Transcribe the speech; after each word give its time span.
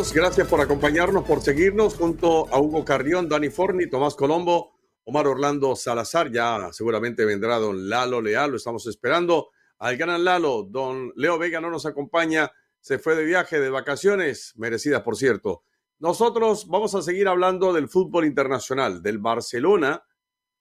Gracias 0.00 0.48
por 0.48 0.62
acompañarnos, 0.62 1.24
por 1.24 1.42
seguirnos 1.42 1.94
junto 1.94 2.48
a 2.48 2.58
Hugo 2.58 2.86
Carrión, 2.86 3.28
Dani 3.28 3.50
Forni, 3.50 3.86
Tomás 3.86 4.14
Colombo, 4.14 4.72
Omar 5.04 5.26
Orlando 5.26 5.76
Salazar. 5.76 6.32
Ya 6.32 6.72
seguramente 6.72 7.26
vendrá 7.26 7.58
don 7.58 7.86
Lalo 7.86 8.22
Leal, 8.22 8.52
lo 8.52 8.56
estamos 8.56 8.86
esperando. 8.86 9.50
Al 9.78 9.98
gran 9.98 10.24
Lalo, 10.24 10.62
don 10.62 11.12
Leo 11.16 11.38
Vega 11.38 11.60
no 11.60 11.68
nos 11.70 11.84
acompaña, 11.84 12.50
se 12.80 12.98
fue 12.98 13.14
de 13.14 13.24
viaje, 13.24 13.60
de 13.60 13.68
vacaciones, 13.68 14.54
merecidas 14.56 15.02
por 15.02 15.16
cierto. 15.16 15.64
Nosotros 15.98 16.66
vamos 16.66 16.94
a 16.94 17.02
seguir 17.02 17.28
hablando 17.28 17.74
del 17.74 17.88
fútbol 17.88 18.24
internacional, 18.24 19.02
del 19.02 19.18
Barcelona, 19.18 20.02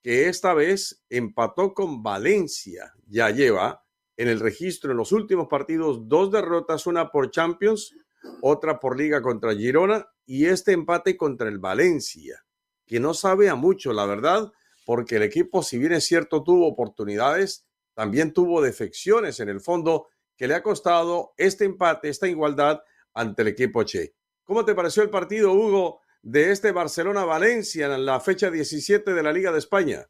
que 0.03 0.27
esta 0.27 0.53
vez 0.53 1.05
empató 1.09 1.73
con 1.73 2.03
Valencia. 2.03 2.93
Ya 3.07 3.29
lleva 3.29 3.85
en 4.17 4.27
el 4.27 4.41
registro 4.41 4.91
en 4.91 4.97
los 4.97 5.13
últimos 5.13 5.47
partidos 5.47 6.09
dos 6.09 6.29
derrotas, 6.29 6.87
una 6.87 7.09
por 7.09 7.31
Champions 7.31 7.95
otra 8.41 8.79
por 8.79 8.97
liga 8.97 9.21
contra 9.21 9.55
Girona 9.55 10.07
y 10.25 10.45
este 10.45 10.71
empate 10.71 11.17
contra 11.17 11.49
el 11.49 11.59
Valencia, 11.59 12.45
que 12.85 12.99
no 12.99 13.13
sabe 13.13 13.49
a 13.49 13.55
mucho, 13.55 13.93
la 13.93 14.05
verdad, 14.05 14.51
porque 14.85 15.17
el 15.17 15.23
equipo, 15.23 15.63
si 15.63 15.77
bien 15.77 15.93
es 15.93 16.05
cierto, 16.05 16.43
tuvo 16.43 16.67
oportunidades, 16.67 17.65
también 17.93 18.33
tuvo 18.33 18.61
defecciones 18.61 19.39
en 19.39 19.49
el 19.49 19.61
fondo 19.61 20.07
que 20.35 20.47
le 20.47 20.55
ha 20.55 20.63
costado 20.63 21.33
este 21.37 21.65
empate, 21.65 22.09
esta 22.09 22.27
igualdad 22.27 22.81
ante 23.13 23.41
el 23.41 23.49
equipo 23.49 23.83
Che. 23.83 24.15
¿Cómo 24.43 24.65
te 24.65 24.73
pareció 24.73 25.03
el 25.03 25.09
partido, 25.09 25.53
Hugo, 25.53 26.01
de 26.21 26.51
este 26.51 26.71
Barcelona-Valencia 26.71 27.93
en 27.93 28.05
la 28.05 28.19
fecha 28.19 28.49
17 28.49 29.13
de 29.13 29.23
la 29.23 29.33
Liga 29.33 29.51
de 29.51 29.59
España? 29.59 30.07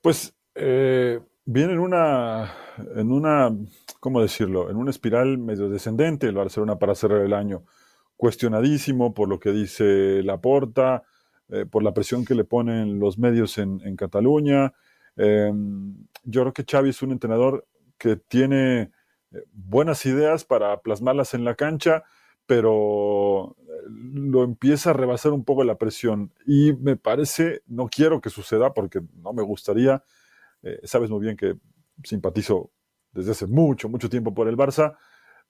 Pues 0.00 0.34
eh, 0.54 1.20
viene 1.52 1.72
en 1.72 1.80
una, 1.80 2.54
en 2.94 3.10
una 3.10 3.52
¿cómo 3.98 4.22
decirlo?, 4.22 4.70
en 4.70 4.76
una 4.76 4.90
espiral 4.90 5.36
medio 5.38 5.68
descendente 5.68 6.28
el 6.28 6.36
Barcelona 6.36 6.78
para 6.78 6.94
cerrar 6.94 7.22
el 7.22 7.34
año. 7.34 7.64
Cuestionadísimo 8.16 9.14
por 9.14 9.28
lo 9.28 9.40
que 9.40 9.50
dice 9.50 10.22
Laporta, 10.22 11.02
eh, 11.48 11.66
por 11.66 11.82
la 11.82 11.92
presión 11.92 12.24
que 12.24 12.36
le 12.36 12.44
ponen 12.44 13.00
los 13.00 13.18
medios 13.18 13.58
en, 13.58 13.96
Cataluña. 13.96 14.72
Em, 15.16 16.06
yo 16.22 16.42
creo 16.42 16.52
que 16.52 16.64
Xavi 16.64 16.90
es 16.90 17.02
un 17.02 17.10
entrenador 17.10 17.66
que 17.98 18.14
tiene 18.16 18.92
eh, 19.32 19.44
buenas 19.52 20.06
ideas 20.06 20.44
para 20.44 20.80
plasmarlas 20.80 21.34
en 21.34 21.44
la 21.44 21.56
cancha, 21.56 22.04
pero 22.46 23.56
eh, 23.58 23.72
lo 23.88 24.44
empieza 24.44 24.90
a 24.90 24.92
rebasar 24.92 25.32
un 25.32 25.44
poco 25.44 25.64
la 25.64 25.78
presión. 25.78 26.32
Y 26.46 26.74
me 26.74 26.96
parece, 26.96 27.62
no 27.66 27.88
quiero 27.88 28.20
que 28.20 28.30
suceda 28.30 28.72
porque 28.72 29.00
no 29.22 29.32
me 29.32 29.42
gustaría, 29.42 30.04
sabes 30.84 31.10
muy 31.10 31.20
bien 31.20 31.36
que 31.36 31.56
simpatizo 32.04 32.70
desde 33.12 33.32
hace 33.32 33.46
mucho, 33.46 33.88
mucho 33.88 34.08
tiempo 34.08 34.34
por 34.34 34.48
el 34.48 34.56
Barça, 34.56 34.96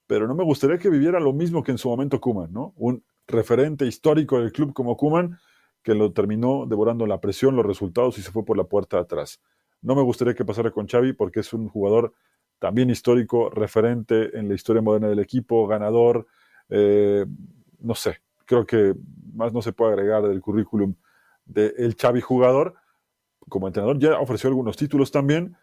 pero 0.06 0.26
no 0.26 0.34
me 0.34 0.44
gustaría 0.44 0.78
que 0.78 0.91
viviera 0.91 1.21
lo 1.21 1.32
mismo 1.32 1.62
que 1.62 1.72
en 1.72 1.78
su 1.78 1.88
momento 1.88 2.21
Kuman, 2.21 2.53
¿no? 2.53 2.72
Un 2.76 3.04
referente 3.26 3.87
histórico 3.87 4.41
del 4.41 4.53
club 4.53 4.72
como 4.72 4.97
Kuman 4.97 5.38
que 5.82 5.94
lo 5.94 6.12
terminó 6.12 6.66
devorando 6.66 7.06
la 7.06 7.21
presión, 7.21 7.56
los 7.56 7.65
resultados 7.65 8.19
y 8.19 8.22
se 8.22 8.31
fue 8.31 8.44
por 8.44 8.56
la 8.56 8.65
puerta 8.65 8.97
de 8.97 9.03
atrás. 9.03 9.41
No 9.82 9.94
me 9.94 10.03
gustaría 10.03 10.34
que 10.34 10.44
pasara 10.44 10.71
con 10.71 10.87
Xavi 10.87 11.15
porque 11.15 11.41
es 11.41 11.53
un 11.53 11.69
jugador 11.69 12.15
también 12.59 12.91
histórico, 12.91 13.48
referente 13.48 14.37
en 14.38 14.48
la 14.48 14.54
historia 14.54 14.82
moderna 14.82 15.09
del 15.09 15.21
equipo, 15.21 15.66
ganador, 15.66 16.27
eh, 16.69 17.25
no 17.78 17.94
sé, 17.94 18.19
creo 18.44 18.66
que 18.66 18.94
más 19.32 19.53
no 19.54 19.62
se 19.62 19.72
puede 19.72 19.92
agregar 19.92 20.28
del 20.28 20.41
currículum 20.41 20.94
del 21.47 21.72
el 21.78 21.97
Xavi 21.97 22.21
jugador. 22.21 22.75
Como 23.49 23.67
entrenador 23.67 23.99
ya 23.99 24.19
ofreció 24.19 24.49
algunos 24.49 24.77
títulos 24.77 25.11
también, 25.11 25.56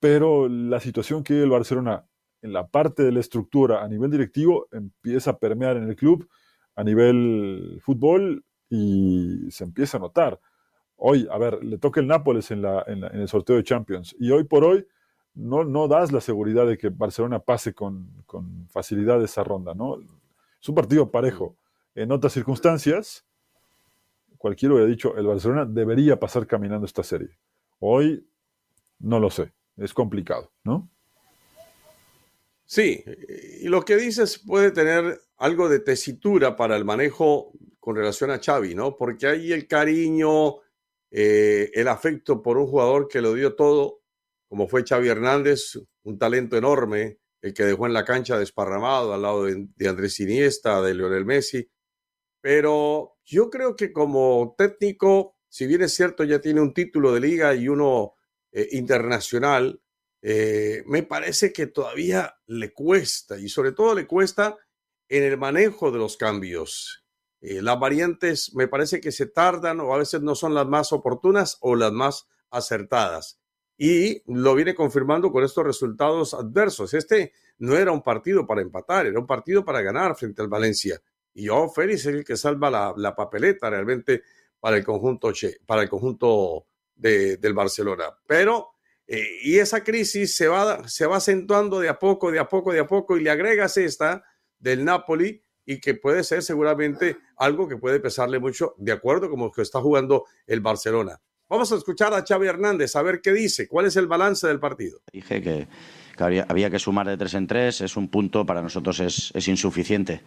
pero 0.00 0.48
la 0.48 0.80
situación 0.80 1.22
que 1.22 1.42
el 1.42 1.50
Barcelona 1.50 2.06
en 2.42 2.52
la 2.52 2.66
parte 2.66 3.04
de 3.04 3.12
la 3.12 3.20
estructura 3.20 3.82
a 3.82 3.88
nivel 3.88 4.10
directivo 4.10 4.66
empieza 4.72 5.30
a 5.30 5.38
permear 5.38 5.76
en 5.76 5.88
el 5.88 5.96
club 5.96 6.28
a 6.74 6.82
nivel 6.82 7.80
fútbol 7.84 8.44
y 8.68 9.50
se 9.50 9.64
empieza 9.64 9.98
a 9.98 10.00
notar. 10.00 10.40
Hoy, 10.96 11.28
a 11.30 11.38
ver, 11.38 11.62
le 11.62 11.78
toca 11.78 12.00
el 12.00 12.06
Nápoles 12.06 12.50
en, 12.50 12.64
el 12.64 13.28
sorteo 13.28 13.56
de 13.56 13.64
Champions 13.64 14.14
y 14.18 14.30
hoy 14.30 14.44
por 14.44 14.64
hoy 14.64 14.86
no, 15.34 15.64
no 15.64 15.88
das 15.88 16.12
la 16.12 16.20
seguridad 16.20 16.66
de 16.66 16.78
que 16.78 16.88
Barcelona 16.88 17.38
pase 17.38 17.74
con, 17.74 18.22
con 18.26 18.68
facilidad 18.68 19.22
esa 19.22 19.44
ronda, 19.44 19.74
¿no? 19.74 19.98
Es 20.60 20.68
un 20.68 20.74
partido 20.74 21.10
parejo. 21.10 21.56
En 21.94 22.12
otras 22.12 22.32
circunstancias, 22.32 23.24
cualquiera 24.42 24.74
hubiera 24.74 24.90
dicho, 24.90 25.16
el 25.16 25.26
Barcelona 25.26 25.64
debería 25.64 26.18
pasar 26.18 26.46
caminando 26.46 26.84
esta 26.84 27.02
serie. 27.02 27.38
Hoy, 27.78 28.28
no 28.98 29.18
lo 29.18 29.30
sé 29.30 29.52
es 29.76 29.94
complicado, 29.94 30.52
¿no? 30.64 30.90
Sí, 32.64 33.04
y 33.60 33.68
lo 33.68 33.84
que 33.84 33.96
dices 33.96 34.38
puede 34.38 34.70
tener 34.70 35.20
algo 35.36 35.68
de 35.68 35.80
tesitura 35.80 36.56
para 36.56 36.76
el 36.76 36.84
manejo 36.84 37.52
con 37.78 37.96
relación 37.96 38.30
a 38.30 38.38
Xavi, 38.38 38.74
¿no? 38.74 38.96
Porque 38.96 39.26
hay 39.26 39.52
el 39.52 39.66
cariño, 39.66 40.56
eh, 41.10 41.70
el 41.74 41.88
afecto 41.88 42.40
por 42.40 42.56
un 42.56 42.66
jugador 42.66 43.08
que 43.08 43.20
lo 43.20 43.34
dio 43.34 43.54
todo, 43.54 44.00
como 44.48 44.68
fue 44.68 44.84
Xavi 44.86 45.08
Hernández, 45.08 45.78
un 46.04 46.18
talento 46.18 46.56
enorme, 46.56 47.18
el 47.42 47.52
que 47.52 47.64
dejó 47.64 47.86
en 47.86 47.92
la 47.92 48.04
cancha 48.04 48.38
desparramado 48.38 49.12
al 49.12 49.22
lado 49.22 49.44
de, 49.44 49.66
de 49.74 49.88
Andrés 49.88 50.18
Iniesta, 50.20 50.80
de 50.80 50.94
Lionel 50.94 51.24
Messi. 51.24 51.68
Pero 52.42 53.16
yo 53.24 53.48
creo 53.48 53.76
que 53.76 53.92
como 53.92 54.54
técnico, 54.58 55.36
si 55.48 55.66
bien 55.66 55.80
es 55.82 55.94
cierto, 55.94 56.24
ya 56.24 56.40
tiene 56.40 56.60
un 56.60 56.74
título 56.74 57.14
de 57.14 57.20
liga 57.20 57.54
y 57.54 57.68
uno 57.68 58.16
eh, 58.50 58.68
internacional, 58.72 59.80
eh, 60.20 60.82
me 60.86 61.04
parece 61.04 61.52
que 61.52 61.68
todavía 61.68 62.36
le 62.46 62.72
cuesta 62.72 63.38
y 63.38 63.48
sobre 63.48 63.72
todo 63.72 63.94
le 63.94 64.06
cuesta 64.06 64.58
en 65.08 65.22
el 65.22 65.38
manejo 65.38 65.90
de 65.90 65.98
los 65.98 66.16
cambios. 66.16 67.04
Eh, 67.40 67.62
las 67.62 67.78
variantes 67.78 68.54
me 68.54 68.68
parece 68.68 69.00
que 69.00 69.12
se 69.12 69.26
tardan 69.26 69.80
o 69.80 69.94
a 69.94 69.98
veces 69.98 70.20
no 70.22 70.34
son 70.34 70.54
las 70.54 70.66
más 70.66 70.92
oportunas 70.92 71.58
o 71.60 71.76
las 71.76 71.92
más 71.92 72.28
acertadas. 72.50 73.40
Y 73.76 74.22
lo 74.32 74.54
viene 74.54 74.74
confirmando 74.74 75.30
con 75.32 75.44
estos 75.44 75.64
resultados 75.64 76.34
adversos. 76.34 76.94
Este 76.94 77.32
no 77.58 77.76
era 77.76 77.92
un 77.92 78.02
partido 78.02 78.46
para 78.46 78.62
empatar, 78.62 79.06
era 79.06 79.18
un 79.18 79.26
partido 79.26 79.64
para 79.64 79.80
ganar 79.80 80.16
frente 80.16 80.42
al 80.42 80.48
Valencia. 80.48 81.00
Y 81.34 81.44
yo, 81.44 81.68
Félix, 81.68 82.00
es 82.00 82.14
el 82.14 82.24
que 82.24 82.36
salva 82.36 82.70
la, 82.70 82.94
la 82.96 83.14
papeleta 83.14 83.70
realmente 83.70 84.22
para 84.60 84.76
el 84.76 84.84
conjunto, 84.84 85.32
para 85.66 85.82
el 85.82 85.88
conjunto 85.88 86.66
del 86.94 87.54
Barcelona. 87.54 88.04
Pero, 88.26 88.74
eh, 89.06 89.26
y 89.42 89.58
esa 89.58 89.82
crisis 89.82 90.36
se 90.36 90.46
va, 90.46 90.86
se 90.88 91.06
va 91.06 91.16
acentuando 91.16 91.80
de 91.80 91.88
a 91.88 91.98
poco, 91.98 92.30
de 92.30 92.38
a 92.38 92.48
poco, 92.48 92.72
de 92.72 92.80
a 92.80 92.86
poco, 92.86 93.16
y 93.16 93.22
le 93.22 93.30
agregas 93.30 93.76
esta 93.76 94.22
del 94.58 94.84
Napoli, 94.84 95.42
y 95.64 95.80
que 95.80 95.94
puede 95.94 96.24
ser 96.24 96.42
seguramente 96.42 97.18
algo 97.36 97.68
que 97.68 97.76
puede 97.76 98.00
pesarle 98.00 98.38
mucho, 98.38 98.74
de 98.78 98.92
acuerdo 98.92 99.30
como 99.30 99.50
que 99.50 99.62
está 99.62 99.80
jugando 99.80 100.26
el 100.46 100.60
Barcelona. 100.60 101.20
Vamos 101.48 101.70
a 101.72 101.76
escuchar 101.76 102.14
a 102.14 102.24
Xavi 102.24 102.46
Hernández, 102.46 102.96
a 102.96 103.02
ver 103.02 103.20
qué 103.20 103.32
dice, 103.32 103.68
cuál 103.68 103.86
es 103.86 103.96
el 103.96 104.06
balance 104.06 104.46
del 104.46 104.58
partido. 104.58 105.00
Dije 105.12 105.42
que, 105.42 105.68
había, 106.18 106.70
que 106.70 106.78
sumar 106.78 107.06
de 107.06 107.16
tres 107.16 107.34
en 107.34 107.46
tres, 107.46 107.80
es 107.80 107.96
un 107.96 108.08
punto, 108.08 108.46
para 108.46 108.62
nosotros 108.62 109.00
es, 109.00 109.32
es 109.34 109.48
insuficiente. 109.48 110.22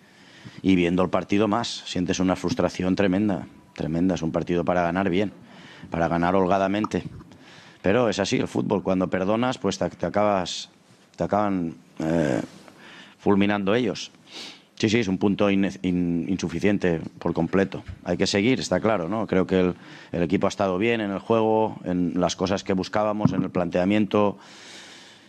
Y 0.61 0.75
viendo 0.75 1.03
el 1.03 1.09
partido 1.09 1.47
más, 1.47 1.83
sientes 1.85 2.19
una 2.19 2.35
frustración 2.35 2.95
tremenda, 2.95 3.47
tremenda, 3.73 4.15
es 4.15 4.21
un 4.21 4.31
partido 4.31 4.65
para 4.65 4.81
ganar 4.81 5.09
bien 5.09 5.31
para 5.89 6.07
ganar 6.07 6.35
holgadamente. 6.35 7.03
Pero 7.81 8.09
es 8.09 8.19
así 8.19 8.37
el 8.37 8.47
fútbol, 8.47 8.83
cuando 8.83 9.09
perdonas, 9.09 9.57
pues 9.57 9.77
te, 9.77 9.85
acabas, 9.85 10.69
te 11.15 11.23
acaban 11.23 11.75
eh, 11.99 12.41
fulminando 13.19 13.75
ellos. 13.75 14.11
Sí, 14.75 14.89
sí, 14.89 14.99
es 14.99 15.07
un 15.07 15.17
punto 15.17 15.49
insuficiente 15.49 16.99
por 17.19 17.33
completo. 17.33 17.83
Hay 18.03 18.17
que 18.17 18.27
seguir, 18.27 18.59
está 18.59 18.81
claro, 18.81 19.07
¿no? 19.07 19.25
Creo 19.25 19.47
que 19.47 19.73
el, 20.11 20.23
equipo 20.23 20.47
ha 20.47 20.49
estado 20.49 20.77
bien 20.77 20.99
en 20.99 21.11
el 21.11 21.19
juego, 21.19 21.77
en 21.85 22.19
las 22.19 22.35
cosas 22.35 22.63
que 22.65 22.73
buscábamos, 22.73 23.31
en 23.31 23.43
el 23.43 23.51
planteamiento. 23.51 24.37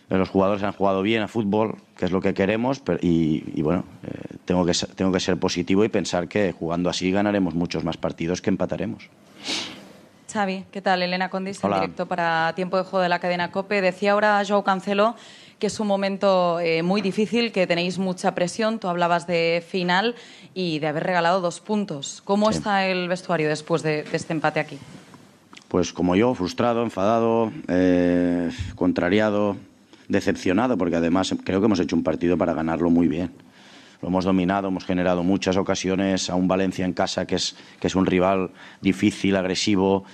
Los 0.09 0.29
jugadores 0.29 0.63
han 0.63 0.71
jugado 0.71 1.01
bien 1.01 1.21
a 1.21 1.27
fútbol, 1.27 1.75
que 1.97 2.05
es 2.05 2.11
lo 2.11 2.21
que 2.21 2.33
queremos, 2.33 2.81
y, 3.01 3.61
bueno, 3.61 3.83
eh, 4.03 4.37
tengo, 4.45 4.65
que, 4.65 4.71
tengo 4.95 5.11
que 5.11 5.19
ser 5.19 5.37
positivo 5.37 5.83
y 5.83 5.89
pensar 5.89 6.27
que 6.27 6.53
jugando 6.53 6.89
así 6.89 7.11
ganaremos 7.11 7.55
muchos 7.55 7.83
más 7.83 7.97
partidos 7.97 8.41
que 8.41 8.49
empataremos. 8.49 9.09
Xavi, 10.31 10.65
¿qué 10.71 10.81
tal? 10.81 11.03
Elena 11.03 11.29
Condis, 11.29 11.61
en 11.63 11.73
directo 11.73 12.05
para 12.05 12.53
Tiempo 12.55 12.77
de 12.77 12.83
Juego 12.83 13.01
de 13.01 13.09
la 13.09 13.19
cadena 13.19 13.51
COPE. 13.51 13.81
Decía 13.81 14.13
ahora 14.13 14.41
Joao 14.47 14.63
Cancelo 14.63 15.15
que 15.59 15.67
es 15.67 15.79
un 15.79 15.87
momento 15.87 16.59
eh, 16.59 16.83
muy 16.83 17.01
difícil, 17.01 17.51
que 17.51 17.65
tenéis 17.65 17.97
mucha 17.97 18.35
presión. 18.35 18.79
Tú 18.79 18.87
hablabas 18.87 19.25
de 19.25 19.63
final 19.67 20.15
y 20.53 20.79
de 20.79 20.87
haber 20.87 21.03
regalado 21.03 21.41
dos 21.41 21.59
puntos. 21.59 22.21
¿Cómo 22.23 22.49
está 22.49 22.87
el 22.87 23.07
vestuario 23.07 23.49
después 23.49 23.81
de, 23.81 24.05
este 24.11 24.33
empate 24.33 24.59
aquí? 24.59 24.77
Pues 25.67 25.91
como 25.91 26.15
yo, 26.15 26.33
frustrado, 26.35 26.83
enfadado, 26.83 27.51
eh, 27.67 28.51
contrariado, 28.75 29.57
decepcionado, 30.07 30.77
porque 30.77 30.95
además 30.95 31.35
creo 31.43 31.59
que 31.59 31.65
hemos 31.65 31.79
hecho 31.79 31.95
un 31.95 32.03
partido 32.03 32.37
para 32.37 32.53
ganarlo 32.53 32.89
muy 32.89 33.07
bien. 33.07 33.31
Lo 34.01 34.09
hemos 34.09 34.25
dominado, 34.25 34.67
hemos 34.67 34.85
generado 34.85 35.23
muchas 35.23 35.57
ocasiones 35.57 36.29
a 36.29 36.35
un 36.35 36.47
Valencia 36.47 36.85
en 36.85 36.93
casa 36.93 37.25
que 37.25 37.35
es, 37.35 37.55
que 37.79 37.87
es 37.87 37.95
un 37.95 38.05
rival 38.05 38.51
difícil, 38.81 39.35
agresivo. 39.35 40.05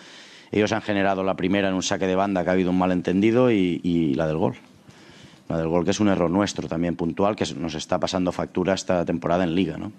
Ellos 0.52 0.72
han 0.72 0.82
generado 0.82 1.24
la 1.24 1.36
primera 1.36 1.68
en 1.68 1.74
un 1.74 1.84
saque 1.84 2.08
de 2.08 2.16
banda 2.16 2.44
que 2.44 2.50
ha 2.50 2.54
habido 2.54 2.72
un 2.72 2.78
malentendido 2.78 3.52
y 3.52 4.14
la 4.16 4.28
del 4.28 4.38
gol 4.38 4.56
la 5.50 5.58
del 5.58 5.68
gol 5.68 5.86
que 5.86 5.92
es 5.92 6.00
un 6.00 6.08
error 6.08 6.30
nuestro 6.30 6.68
también 6.68 6.96
puntual, 6.96 7.36
que 7.36 7.46
nos 7.56 7.76
está 7.76 8.00
pasando 8.00 8.32
factura 8.32 8.74
esta 8.74 9.06
temporada 9.06 9.44
en 9.44 9.56
Liga, 9.56 9.78
¿no? 9.78 9.92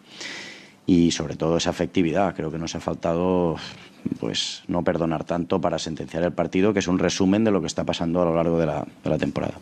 Y 0.87 1.11
sobre 1.13 1.37
todo 1.37 1.57
esa 1.57 1.71
efectividad, 1.71 2.35
creo 2.35 2.51
que 2.51 2.59
nos 2.59 2.75
ha 2.75 2.81
faltado 2.81 3.57
pues 4.21 4.63
no 4.69 4.83
perdonar 4.85 5.25
tanto 5.25 5.61
para 5.61 5.79
sentenciar 5.79 6.23
el 6.25 6.33
partido, 6.33 6.73
que 6.73 6.81
es 6.81 6.89
un 6.89 6.99
resumen 6.99 7.43
de 7.45 7.51
lo 7.51 7.61
que 7.61 7.67
está 7.67 7.85
pasando 7.85 8.21
a 8.21 8.25
lo 8.27 8.35
largo 8.35 8.59
de 8.59 8.67
la, 8.67 8.87
de 9.03 9.11
la 9.11 9.19
temporada. 9.19 9.55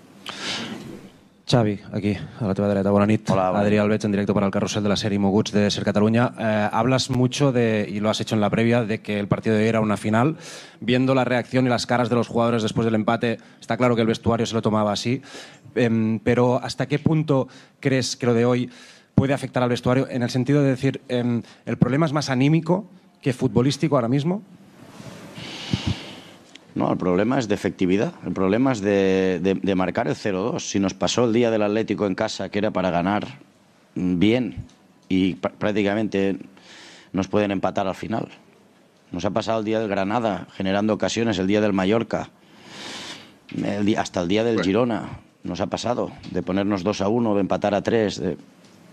Xavi, 1.49 1.81
aquí, 1.93 2.17
a 2.41 2.47
la 2.47 2.55
teva 2.55 2.69
dreta. 2.69 2.91
Bona 2.91 3.05
nit. 3.05 3.29
Hola, 3.29 3.51
Adrià 3.51 3.83
Albeig, 3.83 4.05
en 4.07 4.13
directo 4.13 4.33
para 4.33 4.47
el 4.47 4.53
carrusel 4.53 4.83
de 4.83 4.89
la 4.89 4.97
serie 4.97 5.19
Moguts 5.19 5.53
de 5.53 5.71
Ser 5.71 5.85
Cataluña. 5.85 6.33
Eh, 6.39 6.69
hablas 6.73 7.11
mucho 7.11 7.53
de, 7.53 7.87
y 7.91 8.01
lo 8.01 8.09
has 8.11 8.21
hecho 8.21 8.35
en 8.35 8.41
la 8.41 8.49
previa, 8.49 8.85
de 8.85 9.03
que 9.03 9.19
el 9.19 9.29
partido 9.29 9.57
de 9.57 9.63
hoy 9.63 9.69
era 9.69 9.81
una 9.81 9.97
final. 9.97 10.37
Viendo 10.81 11.15
la 11.15 11.25
reacción 11.25 11.67
y 11.67 11.69
las 11.69 11.85
caras 11.85 12.09
de 12.09 12.15
los 12.15 12.29
jugadores 12.29 12.63
después 12.63 12.85
del 12.85 12.95
empate, 12.95 13.39
está 13.61 13.77
claro 13.77 13.97
que 13.97 14.03
el 14.03 14.07
vestuario 14.07 14.47
se 14.47 14.55
lo 14.55 14.63
tomaba 14.63 14.93
así. 14.93 15.21
Eh, 15.75 16.21
pero 16.25 16.61
¿hasta 16.63 16.87
qué 16.87 16.99
punto 16.99 17.49
crees 17.81 18.17
que 18.17 18.27
lo 18.27 18.35
de 18.35 18.45
hoy 18.47 18.71
puede 19.15 19.35
afectar 19.35 19.63
al 19.63 19.69
vestuario? 19.69 20.09
En 20.09 20.23
el 20.23 20.31
sentido 20.31 20.63
de 20.63 20.71
decir, 20.71 21.01
eh, 21.09 21.43
¿el 21.67 21.77
problema 21.77 22.07
es 22.07 22.13
más 22.13 22.31
anímico 22.31 22.87
que 23.21 23.33
futbolístico 23.33 23.97
ahora 23.97 24.09
mismo? 24.09 24.43
No, 26.75 26.91
el 26.91 26.97
problema 26.99 27.39
es 27.39 27.49
de 27.49 27.55
efectividad, 27.55 28.15
el 28.27 28.33
problema 28.33 28.73
es 28.73 28.81
de, 28.81 29.75
marcar 29.77 30.09
el 30.09 30.15
0-2. 30.15 30.61
Si 30.61 30.81
nos 30.81 30.95
pasó 30.95 31.25
el 31.27 31.33
día 31.33 31.51
del 31.51 31.63
Atlético 31.63 32.07
en 32.07 32.15
casa, 32.15 32.49
que 32.49 32.59
era 32.59 32.71
para 32.71 32.91
ganar 32.91 33.27
bien, 33.95 34.65
y 35.09 35.35
prácticamente 35.35 36.39
nos 37.13 37.29
pueden 37.29 37.51
empatar 37.51 37.87
al 37.87 37.95
final. 37.95 38.29
Nos 39.11 39.27
ha 39.27 39.31
pasado 39.31 39.59
el 39.59 39.67
día 39.67 39.81
del 39.81 39.89
Granada, 39.89 40.47
generando 40.55 40.95
ocasiones, 40.95 41.39
el 41.39 41.47
día 41.47 41.61
del 41.61 41.75
Mallorca, 41.75 42.31
hasta 43.99 44.23
el 44.23 44.29
día 44.29 44.43
del 44.43 44.63
Girona. 44.63 45.21
Nos 45.45 45.61
ha 45.61 45.67
pasado 45.67 46.11
de 46.31 46.43
ponernos 46.43 46.83
2 46.85 47.03
a 47.03 47.09
1, 47.09 47.35
de 47.35 47.41
empatar 47.43 47.75
a 47.75 47.83
3. 47.83 48.23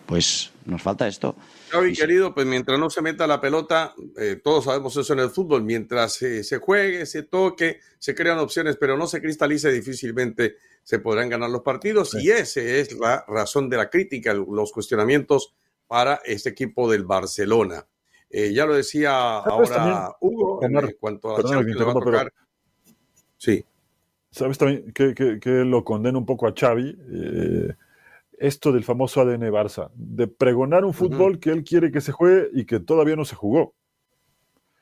Pues 0.09 0.51
nos 0.65 0.81
falta 0.81 1.07
esto. 1.07 1.35
Javi, 1.69 1.94
querido, 1.94 2.33
pues 2.33 2.47
mientras 2.47 2.79
no 2.79 2.89
se 2.89 3.00
meta 3.00 3.27
la 3.27 3.39
pelota, 3.39 3.94
eh, 4.17 4.41
todos 4.44 4.65
sabemos 4.65 4.97
eso 4.97 5.13
en 5.13 5.19
el 5.19 5.29
fútbol, 5.29 5.61
mientras 5.61 6.13
se 6.13 6.57
juegue, 6.57 7.06
se 7.06 7.21
toque, 7.21 7.79
se 8.00 8.15
crean 8.15 8.39
opciones, 8.39 8.75
pero 8.77 8.97
no 8.97 9.06
se 9.06 9.21
cristalice, 9.21 9.71
difícilmente 9.71 10.56
se 10.81 10.97
podrán 10.97 11.29
ganar 11.29 11.51
los 11.51 11.61
partidos. 11.61 12.15
Y 12.15 12.31
esa 12.31 12.59
es 12.59 12.94
la 12.94 13.23
razón 13.27 13.69
de 13.69 13.77
la 13.77 13.91
crítica, 13.91 14.33
los 14.33 14.71
cuestionamientos 14.71 15.53
para 15.85 16.21
este 16.25 16.50
equipo 16.50 16.89
del 16.89 17.03
Barcelona. 17.03 17.85
Eh, 18.31 18.51
ya 18.51 18.65
lo 18.65 18.73
decía 18.73 19.12
ahora 19.38 20.15
Hugo, 20.21 20.59
en 20.63 20.91
cuanto 21.00 21.38
a 21.38 21.44
la 21.44 21.63
que 21.63 21.71
le 21.71 21.85
va 21.85 21.91
a 21.91 21.94
tocar. 21.94 22.33
Sí. 23.38 23.63
¿Sabes 24.31 24.57
también 24.57 24.91
que, 24.91 25.13
que, 25.13 25.50
lo 25.65 25.83
condena 25.83 26.17
un 26.17 26.25
poco 26.25 26.47
a 26.47 26.53
Xavi? 26.59 26.97
Esto 28.39 28.71
del 28.71 28.86
famoso 28.86 29.19
ADN 29.19 29.51
Barça, 29.51 29.91
de 29.95 30.27
pregonar 30.27 30.86
un 30.86 30.94
fútbol 30.94 31.39
que 31.39 31.51
él 31.51 31.65
quiere 31.65 31.91
que 31.91 32.00
se 32.00 32.13
juegue 32.13 32.50
y 32.53 32.65
que 32.65 32.80
todavía 32.80 33.18
no 33.18 33.25
se 33.25 33.36
jugó. 33.36 33.74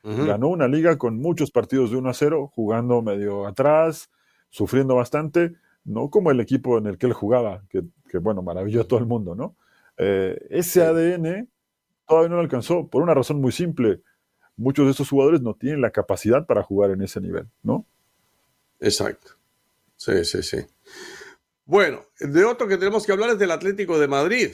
Ganó 0.04 0.48
una 0.48 0.68
liga 0.68 0.96
con 0.96 1.18
muchos 1.18 1.50
partidos 1.50 1.90
de 1.90 1.96
1 1.96 2.08
a 2.08 2.14
0, 2.14 2.52
jugando 2.54 3.02
medio 3.02 3.46
atrás, 3.46 4.10
sufriendo 4.48 4.94
bastante, 4.94 5.54
no 5.84 6.08
como 6.08 6.30
el 6.30 6.38
equipo 6.38 6.78
en 6.78 6.86
el 6.86 6.98
que 6.98 7.06
él 7.06 7.12
jugaba, 7.12 7.64
que, 7.68 7.82
bueno, 8.18 8.42
maravilló 8.42 8.82
a 8.82 8.84
todo 8.84 9.00
el 9.00 9.06
mundo, 9.06 9.34
¿no? 9.34 9.56
Eh, 9.96 10.38
ese 10.50 10.82
ADN 10.82 11.48
todavía 12.06 12.28
no 12.28 12.36
lo 12.36 12.42
alcanzó, 12.42 12.86
por 12.86 13.02
una 13.02 13.12
razón 13.12 13.40
muy 13.40 13.52
simple. 13.52 14.02
Muchos 14.56 14.86
de 14.86 14.92
estos 14.92 15.10
jugadores 15.10 15.42
no 15.42 15.54
tienen 15.54 15.80
la 15.80 15.90
capacidad 15.90 16.46
para 16.46 16.62
jugar 16.62 16.92
en 16.92 17.02
ese 17.02 17.20
nivel, 17.20 17.48
¿no? 17.62 17.84
Exacto. 18.80 19.32
Sí, 19.96 20.24
sí, 20.24 20.42
sí. 20.44 20.58
Bueno, 21.68 22.06
de 22.18 22.46
otro 22.46 22.66
que 22.66 22.78
tenemos 22.78 23.04
que 23.04 23.12
hablar 23.12 23.28
es 23.28 23.38
del 23.38 23.50
Atlético 23.50 23.98
de 23.98 24.08
Madrid, 24.08 24.52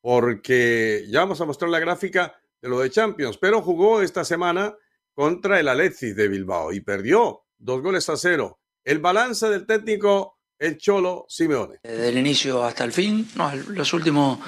porque 0.00 1.04
ya 1.10 1.20
vamos 1.20 1.38
a 1.42 1.44
mostrar 1.44 1.70
la 1.70 1.78
gráfica 1.78 2.34
de 2.62 2.70
lo 2.70 2.80
de 2.80 2.88
Champions, 2.88 3.36
pero 3.36 3.60
jugó 3.60 4.00
esta 4.00 4.24
semana 4.24 4.74
contra 5.12 5.60
el 5.60 5.68
Atleti 5.68 6.14
de 6.14 6.28
Bilbao 6.28 6.72
y 6.72 6.80
perdió 6.80 7.42
dos 7.58 7.82
goles 7.82 8.08
a 8.08 8.16
cero. 8.16 8.60
El 8.82 9.00
balance 9.00 9.46
del 9.50 9.66
técnico, 9.66 10.38
el 10.58 10.78
Cholo 10.78 11.26
Simeone. 11.28 11.80
Desde 11.82 12.08
el 12.08 12.16
inicio 12.16 12.64
hasta 12.64 12.84
el 12.84 12.92
fin, 12.92 13.28
los 13.68 13.92
últimos 13.92 14.38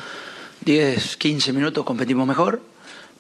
10, 0.63 1.19
15 1.19 1.53
minutos 1.53 1.85
competimos 1.85 2.27
mejor, 2.27 2.63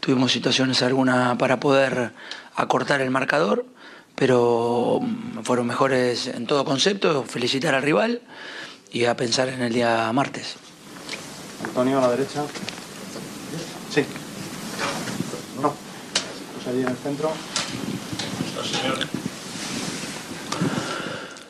tuvimos 0.00 0.32
situaciones 0.32 0.80
algunas 0.80 1.36
para 1.36 1.60
poder 1.60 2.12
acortar 2.54 3.02
el 3.02 3.10
marcador 3.10 3.66
pero 4.14 5.00
fueron 5.42 5.66
mejores 5.66 6.26
en 6.26 6.46
todo 6.46 6.64
concepto, 6.64 7.24
felicitar 7.24 7.74
al 7.74 7.82
rival 7.82 8.22
y 8.92 9.04
a 9.06 9.16
pensar 9.16 9.48
en 9.48 9.62
el 9.62 9.72
día 9.72 10.10
martes. 10.12 10.56
Antonio 11.64 11.98
a 11.98 12.02
la 12.02 12.10
derecha. 12.10 12.44
Sí. 13.92 14.04
No. 15.60 15.74
Pues 16.54 16.66
allí 16.66 16.82
en 16.82 16.88
el 16.88 16.96
centro. 16.96 17.32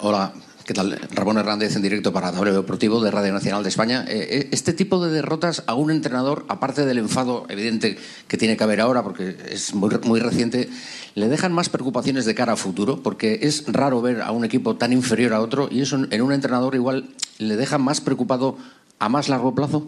Hola, 0.00 0.32
¿Qué 0.64 0.72
tal? 0.72 0.98
Ramón 1.10 1.36
Hernández 1.36 1.76
en 1.76 1.82
directo 1.82 2.10
para 2.10 2.32
W 2.32 2.56
Deportivo 2.56 2.98
de 3.02 3.10
Radio 3.10 3.34
Nacional 3.34 3.62
de 3.62 3.68
España. 3.68 4.02
Eh, 4.08 4.28
eh, 4.30 4.48
este 4.50 4.72
tipo 4.72 5.04
de 5.04 5.10
derrotas 5.12 5.62
a 5.66 5.74
un 5.74 5.90
entrenador, 5.90 6.46
aparte 6.48 6.86
del 6.86 6.96
enfado 6.96 7.44
evidente 7.50 7.98
que 8.28 8.38
tiene 8.38 8.56
que 8.56 8.64
haber 8.64 8.80
ahora, 8.80 9.02
porque 9.02 9.36
es 9.50 9.74
muy, 9.74 9.90
muy 10.04 10.20
reciente, 10.20 10.70
¿le 11.14 11.28
dejan 11.28 11.52
más 11.52 11.68
preocupaciones 11.68 12.24
de 12.24 12.34
cara 12.34 12.54
a 12.54 12.56
futuro? 12.56 13.02
Porque 13.02 13.40
es 13.42 13.64
raro 13.66 14.00
ver 14.00 14.22
a 14.22 14.30
un 14.30 14.42
equipo 14.42 14.76
tan 14.76 14.94
inferior 14.94 15.34
a 15.34 15.42
otro 15.42 15.68
y 15.70 15.82
eso 15.82 15.96
en 16.10 16.22
un 16.22 16.32
entrenador 16.32 16.74
igual 16.74 17.10
le 17.36 17.56
deja 17.56 17.76
más 17.76 18.00
preocupado 18.00 18.56
a 18.98 19.10
más 19.10 19.28
largo 19.28 19.54
plazo. 19.54 19.86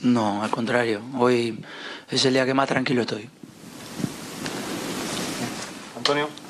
No, 0.00 0.42
al 0.42 0.48
contrario. 0.48 1.02
Hoy 1.18 1.62
es 2.10 2.24
el 2.24 2.32
día 2.32 2.46
que 2.46 2.54
más 2.54 2.68
tranquilo 2.68 3.02
estoy. 3.02 3.28
Antonio. 5.98 6.43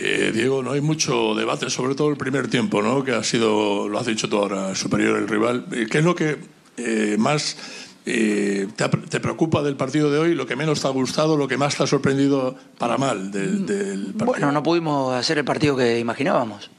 Eh, 0.00 0.30
Diego, 0.32 0.62
no 0.62 0.72
hay 0.72 0.80
mucho 0.80 1.34
debate, 1.34 1.68
sobre 1.70 1.96
todo 1.96 2.08
el 2.10 2.16
primer 2.16 2.48
tiempo, 2.48 2.80
¿no? 2.82 3.02
que 3.02 3.12
ha 3.12 3.24
sido, 3.24 3.88
lo 3.88 3.98
has 3.98 4.06
dicho 4.06 4.28
tú 4.28 4.38
ahora, 4.38 4.74
superior 4.76 5.18
el 5.18 5.26
rival. 5.26 5.66
Eh, 5.72 5.88
¿Qué 5.90 5.98
es 5.98 6.04
lo 6.04 6.14
que 6.14 6.38
eh, 6.76 7.16
más 7.18 7.56
te, 8.04 9.20
preocupa 9.20 9.60
del 9.62 9.74
partido 9.76 10.08
de 10.10 10.18
hoy, 10.18 10.34
lo 10.36 10.46
que 10.46 10.54
menos 10.54 10.80
te 10.80 10.86
ha 10.86 10.90
gustado, 10.90 11.36
lo 11.36 11.48
que 11.48 11.56
más 11.56 11.76
te 11.76 11.82
ha 11.82 11.86
sorprendido 11.88 12.54
para 12.78 12.96
mal 12.96 13.32
del, 13.32 14.14
partido? 14.14 14.26
Bueno, 14.26 14.52
no 14.52 14.62
pudimos 14.62 15.14
hacer 15.14 15.38
el 15.38 15.44
partido 15.44 15.76
que 15.76 15.98
imaginábamos. 15.98 16.70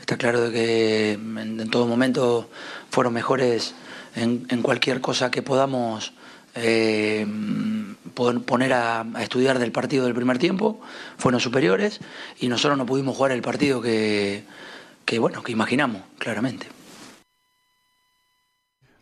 Está 0.00 0.16
claro 0.16 0.40
de 0.40 0.52
que 0.52 1.12
en, 1.12 1.68
todo 1.68 1.86
momento 1.86 2.48
fueron 2.90 3.12
mejores 3.12 3.74
en, 4.16 4.46
en 4.48 4.62
cualquier 4.62 5.02
cosa 5.02 5.30
que 5.30 5.42
podamos 5.42 6.14
eh, 6.54 7.26
poner 8.46 8.72
a, 8.72 9.06
estudiar 9.20 9.58
del 9.58 9.72
partido 9.72 10.04
del 10.04 10.14
primer 10.14 10.38
tiempo, 10.38 10.80
fueron 11.16 11.40
superiores 11.40 12.00
y 12.38 12.48
nosotros 12.48 12.78
no 12.78 12.86
pudimos 12.86 13.16
jugar 13.16 13.32
el 13.32 13.42
partido 13.42 13.80
que, 13.80 14.44
bueno, 15.18 15.42
que 15.42 15.52
imaginamos, 15.52 16.02
claramente. 16.18 16.66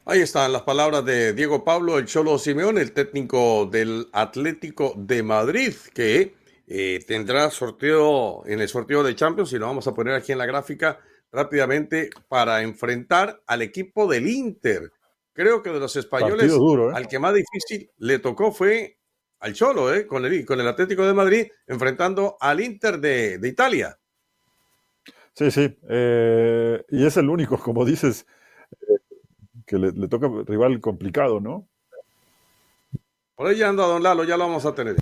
Ahí 0.06 0.20
están 0.20 0.52
las 0.52 0.62
palabras 0.62 1.04
de 1.04 1.34
Diego 1.34 1.62
Pablo, 1.62 1.98
el 1.98 2.06
Cholo 2.06 2.38
Simeón, 2.38 2.78
el 2.78 2.92
técnico 2.92 3.66
del 3.66 4.08
Atlético 4.12 4.94
de 4.96 5.22
Madrid, 5.22 5.74
que 5.94 6.34
eh, 6.66 7.04
tendrá 7.06 7.50
sorteo 7.50 8.44
en 8.46 8.60
el 8.60 8.68
sorteo 8.68 9.02
de 9.04 9.14
Champions, 9.14 9.52
y 9.52 9.58
lo 9.58 9.66
vamos 9.66 9.86
a 9.86 9.94
poner 9.94 10.14
aquí 10.14 10.32
en 10.32 10.38
la 10.38 10.46
gráfica 10.46 10.98
rápidamente, 11.30 12.10
para 12.28 12.62
enfrentar 12.62 13.40
al 13.46 13.62
equipo 13.62 14.10
del 14.10 14.26
Inter 14.26 14.90
creo 15.32 15.62
que 15.62 15.70
de 15.70 15.80
los 15.80 15.94
españoles, 15.96 16.52
¿eh? 16.52 16.90
al 16.94 17.08
que 17.08 17.18
más 17.18 17.34
difícil 17.34 17.90
le 17.98 18.18
tocó 18.18 18.52
fue 18.52 18.98
al 19.40 19.54
Cholo, 19.54 19.92
¿eh? 19.94 20.06
con, 20.06 20.24
el, 20.24 20.44
con 20.44 20.60
el 20.60 20.68
Atlético 20.68 21.06
de 21.06 21.14
Madrid, 21.14 21.46
enfrentando 21.66 22.36
al 22.40 22.60
Inter 22.60 22.98
de, 22.98 23.40
Italia. 23.42 23.98
Sí, 25.34 25.50
sí. 25.50 25.78
Eh, 25.88 26.84
y 26.90 27.06
es 27.06 27.16
el 27.16 27.30
único, 27.30 27.58
como 27.58 27.84
dices, 27.84 28.26
que 29.66 29.78
le, 29.78 29.92
le, 29.92 30.08
toca 30.08 30.28
rival 30.46 30.80
complicado, 30.80 31.40
¿no? 31.40 31.68
Por 33.34 33.46
ahí 33.46 33.56
ya 33.56 33.70
anda 33.70 33.86
Don 33.86 34.02
Lalo, 34.02 34.24
ya 34.24 34.36
lo 34.36 34.44
vamos 34.44 34.66
a 34.66 34.74
tener. 34.74 34.96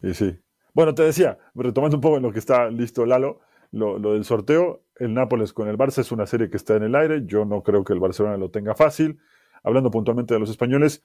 Sí, 0.00 0.14
sí. 0.14 0.40
Bueno, 0.72 0.94
te 0.94 1.02
decía, 1.02 1.38
retomando 1.54 1.96
un 1.96 2.00
poco 2.00 2.16
en 2.16 2.22
lo 2.22 2.32
que 2.32 2.38
está 2.38 2.70
listo 2.70 3.04
Lalo, 3.04 3.40
lo, 3.72 3.98
del 3.98 4.24
sorteo, 4.24 4.82
el 5.00 5.14
Nápoles 5.14 5.52
con 5.52 5.66
el 5.66 5.78
Barça 5.78 5.98
es 5.98 6.12
una 6.12 6.26
serie 6.26 6.50
que 6.50 6.58
está 6.58 6.76
en 6.76 6.82
el 6.82 6.94
aire, 6.94 7.22
yo 7.24 7.44
no 7.46 7.62
creo 7.62 7.82
que 7.84 7.94
el 7.94 8.00
Barcelona 8.00 8.36
lo 8.36 8.50
tenga 8.50 8.74
fácil. 8.74 9.18
Hablando 9.62 9.90
puntualmente 9.90 10.34
de 10.34 10.40
los 10.40 10.50
españoles, 10.50 11.02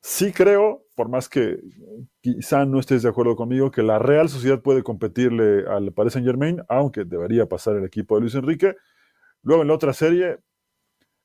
sí 0.00 0.30
creo, 0.30 0.84
por 0.94 1.08
más 1.08 1.28
que 1.28 1.58
quizá 2.20 2.66
no 2.66 2.78
estés 2.78 3.02
de 3.02 3.08
acuerdo 3.08 3.34
conmigo, 3.34 3.70
que 3.70 3.82
la 3.82 3.98
Real 3.98 4.28
Sociedad 4.28 4.60
puede 4.60 4.82
competirle 4.82 5.66
al 5.66 5.92
Paris 5.92 6.12
Saint 6.12 6.26
Germain, 6.26 6.62
aunque 6.68 7.04
debería 7.04 7.46
pasar 7.46 7.76
el 7.76 7.84
equipo 7.84 8.14
de 8.14 8.20
Luis 8.20 8.34
Enrique. 8.34 8.76
Luego 9.42 9.62
en 9.62 9.68
la 9.68 9.74
otra 9.74 9.94
serie 9.94 10.38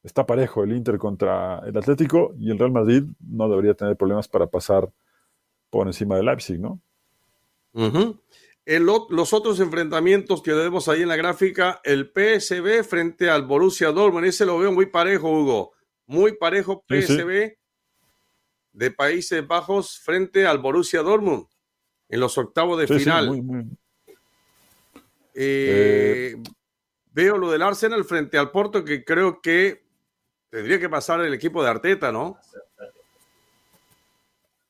está 0.03 0.25
parejo 0.25 0.63
el 0.63 0.71
Inter 0.71 0.97
contra 0.97 1.59
el 1.65 1.77
Atlético 1.77 2.33
y 2.37 2.49
el 2.49 2.59
Real 2.59 2.71
Madrid 2.71 3.03
no 3.19 3.49
debería 3.49 3.73
tener 3.73 3.97
problemas 3.97 4.29
para 4.29 4.47
pasar 4.47 4.89
por 5.69 5.87
encima 5.87 6.15
del 6.15 6.27
Leipzig, 6.27 6.59
¿no? 6.59 6.79
Los 8.65 9.33
otros 9.33 9.59
enfrentamientos 9.59 10.41
que 10.41 10.53
vemos 10.53 10.87
ahí 10.87 11.01
en 11.01 11.09
la 11.09 11.15
gráfica, 11.15 11.81
el 11.83 12.11
PSB 12.13 12.83
frente 12.83 13.29
al 13.29 13.43
Borussia 13.43 13.91
Dortmund, 13.91 14.25
ese 14.25 14.45
lo 14.45 14.57
veo 14.57 14.71
muy 14.71 14.85
parejo, 14.85 15.29
Hugo. 15.29 15.73
Muy 16.05 16.37
parejo 16.37 16.83
PSB 16.87 17.57
de 18.73 18.91
Países 18.91 19.45
Bajos 19.45 19.99
frente 19.99 20.45
al 20.45 20.59
Borussia 20.59 21.01
Dortmund 21.01 21.45
en 22.09 22.19
los 22.19 22.37
octavos 22.37 22.79
de 22.79 22.87
final. 22.87 23.67
Eh, 25.35 26.35
eh, 26.35 26.43
veo 27.11 27.37
lo 27.37 27.51
del 27.51 27.61
Arsenal 27.61 28.03
frente 28.05 28.37
al 28.37 28.51
Porto, 28.51 28.83
que 28.83 29.03
creo 29.03 29.41
que 29.41 29.83
tendría 30.49 30.79
que 30.79 30.89
pasar 30.89 31.21
el 31.21 31.33
equipo 31.33 31.63
de 31.63 31.69
Arteta, 31.69 32.11
¿no? 32.11 32.37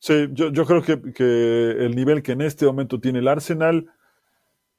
Sí, 0.06 0.28
yo, 0.34 0.52
creo 0.66 0.82
que, 0.84 1.86
el 1.86 1.96
nivel 1.96 2.24
que 2.24 2.34
en 2.34 2.42
este 2.42 2.66
momento 2.66 3.00
tiene 3.00 3.20
el 3.20 3.28
Arsenal 3.30 3.90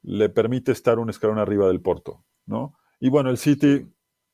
le 0.03 0.29
permite 0.29 0.71
estar 0.71 0.99
un 0.99 1.09
escalón 1.09 1.39
arriba 1.39 1.67
del 1.67 1.81
Porto, 1.81 2.23
¿no? 2.45 2.75
Y 3.01 3.09
bueno, 3.09 3.31
el 3.31 3.39
City 3.39 3.87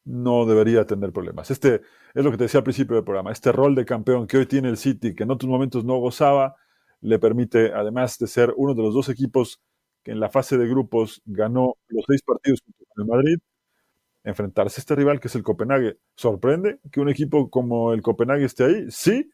no 0.05 0.47
debería 0.47 0.87
tener 0.87 1.13
problemas. 1.13 1.53
Este 1.53 1.83
es 2.13 2.25
lo 2.25 2.33
que 2.33 2.39
te 2.39 2.45
decía 2.45 2.59
al 2.59 2.65
principio 2.65 2.97
del 2.97 3.05
programa. 3.05 3.31
Este 3.31 3.53
rol 3.53 3.77
de 3.77 3.85
campeón 3.85 4.27
que 4.27 4.39
hoy 4.39 4.47
tiene 4.47 4.69
el 4.69 4.77
City, 4.77 5.15
que 5.15 5.23
en 5.23 5.31
otros 5.31 5.49
momentos 5.49 5.85
no 5.85 5.97
gozaba, 5.99 6.57
le 7.03 7.21
permite, 7.21 7.73
además 7.73 8.19
de 8.19 8.27
ser 8.27 8.53
uno 8.57 8.75
de 8.75 8.83
los 8.83 8.93
dos 8.93 9.09
equipos 9.11 9.63
que 10.03 10.11
en 10.11 10.19
la 10.19 10.29
fase 10.29 10.59
de 10.59 10.67
grupos 10.67 11.23
ganó 11.25 11.77
los 11.87 12.05
seis 12.09 12.23
partidos 12.23 12.63
contra 12.63 12.87
el 12.97 13.07
Madrid, 13.07 13.39
enfrentarse 14.25 14.81
a 14.81 14.83
este 14.83 14.97
rival 14.97 15.21
que 15.21 15.29
es 15.29 15.37
el 15.37 15.45
Copenhague. 15.45 15.99
¿Sorprende 16.17 16.81
que 16.91 17.01
un 17.01 17.11
equipo 17.11 17.49
como 17.49 17.93
el 17.93 18.03
Copenhague 18.03 18.45
esté 18.45 18.65
ahí? 18.65 18.87
Sí, 18.91 19.31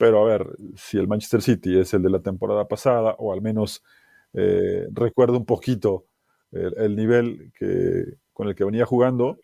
pero 0.00 0.22
a 0.22 0.24
ver, 0.24 0.56
si 0.76 0.96
el 0.96 1.06
Manchester 1.06 1.42
City 1.42 1.78
es 1.78 1.92
el 1.92 2.00
de 2.00 2.08
la 2.08 2.20
temporada 2.20 2.66
pasada, 2.66 3.16
o 3.18 3.34
al 3.34 3.42
menos 3.42 3.84
eh, 4.32 4.88
recuerdo 4.92 5.36
un 5.36 5.44
poquito 5.44 6.06
el, 6.52 6.96
nivel 6.96 7.52
que, 7.54 8.14
con 8.32 8.48
el 8.48 8.54
que 8.54 8.64
venía 8.64 8.86
jugando, 8.86 9.38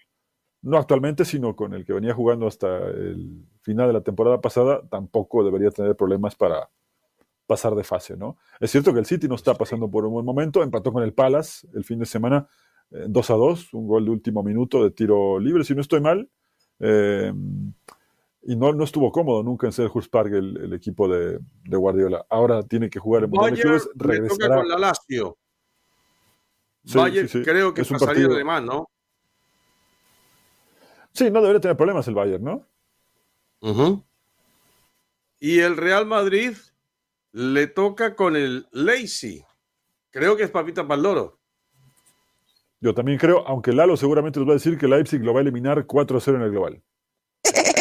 no 0.63 0.79
actualmente, 0.79 1.27
sino 1.27 1.55
con 1.55 1.75
el 1.75 1.85
que 1.85 1.93
venía 1.93 2.15
jugando 2.15 2.47
hasta 2.47 2.89
el 2.89 3.45
final 3.61 3.89
de 3.89 3.93
la 3.93 4.01
temporada 4.01 4.41
pasada, 4.41 4.81
tampoco 4.89 5.45
debería 5.45 5.71
tener 5.71 5.95
problemas 5.95 6.35
para 6.35 6.71
pasar 7.47 7.75
de 7.75 7.85
fase, 7.85 8.17
¿no? 8.17 8.39
Es 8.59 8.71
cierto 8.71 8.95
que 8.95 9.01
el 9.01 9.05
City 9.05 9.29
no 9.29 9.35
está 9.35 9.53
pasando 9.53 9.91
por 9.91 10.07
un 10.07 10.15
buen 10.15 10.25
momento, 10.25 10.63
empató 10.63 10.91
con 10.91 11.03
el 11.03 11.13
Palace 11.13 11.69
el 11.75 11.85
fin 11.85 11.99
de 11.99 12.07
semana 12.07 12.49
2 12.89 13.31
eh, 13.31 13.33
a 13.35 13.37
2, 13.37 13.75
un 13.75 13.87
gol 13.87 14.07
de 14.07 14.11
último 14.11 14.43
minuto 14.43 14.83
de 14.83 14.91
tiro 14.91 15.39
libre, 15.39 15.65
si 15.65 15.75
no 15.75 15.83
estoy 15.83 16.01
mal. 16.01 16.31
Eh, 16.81 17.31
y 18.49 18.55
no, 18.55 18.73
no 18.73 18.85
estuvo 18.85 19.11
cómodo 19.11 19.43
nunca 19.43 19.67
en 19.67 19.73
Selhurst 19.73 20.09
Park 20.09 20.33
el, 20.33 20.57
el 20.57 20.73
equipo 20.73 21.09
de, 21.09 21.41
de, 21.65 21.77
Guardiola. 21.77 22.25
Ahora 22.31 22.63
tiene 22.63 22.89
que 22.89 23.01
jugar 23.01 23.25
en 23.25 23.31
Mundial 23.31 23.57
de 23.57 23.61
Clubes, 23.61 23.89
regresará. 23.97 24.57
con 24.57 24.69
la 24.69 24.79
Lazio. 24.79 25.37
Bayern 26.85 27.29
creo 27.43 27.75
que 27.75 27.81
es 27.81 27.91
un 27.91 27.99
partido 27.99 28.33
de 28.35 28.45
más, 28.45 28.63
¿no? 28.63 28.89
Sí, 31.13 31.29
no 31.29 31.41
debería 31.41 31.61
tener 31.61 31.77
problemas 31.77 32.07
el 32.07 32.15
Bayern, 32.15 32.45
¿no? 32.45 32.65
Y 35.41 35.59
el 35.59 35.77
Real 35.77 36.07
Madrid 36.07 36.57
le 37.33 37.67
toca 37.67 38.15
con 38.15 38.37
el 38.37 38.69
Lazy. 38.71 39.45
Creo 40.11 40.37
que 40.37 40.45
es 40.45 40.51
papita 40.51 40.87
Paldoro. 40.87 41.41
Yo 42.81 42.95
también 42.95 43.19
creo, 43.19 43.45
aunque 43.49 43.73
Lalo 43.73 43.97
seguramente 43.97 44.39
nos 44.39 44.49
va 44.49 44.53
a 44.53 44.55
decir 44.55 44.79
que 44.79 44.87
Leipzig 44.87 45.21
lo 45.25 45.35
va 45.35 45.41
a 45.41 45.43
eliminar 45.43 45.85
4-0 45.85 46.37
en 46.37 46.43
el 46.43 46.51
global. 46.53 46.83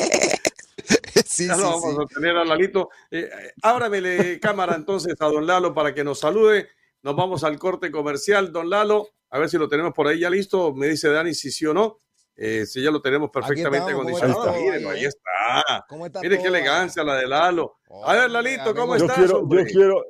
sí, 1.35 1.47
ya 1.47 1.57
lo 1.57 1.63
vamos 1.63 1.99
a 1.99 2.13
tener 2.13 2.35
a 2.35 2.45
Lalito. 2.45 2.89
Eh, 3.11 3.29
ábramele 3.61 4.39
cámara 4.39 4.75
entonces 4.75 5.15
a 5.19 5.25
don 5.25 5.45
Lalo 5.45 5.73
para 5.73 5.93
que 5.93 6.03
nos 6.03 6.19
salude. 6.19 6.69
Nos 7.01 7.15
vamos 7.15 7.43
al 7.43 7.59
corte 7.59 7.91
comercial, 7.91 8.51
don 8.51 8.69
Lalo. 8.69 9.09
A 9.29 9.39
ver 9.39 9.49
si 9.49 9.57
lo 9.57 9.67
tenemos 9.67 9.93
por 9.93 10.07
ahí 10.07 10.19
ya 10.19 10.29
listo. 10.29 10.73
Me 10.73 10.87
dice 10.87 11.09
Dani 11.09 11.33
si 11.33 11.51
sí 11.51 11.65
o 11.65 11.73
no. 11.73 11.99
Eh, 12.37 12.65
si 12.65 12.81
ya 12.81 12.91
lo 12.91 13.01
tenemos 13.01 13.29
perfectamente 13.29 13.91
acondicionado. 13.91 14.53
Miren, 14.53 14.87
ahí 14.87 15.05
está. 15.05 15.85
Mire 16.21 16.39
qué 16.39 16.47
elegancia 16.47 17.03
la 17.03 17.15
de 17.15 17.27
Lalo. 17.27 17.77
a 18.03 18.13
ver, 18.13 18.31
Lalito, 18.31 18.75
¿cómo 18.75 18.95
estás? 18.95 19.17
Quiero, 19.17 19.47
yo 19.47 19.65
quiero. 19.65 20.05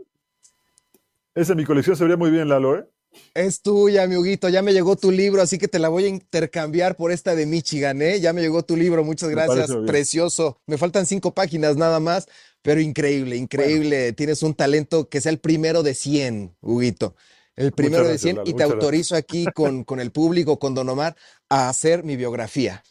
Esa 1.34 1.52
en 1.52 1.58
mi 1.58 1.66
colección 1.66 1.96
se 1.96 2.04
vería 2.04 2.18
muy 2.18 2.32
bien, 2.32 2.48
Lalo, 2.48 2.78
¿eh? 2.78 2.88
Es 3.34 3.62
tuya, 3.62 4.08
mi 4.08 4.16
Huguito. 4.16 4.50
Ya 4.50 4.62
me 4.62 4.74
llegó 4.74 4.96
tu 4.96 5.12
libro, 5.12 5.42
así 5.42 5.58
que 5.58 5.68
te 5.68 5.80
la 5.80 5.90
voy 5.90 6.06
a 6.06 6.08
intercambiar 6.08 6.96
por 6.96 7.12
esta 7.12 7.36
de 7.36 7.46
Michigan, 7.46 8.02
¿eh? 8.02 8.20
Ya 8.20 8.34
me 8.34 8.42
llegó 8.42 8.64
tu 8.64 8.76
libro, 8.76 9.04
muchas 9.04 9.30
gracias. 9.30 9.70
Precioso. 9.86 10.60
Me 10.66 10.78
faltan 10.78 11.06
cinco 11.06 11.34
páginas 11.34 11.78
nada 11.78 12.00
más, 12.00 12.28
pero 12.62 12.82
increíble, 12.82 13.36
increíble. 13.36 14.14
Tienes 14.14 14.44
un 14.44 14.54
talento 14.54 15.10
que 15.10 15.22
sea 15.22 15.32
el 15.32 15.40
primero 15.40 15.84
de 15.84 15.94
100, 15.94 16.56
Huguito. 16.62 17.16
El 17.56 17.72
primero 17.72 18.08
de 18.08 18.18
100 18.18 18.42
y 18.46 18.54
te 18.54 18.64
autorizo 18.64 19.16
aquí 19.16 19.46
con, 19.54 19.86
con 19.86 20.00
el 20.00 20.12
público, 20.12 20.60
con 20.60 20.76
Don 20.76 20.90
Omar, 20.90 21.16
a 21.50 21.70
hacer 21.70 22.04
mi 22.04 22.18
biografía. 22.18 22.84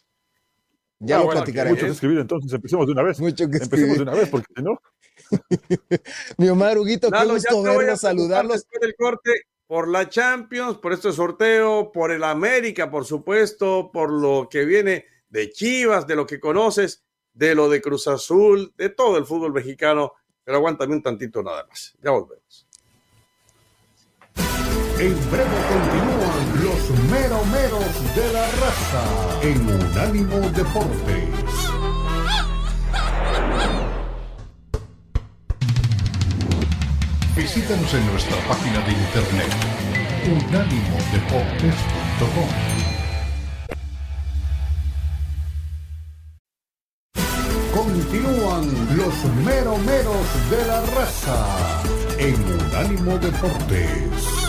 Ya 1.00 1.18
ah, 1.18 1.24
lo 1.24 1.30
platicaré. 1.30 1.70
Mucho 1.70 1.86
que 1.86 1.92
escribir, 1.92 2.18
entonces 2.18 2.52
empecemos 2.52 2.86
de 2.86 2.92
una 2.92 3.02
vez. 3.02 3.20
Mucho 3.20 3.48
que 3.48 3.58
Empecemos 3.58 3.96
de 3.96 4.02
una 4.02 4.14
vez, 4.14 4.28
porque 4.28 4.46
si 4.56 4.62
no. 4.62 4.80
mi 6.38 6.48
Omar 6.48 6.78
Huguito, 6.78 7.10
qué 7.10 7.24
gusto 7.26 7.62
verlos, 7.62 8.00
saludarlos. 8.00 8.56
Después 8.56 8.80
del 8.80 8.94
corte, 8.96 9.30
por 9.66 9.88
la 9.88 10.08
Champions, 10.08 10.78
por 10.78 10.92
este 10.92 11.12
sorteo, 11.12 11.90
por 11.92 12.10
el 12.10 12.24
América, 12.24 12.90
por 12.90 13.04
supuesto, 13.04 13.90
por 13.92 14.10
lo 14.10 14.48
que 14.50 14.64
viene 14.64 15.06
de 15.28 15.50
Chivas, 15.50 16.06
de 16.06 16.16
lo 16.16 16.26
que 16.26 16.38
conoces, 16.38 17.04
de 17.32 17.54
lo 17.54 17.68
de 17.68 17.80
Cruz 17.80 18.06
Azul, 18.06 18.72
de 18.76 18.90
todo 18.90 19.18
el 19.18 19.24
fútbol 19.24 19.52
mexicano. 19.52 20.12
Pero 20.44 20.58
aguántame 20.58 20.94
un 20.94 21.02
tantito 21.02 21.42
nada 21.42 21.66
más. 21.66 21.96
Ya 22.02 22.10
volvemos. 22.10 22.66
En 24.98 25.30
breve 25.30 25.58
continúan 25.68 26.64
los 26.64 26.90
meromeros 27.10 28.14
de 28.14 28.32
la 28.32 28.50
raza 28.52 29.40
en 29.42 29.60
Unánimo 29.68 30.38
Deportes. 30.50 31.43
Visítanos 37.36 37.92
en 37.92 38.06
nuestra 38.06 38.38
página 38.46 38.80
de 38.80 38.92
internet 38.92 39.52
unánimodeportes.com. 40.24 42.48
Continúan 47.74 48.96
los 48.96 49.24
meromeros 49.44 50.48
de 50.48 50.64
la 50.64 50.80
raza 50.80 51.82
en 52.18 52.36
Unánimo 52.36 53.18
Deportes. 53.18 54.43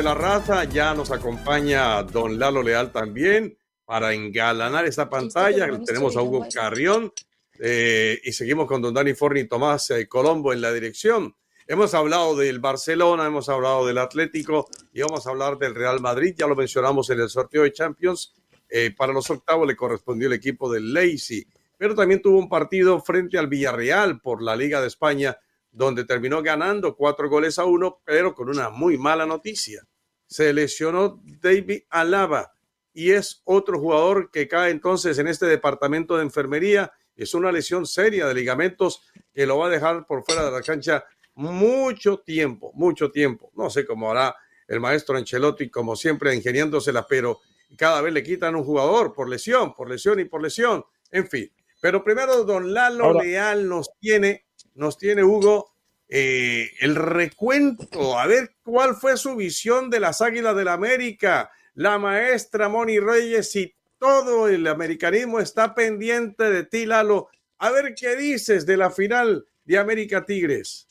De 0.00 0.04
la 0.04 0.14
raza, 0.14 0.64
ya 0.64 0.94
nos 0.94 1.10
acompaña 1.10 2.02
don 2.04 2.38
Lalo 2.38 2.62
Leal 2.62 2.90
también 2.90 3.58
para 3.84 4.14
engalanar 4.14 4.86
esta 4.86 5.10
pantalla. 5.10 5.68
Tenemos 5.84 6.16
a 6.16 6.22
Hugo 6.22 6.46
Carrión 6.50 7.12
eh, 7.58 8.18
y 8.24 8.32
seguimos 8.32 8.66
con 8.66 8.80
don 8.80 8.94
Dani 8.94 9.12
Forni 9.12 9.40
y 9.40 9.44
Tomás 9.46 9.90
eh, 9.90 10.08
Colombo 10.08 10.54
en 10.54 10.62
la 10.62 10.72
dirección. 10.72 11.36
Hemos 11.66 11.92
hablado 11.92 12.34
del 12.34 12.60
Barcelona, 12.60 13.26
hemos 13.26 13.50
hablado 13.50 13.86
del 13.86 13.98
Atlético 13.98 14.70
y 14.94 15.02
vamos 15.02 15.26
a 15.26 15.30
hablar 15.30 15.58
del 15.58 15.74
Real 15.74 16.00
Madrid. 16.00 16.34
Ya 16.34 16.46
lo 16.46 16.56
mencionamos 16.56 17.10
en 17.10 17.20
el 17.20 17.28
sorteo 17.28 17.64
de 17.64 17.72
Champions. 17.72 18.32
Eh, 18.70 18.94
para 18.96 19.12
los 19.12 19.28
octavos 19.28 19.68
le 19.68 19.76
correspondió 19.76 20.28
el 20.28 20.32
equipo 20.32 20.72
del 20.72 20.94
Leipzig, 20.94 21.46
pero 21.76 21.94
también 21.94 22.22
tuvo 22.22 22.38
un 22.38 22.48
partido 22.48 23.02
frente 23.02 23.36
al 23.36 23.48
Villarreal 23.48 24.18
por 24.22 24.40
la 24.40 24.56
Liga 24.56 24.80
de 24.80 24.86
España, 24.86 25.36
donde 25.70 26.06
terminó 26.06 26.42
ganando 26.42 26.96
cuatro 26.96 27.28
goles 27.28 27.58
a 27.58 27.66
uno, 27.66 28.00
pero 28.02 28.34
con 28.34 28.48
una 28.48 28.70
muy 28.70 28.96
mala 28.96 29.26
noticia. 29.26 29.86
Se 30.30 30.52
lesionó 30.52 31.20
David 31.42 31.82
Alaba 31.90 32.52
y 32.92 33.10
es 33.10 33.42
otro 33.44 33.80
jugador 33.80 34.30
que 34.30 34.46
cae 34.46 34.70
entonces 34.70 35.18
en 35.18 35.26
este 35.26 35.46
departamento 35.46 36.16
de 36.16 36.22
enfermería. 36.22 36.92
Es 37.16 37.34
una 37.34 37.50
lesión 37.50 37.84
seria 37.84 38.28
de 38.28 38.34
ligamentos 38.34 39.02
que 39.34 39.44
lo 39.44 39.58
va 39.58 39.66
a 39.66 39.70
dejar 39.70 40.06
por 40.06 40.24
fuera 40.24 40.44
de 40.44 40.52
la 40.52 40.62
cancha 40.62 41.04
mucho 41.34 42.18
tiempo, 42.18 42.70
mucho 42.74 43.10
tiempo. 43.10 43.50
No 43.56 43.70
sé 43.70 43.84
cómo 43.84 44.08
hará 44.12 44.36
el 44.68 44.78
maestro 44.78 45.16
Ancelotti, 45.16 45.68
como 45.68 45.96
siempre, 45.96 46.32
ingeniándosela, 46.32 47.08
pero 47.08 47.40
cada 47.76 48.00
vez 48.00 48.12
le 48.12 48.22
quitan 48.22 48.54
un 48.54 48.62
jugador 48.62 49.12
por 49.12 49.28
lesión, 49.28 49.74
por 49.74 49.90
lesión 49.90 50.20
y 50.20 50.26
por 50.26 50.40
lesión. 50.40 50.84
En 51.10 51.28
fin. 51.28 51.50
Pero 51.80 52.04
primero, 52.04 52.44
don 52.44 52.72
Lalo 52.72 53.20
Leal 53.20 53.68
nos 53.68 53.98
tiene, 53.98 54.46
nos 54.74 54.96
tiene 54.96 55.24
Hugo, 55.24 55.74
eh, 56.08 56.70
el 56.80 56.94
recuento, 56.94 58.16
a 58.16 58.26
ver 58.26 58.54
cuál 58.70 58.94
fue 58.94 59.16
su 59.16 59.34
visión 59.34 59.90
de 59.90 59.98
las 59.98 60.20
Águilas 60.20 60.54
del 60.54 60.66
la 60.66 60.74
América, 60.74 61.50
la 61.74 61.98
maestra 61.98 62.68
Moni 62.68 63.00
Reyes 63.00 63.54
y 63.56 63.74
todo 63.98 64.46
el 64.48 64.66
americanismo 64.66 65.40
está 65.40 65.74
pendiente 65.74 66.44
de 66.44 66.64
ti, 66.64 66.86
Lalo. 66.86 67.28
A 67.58 67.70
ver 67.70 67.94
qué 67.94 68.14
dices 68.14 68.64
de 68.66 68.76
la 68.76 68.90
final 68.90 69.44
de 69.64 69.78
América 69.78 70.24
Tigres. 70.24 70.86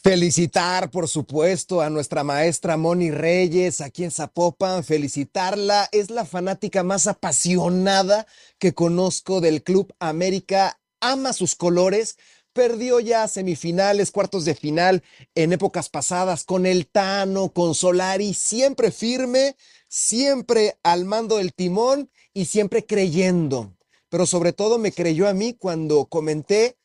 Felicitar, 0.00 0.90
por 0.90 1.08
supuesto, 1.08 1.80
a 1.80 1.90
nuestra 1.90 2.22
maestra 2.22 2.76
Moni 2.76 3.10
Reyes 3.10 3.80
aquí 3.80 4.04
en 4.04 4.12
Zapopan. 4.12 4.84
Felicitarla. 4.84 5.88
Es 5.90 6.10
la 6.10 6.24
fanática 6.24 6.84
más 6.84 7.08
apasionada 7.08 8.26
que 8.58 8.72
conozco 8.72 9.40
del 9.40 9.64
Club 9.64 9.92
América. 9.98 10.80
Ama 11.00 11.32
sus 11.32 11.56
colores. 11.56 12.16
Perdió 12.58 12.98
ya 12.98 13.28
semifinales, 13.28 14.10
cuartos 14.10 14.44
de 14.44 14.56
final 14.56 15.04
en 15.36 15.52
épocas 15.52 15.88
pasadas 15.88 16.42
con 16.42 16.66
el 16.66 16.88
Tano, 16.88 17.50
con 17.52 17.72
Solari, 17.72 18.34
siempre 18.34 18.90
firme, 18.90 19.54
siempre 19.86 20.76
al 20.82 21.04
mando 21.04 21.36
del 21.36 21.54
timón 21.54 22.10
y 22.34 22.46
siempre 22.46 22.84
creyendo. 22.84 23.76
Pero 24.08 24.26
sobre 24.26 24.52
todo 24.52 24.76
me 24.78 24.90
creyó 24.90 25.28
a 25.28 25.34
mí 25.34 25.54
cuando 25.54 26.06
comenté 26.06 26.76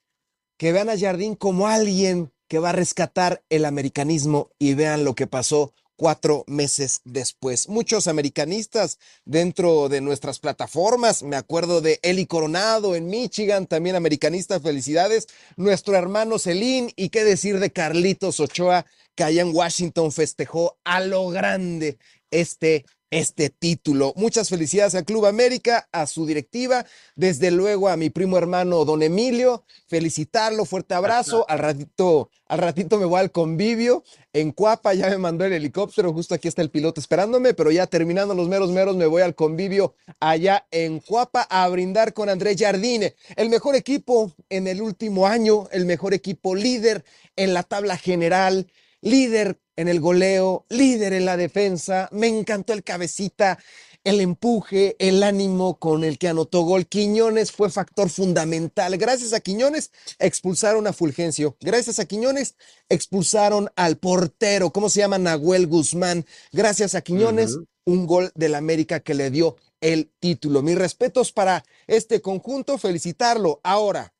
que 0.57 0.71
vean 0.71 0.89
a 0.89 0.99
Jardín 0.99 1.33
como 1.33 1.67
alguien 1.67 2.31
que 2.47 2.59
va 2.59 2.69
a 2.69 2.73
rescatar 2.73 3.43
el 3.49 3.65
americanismo 3.65 4.51
y 4.59 4.75
vean 4.75 5.03
lo 5.03 5.15
que 5.15 5.25
pasó 5.25 5.73
cuatro 5.95 6.43
meses 6.47 7.01
después. 7.03 7.69
Muchos 7.69 8.07
americanistas 8.07 8.99
dentro 9.25 9.89
de 9.89 10.01
nuestras 10.01 10.39
plataformas, 10.39 11.23
me 11.23 11.35
acuerdo 11.35 11.81
de 11.81 11.99
Eli 12.03 12.25
Coronado 12.25 12.95
en 12.95 13.07
Michigan, 13.07 13.67
también 13.67 13.95
americanista, 13.95 14.59
felicidades. 14.59 15.27
Nuestro 15.55 15.95
hermano 15.95 16.39
Celín 16.39 16.91
y 16.95 17.09
qué 17.09 17.23
decir 17.23 17.59
de 17.59 17.71
Carlitos 17.71 18.39
Ochoa, 18.39 18.85
que 19.15 19.23
allá 19.23 19.41
en 19.41 19.55
Washington 19.55 20.11
festejó 20.11 20.77
a 20.83 20.99
lo 21.01 21.29
grande 21.29 21.97
este 22.31 22.85
este 23.13 23.51
título. 23.51 24.13
Muchas 24.15 24.49
felicidades 24.49 24.95
al 24.95 25.05
Club 25.05 25.27
América, 25.27 25.87
a 25.91 26.07
su 26.07 26.25
directiva, 26.25 26.85
desde 27.15 27.51
luego 27.51 27.87
a 27.89 27.95
mi 27.95 28.09
primo 28.09 28.39
hermano 28.39 28.85
Don 28.85 29.03
Emilio, 29.03 29.65
felicitarlo, 29.87 30.65
fuerte 30.65 30.95
abrazo. 30.95 31.45
Al 31.47 31.59
ratito, 31.59 32.31
al 32.47 32.57
ratito 32.57 32.97
me 32.97 33.05
voy 33.05 33.19
al 33.19 33.31
convivio 33.31 34.03
en 34.33 34.51
Cuapa, 34.51 34.95
ya 34.95 35.09
me 35.09 35.19
mandó 35.19 35.45
el 35.45 35.53
helicóptero, 35.53 36.11
justo 36.11 36.33
aquí 36.33 36.47
está 36.47 36.63
el 36.63 36.71
piloto 36.71 36.99
esperándome, 36.99 37.53
pero 37.53 37.69
ya 37.69 37.85
terminando 37.85 38.33
los 38.33 38.49
meros 38.49 38.71
meros 38.71 38.95
me 38.95 39.05
voy 39.05 39.21
al 39.21 39.35
convivio 39.35 39.93
allá 40.19 40.65
en 40.71 40.99
Cuapa 40.99 41.43
a 41.51 41.69
brindar 41.69 42.13
con 42.13 42.29
Andrés 42.29 42.57
Jardine, 42.59 43.13
el 43.35 43.49
mejor 43.49 43.75
equipo 43.75 44.31
en 44.49 44.67
el 44.67 44.81
último 44.81 45.27
año, 45.27 45.67
el 45.71 45.85
mejor 45.85 46.15
equipo 46.15 46.55
líder 46.55 47.05
en 47.35 47.53
la 47.53 47.61
tabla 47.61 47.95
general, 47.95 48.67
líder 49.03 49.59
en 49.75 49.87
el 49.87 49.99
goleo, 49.99 50.65
líder 50.69 51.13
en 51.13 51.25
la 51.25 51.37
defensa. 51.37 52.09
Me 52.11 52.27
encantó 52.27 52.73
el 52.73 52.83
cabecita, 52.83 53.59
el 54.03 54.21
empuje, 54.21 54.95
el 54.99 55.23
ánimo 55.23 55.77
con 55.77 56.03
el 56.03 56.17
que 56.17 56.29
anotó 56.29 56.61
gol. 56.61 56.87
Quiñones 56.87 57.51
fue 57.51 57.69
factor 57.69 58.09
fundamental. 58.09 58.97
Gracias 58.97 59.33
a 59.33 59.41
Quiñones 59.41 59.91
expulsaron 60.19 60.87
a 60.87 60.93
Fulgencio. 60.93 61.57
Gracias 61.59 61.99
a 61.99 62.05
Quiñones 62.05 62.55
expulsaron 62.89 63.69
al 63.75 63.97
portero, 63.97 64.71
¿cómo 64.71 64.89
se 64.89 64.99
llama? 64.99 65.17
Nahuel 65.17 65.67
Guzmán. 65.67 66.25
Gracias 66.51 66.95
a 66.95 67.01
Quiñones, 67.01 67.57
un 67.85 68.07
gol 68.07 68.31
del 68.35 68.55
América 68.55 69.01
que 69.01 69.13
le 69.13 69.29
dio 69.29 69.57
el 69.81 70.11
título. 70.19 70.61
Mis 70.61 70.77
respetos 70.77 71.33
para 71.33 71.65
este 71.87 72.21
conjunto, 72.21 72.77
felicitarlo. 72.77 73.59
Ahora, 73.63 74.13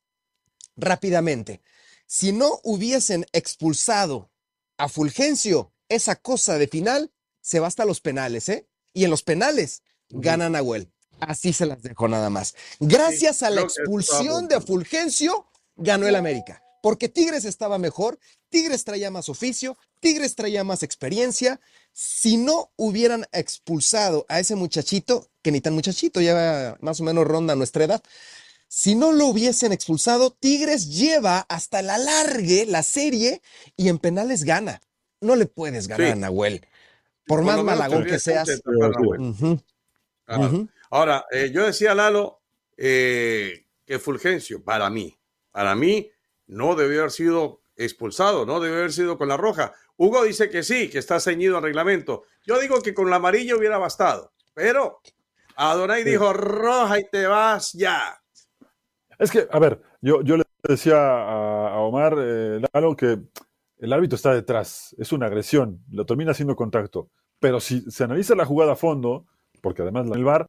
rápidamente, 0.76 1.62
si 2.06 2.34
no 2.34 2.60
hubiesen 2.64 3.26
expulsado 3.32 4.30
a 4.78 4.90
Fulgencio, 4.90 5.72
esa 5.90 6.16
cosa 6.16 6.58
de 6.58 6.68
final 6.68 7.12
se 7.42 7.60
va 7.60 7.68
hasta 7.68 7.86
los 7.86 8.02
penales, 8.02 8.50
¿eh? 8.50 8.68
Y 8.94 9.04
en 9.04 9.10
los 9.10 9.24
penales 9.24 9.84
gana 10.10 10.50
Nahuel. 10.50 10.92
Así 11.20 11.54
se 11.54 11.66
las 11.66 11.82
dejo 11.82 12.08
nada 12.08 12.30
más. 12.30 12.56
Gracias 12.80 13.44
a 13.44 13.50
la 13.50 13.62
expulsión 13.62 14.48
de 14.48 14.60
Fulgencio, 14.62 15.48
ganó 15.76 16.08
el 16.08 16.16
América. 16.16 16.62
Porque 16.82 17.08
Tigres 17.08 17.46
estaba 17.46 17.78
mejor, 17.78 18.20
Tigres 18.50 18.84
traía 18.84 19.10
más 19.10 19.30
oficio, 19.30 19.78
Tigres 20.02 20.36
traía 20.36 20.66
más 20.66 20.84
experiencia. 20.84 21.62
Si 21.94 22.36
no 22.36 22.72
hubieran 22.76 23.26
expulsado 23.32 24.26
a 24.28 24.40
ese 24.40 24.56
muchachito, 24.56 25.30
que 25.42 25.52
ni 25.52 25.62
tan 25.62 25.74
muchachito, 25.74 26.20
ya 26.20 26.76
más 26.82 27.00
o 27.00 27.04
menos 27.04 27.26
ronda 27.26 27.56
nuestra 27.56 27.86
edad, 27.86 28.04
si 28.76 28.96
no 28.96 29.12
lo 29.12 29.28
hubiesen 29.28 29.72
expulsado, 29.72 30.32
Tigres 30.32 30.90
lleva 30.90 31.46
hasta 31.48 31.84
la 31.84 32.00
largue 32.00 32.66
la 32.66 32.82
serie 32.82 33.44
y 33.78 33.88
en 33.88 34.00
penales 34.00 34.46
gana. 34.46 34.82
No 35.22 35.36
le 35.36 35.46
puedes 35.46 35.88
ganar 35.88 36.14
a 36.14 36.16
Nahuel. 36.16 36.66
Por 37.28 37.44
más 37.44 37.64
malagón 37.64 38.04
que 38.04 38.18
seas. 38.18 38.64
Ahora, 40.90 41.24
eh, 41.30 41.52
yo 41.54 41.68
decía, 41.68 41.94
Lalo, 41.94 42.42
eh, 42.76 43.68
que 43.86 44.00
Fulgencio, 44.00 44.64
para 44.64 44.90
mí, 44.90 45.20
para 45.52 45.76
mí, 45.76 46.10
no 46.48 46.74
debió 46.74 47.02
haber 47.02 47.12
sido 47.12 47.62
expulsado, 47.76 48.48
no 48.48 48.60
debió 48.60 48.80
haber 48.80 48.92
sido 48.92 49.20
con 49.20 49.28
la 49.28 49.38
roja. 49.38 49.76
Hugo 49.98 50.24
dice 50.24 50.50
que 50.50 50.64
sí, 50.64 50.90
que 50.90 50.98
está 50.98 51.20
ceñido 51.20 51.58
al 51.58 51.64
reglamento. 51.64 52.24
Yo 52.44 52.60
digo 52.60 52.82
que 52.82 52.96
con 52.96 53.12
la 53.12 53.18
amarilla 53.18 53.56
hubiera 53.56 53.78
bastado, 53.78 54.34
pero 54.56 55.00
Adonai 55.58 56.04
dijo 56.04 56.34
roja 56.34 57.00
y 57.00 57.08
te 57.12 57.28
vas 57.28 57.74
ya. 57.74 58.23
Es 59.20 59.32
que, 59.32 59.48
a 59.52 59.60
ver, 59.60 59.82
yo, 60.02 60.22
yo 60.22 60.38
le 60.38 60.44
decía 60.64 60.98
a, 60.98 61.80
Omar 61.80 62.16
eh, 62.20 62.62
Lalo 62.74 62.96
que 62.96 63.20
el 63.78 63.94
árbitro 63.94 64.16
está 64.16 64.34
detrás, 64.34 64.96
es 64.98 65.12
una 65.12 65.26
agresión, 65.26 65.84
lo 65.92 66.06
termina 66.06 66.32
haciendo 66.32 66.56
contacto. 66.56 67.10
Pero 67.40 67.60
si 67.60 67.82
se 67.92 68.06
analiza 68.06 68.36
la 68.36 68.46
jugada 68.46 68.74
a 68.74 68.78
fondo, 68.78 69.26
porque 69.62 69.82
además 69.82 70.08
el 70.14 70.24
VAR, 70.24 70.48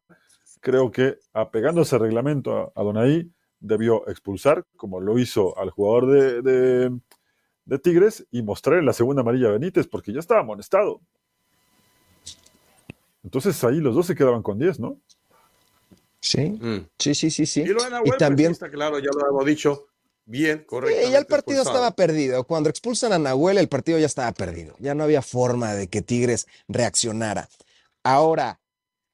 creo 0.60 0.90
que 0.90 1.18
apegándose 1.32 1.96
al 1.96 2.02
reglamento 2.02 2.72
a, 2.74 2.82
Donaí, 2.82 3.30
debió 3.58 4.06
expulsar, 4.08 4.64
como 4.76 5.00
lo 5.00 5.18
hizo 5.18 5.58
al 5.58 5.70
jugador 5.70 6.06
de, 6.42 6.90
de, 7.64 7.78
Tigres, 7.80 8.26
y 8.30 8.42
mostrarle 8.42 8.84
la 8.84 8.92
segunda 8.92 9.22
amarilla 9.22 9.48
a 9.48 9.52
Benítez, 9.52 9.88
porque 9.88 10.12
ya 10.12 10.20
estaba 10.20 10.40
amonestado. 10.40 11.00
Entonces 13.24 13.62
ahí 13.64 13.80
los 13.80 13.94
dos 13.94 14.06
se 14.06 14.14
quedaban 14.14 14.42
con 14.42 14.58
10, 14.58 14.80
¿no? 14.80 14.98
Sí, 16.24 16.40
mm. 16.40 16.88
sí, 16.98 17.14
sí, 17.14 17.30
sí, 17.30 17.44
sí. 17.44 17.60
Y, 17.60 17.66
lo 17.66 17.80
pues, 18.02 18.16
también 18.16 18.52
está 18.52 18.70
claro, 18.70 18.98
ya 18.98 19.10
lo 19.14 19.28
hemos 19.28 19.44
dicho. 19.44 19.88
Bien, 20.24 20.64
correcto. 20.64 21.06
Y 21.06 21.12
ya 21.12 21.18
el 21.18 21.26
partido 21.26 21.60
estaba 21.60 21.90
perdido. 21.90 22.44
Cuando 22.44 22.70
expulsan 22.70 23.12
a 23.12 23.18
Nahuel, 23.18 23.58
el 23.58 23.68
partido 23.68 23.98
ya 23.98 24.06
estaba 24.06 24.32
perdido. 24.32 24.74
Ya 24.78 24.94
no 24.94 25.04
había 25.04 25.20
forma 25.20 25.74
de 25.74 25.88
que 25.88 26.00
Tigres 26.00 26.46
reaccionara. 26.66 27.50
Ahora, 28.02 28.58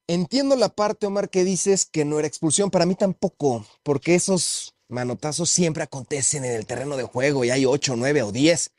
entiendo 0.07 0.55
la 0.55 0.69
parte, 0.69 1.05
Omar, 1.05 1.29
que 1.29 1.43
dices 1.43 1.85
que 1.85 2.05
no 2.05 2.17
era 2.17 2.29
expulsión. 2.29 2.71
Para 2.71 2.85
mí 2.85 2.95
tampoco, 2.95 3.65
porque 3.83 4.15
esos 4.15 4.73
manotazos 4.87 5.49
siempre 5.49 5.83
acontecen 5.83 6.45
en 6.45 6.53
el 6.53 6.65
terreno 6.65 6.95
de 6.95 7.03
juego 7.03 7.43
y 7.43 7.49
hay 7.49 7.65
8, 7.65 7.95
9 7.97 8.23
o 8.23 8.31
10. 8.31 8.71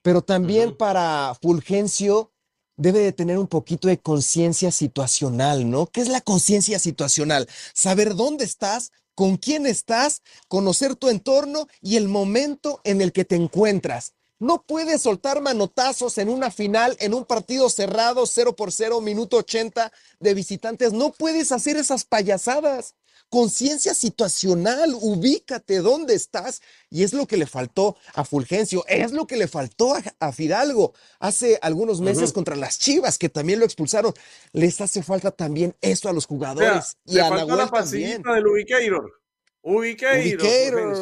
Pero 0.00 0.22
también 0.22 0.74
para 0.74 1.36
Fulgencio 1.42 2.32
debe 2.76 3.00
de 3.00 3.12
tener 3.12 3.38
un 3.38 3.46
poquito 3.46 3.88
de 3.88 3.98
conciencia 3.98 4.70
situacional, 4.70 5.70
¿no? 5.70 5.86
¿Qué 5.86 6.00
es 6.00 6.08
la 6.08 6.20
conciencia 6.20 6.78
situacional? 6.78 7.48
Saber 7.74 8.14
dónde 8.14 8.44
estás, 8.44 8.92
con 9.14 9.36
quién 9.38 9.66
estás, 9.66 10.22
conocer 10.48 10.94
tu 10.94 11.08
entorno 11.08 11.66
y 11.80 11.96
el 11.96 12.08
momento 12.08 12.80
en 12.84 13.00
el 13.00 13.12
que 13.12 13.24
te 13.24 13.36
encuentras. 13.36 14.12
No 14.38 14.62
puedes 14.62 15.00
soltar 15.00 15.40
manotazos 15.40 16.18
en 16.18 16.28
una 16.28 16.50
final, 16.50 16.94
en 17.00 17.14
un 17.14 17.24
partido 17.24 17.70
cerrado, 17.70 18.26
0 18.26 18.54
por 18.54 18.70
0, 18.70 19.00
minuto 19.00 19.38
80 19.38 19.90
de 20.20 20.34
visitantes. 20.34 20.92
No 20.92 21.12
puedes 21.12 21.52
hacer 21.52 21.78
esas 21.78 22.04
payasadas. 22.04 22.94
Conciencia 23.28 23.94
situacional, 23.94 24.94
ubícate 25.00 25.78
dónde 25.78 26.14
estás. 26.14 26.62
Y 26.90 27.02
es 27.02 27.12
lo 27.12 27.26
que 27.26 27.36
le 27.36 27.46
faltó 27.46 27.96
a 28.14 28.24
Fulgencio, 28.24 28.84
es 28.88 29.12
lo 29.12 29.26
que 29.26 29.36
le 29.36 29.48
faltó 29.48 29.96
a, 30.20 30.32
Fidalgo 30.32 30.92
hace 31.18 31.58
algunos 31.62 32.00
meses 32.00 32.32
contra 32.32 32.56
las 32.56 32.78
Chivas, 32.78 33.18
que 33.18 33.28
también 33.28 33.58
lo 33.58 33.64
expulsaron. 33.64 34.12
Les 34.52 34.80
hace 34.80 35.02
falta 35.02 35.30
también 35.30 35.74
eso 35.80 36.08
a 36.08 36.12
los 36.12 36.26
jugadores. 36.26 36.96
y 37.04 37.18
a 37.18 37.30
Nahuel 37.30 37.70
también. 37.70 38.22
del 38.22 38.46
Ubicator, 38.46 39.12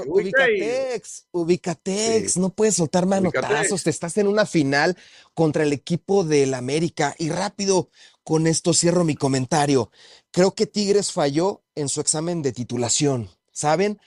Ubicatex, 0.08 1.26
Ubicatex, 1.32 2.38
no 2.38 2.48
puedes 2.48 2.76
soltar 2.76 3.04
manotazos, 3.04 3.82
te 3.82 3.90
estás 3.90 4.16
en 4.16 4.26
una 4.26 4.46
final 4.46 4.96
contra 5.34 5.64
el 5.64 5.74
equipo 5.74 6.24
del 6.24 6.54
América. 6.54 7.14
Y 7.18 7.28
rápido, 7.28 7.90
con 8.24 8.46
esto 8.46 8.74
cierro 8.74 9.04
mi 9.04 9.14
comentario. 9.14 9.90
Creo 10.30 10.54
que 10.54 10.66
Tigres 10.66 11.12
falló 11.12 11.62
en 11.74 11.88
su 11.88 12.00
examen 12.00 12.42
de 12.42 12.52
titulación, 12.52 13.30
¿saben? 13.52 14.00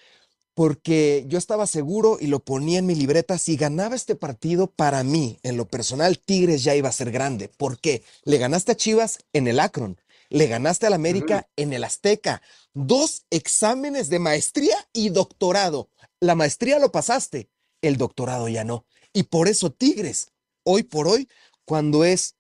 Porque 0.53 1.23
yo 1.27 1.37
estaba 1.37 1.67
seguro 1.67 2.17
y 2.19 2.27
lo 2.27 2.39
ponía 2.39 2.79
en 2.79 2.87
mi 2.87 2.95
libreta, 2.95 3.37
si 3.37 3.55
ganaba 3.55 3.95
este 3.95 4.15
partido, 4.15 4.67
para 4.67 5.03
mí, 5.03 5.39
en 5.43 5.55
lo 5.55 5.67
personal, 5.67 6.17
Tigres 6.17 6.63
ya 6.63 6.75
iba 6.75 6.89
a 6.89 6.93
ser 6.93 7.11
grande. 7.11 7.47
¿Por 7.47 7.79
qué? 7.79 8.03
Le 8.23 8.39
ganaste 8.39 8.71
a 8.71 8.75
Chivas 8.75 9.19
en 9.33 9.47
el 9.47 9.59
Akron, 9.59 10.01
le 10.29 10.47
ganaste 10.47 10.87
al 10.87 10.93
América 10.93 11.47
en 11.55 11.73
el 11.73 11.83
Azteca. 11.83 12.41
Dos 12.73 13.25
exámenes 13.29 14.09
de 14.09 14.17
maestría 14.17 14.75
y 14.93 15.09
doctorado. 15.09 15.89
La 16.19 16.33
maestría 16.33 16.79
lo 16.79 16.91
pasaste, 16.91 17.49
el 17.83 17.97
doctorado 17.97 18.47
ya 18.47 18.63
no. 18.63 18.85
Y 19.13 19.23
por 19.23 19.47
eso 19.47 19.71
Tigres, 19.71 20.31
hoy 20.63 20.81
por 20.81 21.07
hoy, 21.07 21.29
cuando 21.65 22.03
es 22.03 22.36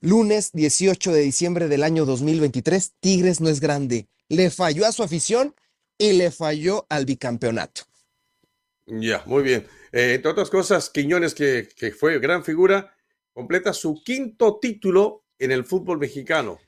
lunes 0.00 0.52
18 0.52 1.12
de 1.12 1.20
diciembre 1.20 1.68
del 1.68 1.82
año 1.82 2.04
2023, 2.04 2.94
Tigres 3.00 3.40
no 3.40 3.48
es 3.48 3.60
grande. 3.60 4.08
Le 4.28 4.50
falló 4.50 4.86
a 4.86 4.92
su 4.92 5.02
afición 5.02 5.54
y 5.98 6.12
le 6.12 6.30
falló 6.30 6.86
al 6.88 7.04
bicampeonato. 7.04 7.82
Ya, 8.86 9.22
muy 9.26 9.42
bien. 9.42 9.66
Eh, 9.92 10.14
entre 10.14 10.30
otras 10.30 10.50
cosas, 10.50 10.90
Quiñones, 10.90 11.34
que, 11.34 11.68
fue 11.98 12.18
gran 12.18 12.44
figura, 12.44 12.94
completa 13.32 13.72
su 13.72 14.02
quinto 14.02 14.58
título 14.60 15.24
en 15.38 15.52
el 15.52 15.64
fútbol 15.64 15.98
mexicano 15.98 16.58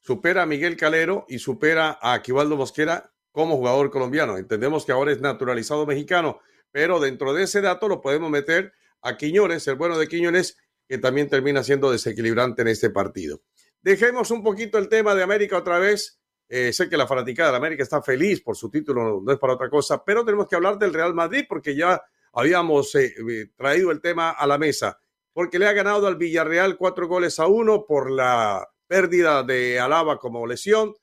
supera 0.00 0.42
a 0.42 0.46
Miguel 0.46 0.76
Calero 0.76 1.26
y 1.28 1.38
supera 1.38 1.98
a 2.00 2.14
Aquivaldo 2.14 2.56
Mosquera 2.56 3.12
como 3.32 3.56
jugador 3.56 3.90
colombiano. 3.90 4.38
Entendemos 4.38 4.84
que 4.84 4.92
ahora 4.92 5.12
es 5.12 5.20
naturalizado 5.20 5.86
mexicano, 5.86 6.40
pero 6.72 6.98
dentro 7.00 7.32
de 7.32 7.44
ese 7.44 7.60
dato 7.60 7.86
lo 7.86 8.00
podemos 8.00 8.30
meter 8.30 8.72
a 9.02 9.16
Quiñones, 9.16 9.66
el 9.68 9.76
bueno 9.76 9.98
de 9.98 10.08
Quiñones, 10.08 10.56
que 10.90 10.98
también 10.98 11.28
termina 11.28 11.62
siendo 11.62 11.92
desequilibrante 11.92 12.62
en 12.62 12.68
este 12.68 12.90
partido. 12.90 13.42
Dejemos 13.80 14.32
un 14.32 14.42
poquito 14.42 14.76
el 14.76 14.88
tema 14.88 15.14
de 15.14 15.22
América 15.22 15.56
otra 15.56 15.78
vez. 15.78 16.20
Eh, 16.48 16.72
sé 16.72 16.88
que 16.88 16.96
la 16.96 17.06
fanaticada 17.06 17.52
de 17.52 17.58
América 17.58 17.84
está 17.84 18.02
feliz 18.02 18.40
por 18.40 18.56
su 18.56 18.68
título, 18.68 19.20
no 19.24 19.32
es 19.32 19.38
para 19.38 19.52
otra 19.52 19.70
cosa, 19.70 20.04
pero 20.04 20.24
tenemos 20.24 20.48
que 20.48 20.56
hablar 20.56 20.80
del 20.80 20.92
Real 20.92 21.14
Madrid 21.14 21.44
porque 21.48 21.76
ya 21.76 22.02
habíamos 22.32 22.92
eh, 22.96 23.14
eh, 23.30 23.46
traído 23.54 23.92
el 23.92 24.00
tema 24.00 24.30
a 24.30 24.44
la 24.48 24.58
mesa, 24.58 24.98
porque 25.32 25.60
le 25.60 25.68
ha 25.68 25.72
ganado 25.72 26.08
al 26.08 26.16
Villarreal 26.16 26.76
cuatro 26.76 27.06
goles 27.06 27.38
a 27.38 27.46
uno 27.46 27.86
por 27.86 28.10
la 28.10 28.68
pérdida 28.88 29.44
de 29.44 29.78
Alaba 29.78 30.18
como 30.18 30.44
lesión. 30.44 30.96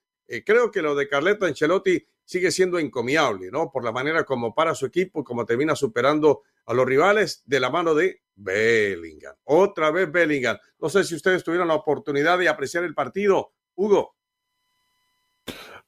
Creo 0.46 0.70
que 0.70 0.82
lo 0.82 0.96
de 0.96 1.08
Carleto 1.08 1.46
Ancelotti 1.46 2.06
sigue 2.26 2.52
siendo 2.52 2.78
encomiable, 2.78 3.50
¿no? 3.52 3.72
Por 3.72 3.86
la 3.86 3.94
manera 3.94 4.26
como 4.26 4.54
para 4.54 4.76
su 4.76 4.86
equipo, 4.86 5.24
como 5.24 5.46
termina 5.46 5.78
superando 5.78 6.42
a 6.66 6.74
los 6.74 6.86
rivales 6.86 7.42
de 7.46 7.62
la 7.62 7.70
mano 7.70 7.96
de 7.96 8.20
Bellingham. 8.38 9.36
Otra 9.44 9.92
vez 9.92 10.10
Bellingham. 10.12 10.58
No 10.80 10.90
sé 10.90 11.04
si 11.04 11.16
ustedes 11.16 11.44
tuvieron 11.44 11.68
la 11.68 11.76
oportunidad 11.76 12.38
de 12.38 12.48
apreciar 12.48 12.84
el 12.84 12.94
partido. 12.94 13.52
Hugo. 13.76 14.16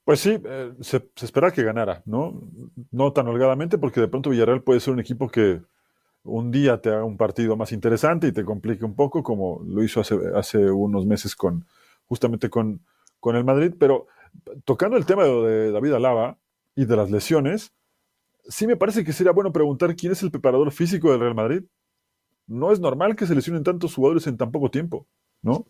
Pues 0.03 0.19
sí, 0.19 0.41
eh, 0.43 0.73
se, 0.81 1.07
espera 1.21 1.51
que 1.51 1.63
ganara, 1.63 2.01
¿no? 2.05 2.41
No 2.91 3.13
tan 3.13 3.27
holgadamente, 3.27 3.77
porque 3.77 4.01
de 4.01 4.07
pronto 4.07 4.31
Villarreal 4.31 4.63
puede 4.63 4.79
ser 4.79 4.93
un 4.93 4.99
equipo 4.99 5.29
que 5.29 5.62
un 6.23 6.51
día 6.51 6.81
te 6.81 6.89
haga 6.89 7.03
un 7.03 7.17
partido 7.17 7.55
más 7.55 7.71
interesante 7.71 8.27
y 8.27 8.31
te 8.31 8.43
complique 8.43 8.83
un 8.83 8.95
poco, 8.95 9.21
como 9.21 9.63
lo 9.67 9.83
hizo 9.83 10.01
hace, 10.01 10.17
hace 10.35 10.71
unos 10.71 11.05
meses 11.05 11.35
con, 11.35 11.67
justamente 12.05 12.49
con, 12.49 12.81
con 13.19 13.35
el 13.35 13.43
Madrid. 13.43 13.73
Pero 13.79 14.07
tocando 14.65 14.97
el 14.97 15.05
tema 15.05 15.25
de 15.25 15.71
David 15.71 15.93
Alaba 15.93 16.39
y 16.75 16.85
de 16.85 16.95
las 16.95 17.12
lesiones, 17.12 17.73
sí 18.47 18.65
me 18.65 18.75
parece 18.75 19.03
que 19.03 19.13
sería 19.13 19.31
bueno 19.31 19.53
preguntar 19.53 19.95
quién 19.95 20.12
es 20.12 20.23
el 20.23 20.31
preparador 20.31 20.71
físico 20.71 21.12
del 21.12 21.19
Real 21.19 21.35
Madrid. 21.35 21.63
No 22.49 22.71
es 22.71 22.79
normal 22.79 23.15
que 23.15 23.27
se 23.27 23.35
lesionen 23.35 23.63
tantos 23.63 23.93
jugadores 23.93 24.25
en 24.25 24.35
tan 24.35 24.51
poco 24.51 24.71
tiempo, 24.71 25.07
¿no? 25.43 25.67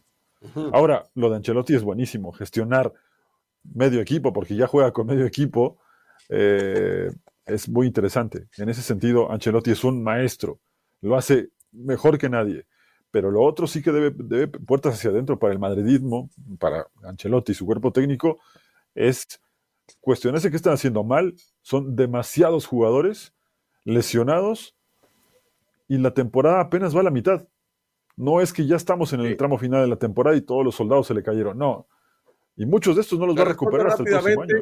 Ahora, 0.71 1.05
lo 1.15 1.29
de 1.29 1.35
Ancelotti 1.35 1.75
es 1.75 1.83
buenísimo, 1.83 2.31
gestionar 2.31 2.93
medio 3.63 3.99
equipo, 3.99 4.31
porque 4.31 4.55
ya 4.55 4.65
juega 4.65 4.93
con 4.93 5.05
medio 5.05 5.25
equipo, 5.25 5.77
eh, 6.29 7.11
es 7.45 7.67
muy 7.67 7.85
interesante. 7.85 8.47
En 8.57 8.69
ese 8.69 8.81
sentido, 8.81 9.29
Ancelotti 9.29 9.71
es 9.71 9.83
un 9.83 10.01
maestro, 10.01 10.61
lo 11.01 11.17
hace 11.17 11.49
mejor 11.73 12.17
que 12.17 12.29
nadie. 12.29 12.65
Pero 13.11 13.29
lo 13.29 13.41
otro 13.41 13.67
sí 13.67 13.81
que 13.81 13.91
debe, 13.91 14.11
debe 14.15 14.47
puertas 14.47 14.93
hacia 14.93 15.09
adentro 15.09 15.37
para 15.37 15.51
el 15.51 15.59
madridismo, 15.59 16.29
para 16.59 16.87
Ancelotti 17.03 17.51
y 17.51 17.55
su 17.55 17.65
cuerpo 17.65 17.91
técnico, 17.91 18.39
es 18.95 19.27
cuestionarse 19.99 20.49
qué 20.49 20.55
están 20.55 20.73
haciendo 20.73 21.03
mal. 21.03 21.35
Son 21.61 21.95
demasiados 21.95 22.65
jugadores 22.65 23.33
lesionados 23.83 24.75
y 25.89 25.97
la 25.97 26.13
temporada 26.13 26.61
apenas 26.61 26.95
va 26.95 27.01
a 27.01 27.03
la 27.03 27.11
mitad. 27.11 27.45
No 28.15 28.39
es 28.39 28.53
que 28.53 28.65
ya 28.65 28.77
estamos 28.77 29.11
en 29.11 29.21
el 29.21 29.35
tramo 29.35 29.57
final 29.57 29.81
de 29.81 29.87
la 29.87 29.97
temporada 29.97 30.37
y 30.37 30.41
todos 30.41 30.63
los 30.63 30.75
soldados 30.75 31.07
se 31.07 31.13
le 31.13 31.23
cayeron, 31.23 31.57
no. 31.57 31.87
Y 32.55 32.65
muchos 32.65 32.95
de 32.95 33.01
estos 33.01 33.17
no 33.17 33.25
los 33.25 33.35
va 33.35 33.41
a 33.41 33.45
recuperar 33.45 33.87
hasta 33.87 34.03
el 34.03 34.09
próximo 34.09 34.43
año. 34.43 34.59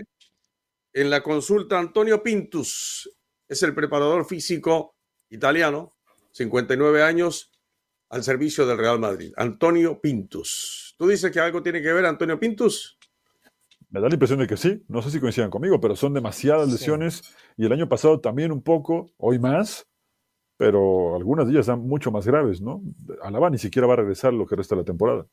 En 0.93 1.09
la 1.09 1.21
consulta, 1.21 1.77
Antonio 1.77 2.23
Pintus 2.23 3.11
es 3.47 3.61
el 3.61 3.75
preparador 3.75 4.25
físico 4.25 4.95
italiano, 5.29 5.93
59 6.31 7.03
años, 7.03 7.51
al 8.09 8.23
servicio 8.23 8.65
del 8.65 8.77
Real 8.77 8.99
Madrid. 8.99 9.33
Antonio 9.35 9.99
Pintus. 9.99 10.95
¿Tú 10.97 11.07
dices 11.07 11.29
que 11.31 11.39
algo 11.39 11.61
tiene 11.61 11.81
que 11.81 11.91
ver 11.91 12.05
Antonio 12.05 12.39
Pintus? 12.39 12.97
Me 13.89 13.99
da 13.99 14.07
la 14.07 14.15
impresión 14.15 14.39
de 14.39 14.47
que 14.47 14.55
sí. 14.55 14.83
No 14.87 15.01
sé 15.01 15.11
si 15.11 15.19
coincidan 15.19 15.49
conmigo, 15.49 15.81
pero 15.81 15.95
son 15.95 16.13
demasiadas 16.13 16.71
lesiones. 16.71 17.35
Y 17.57 17.65
el 17.65 17.73
año 17.73 17.89
pasado 17.89 18.21
también 18.21 18.51
un 18.51 18.61
poco, 18.61 19.11
hoy 19.17 19.39
más, 19.39 19.87
pero 20.57 21.15
algunas 21.15 21.47
de 21.47 21.53
ellas 21.53 21.67
dan 21.67 21.79
mucho 21.79 22.11
más 22.11 22.25
graves, 22.25 22.61
¿no? 22.61 22.81
Alaba 23.21 23.49
ni 23.49 23.57
siquiera 23.57 23.87
va 23.87 23.93
a 23.93 23.97
regresar 23.97 24.33
lo 24.33 24.45
que 24.45 24.55
resta 24.55 24.75
de 24.75 24.81
la 24.81 24.85
temporada. 24.85 25.25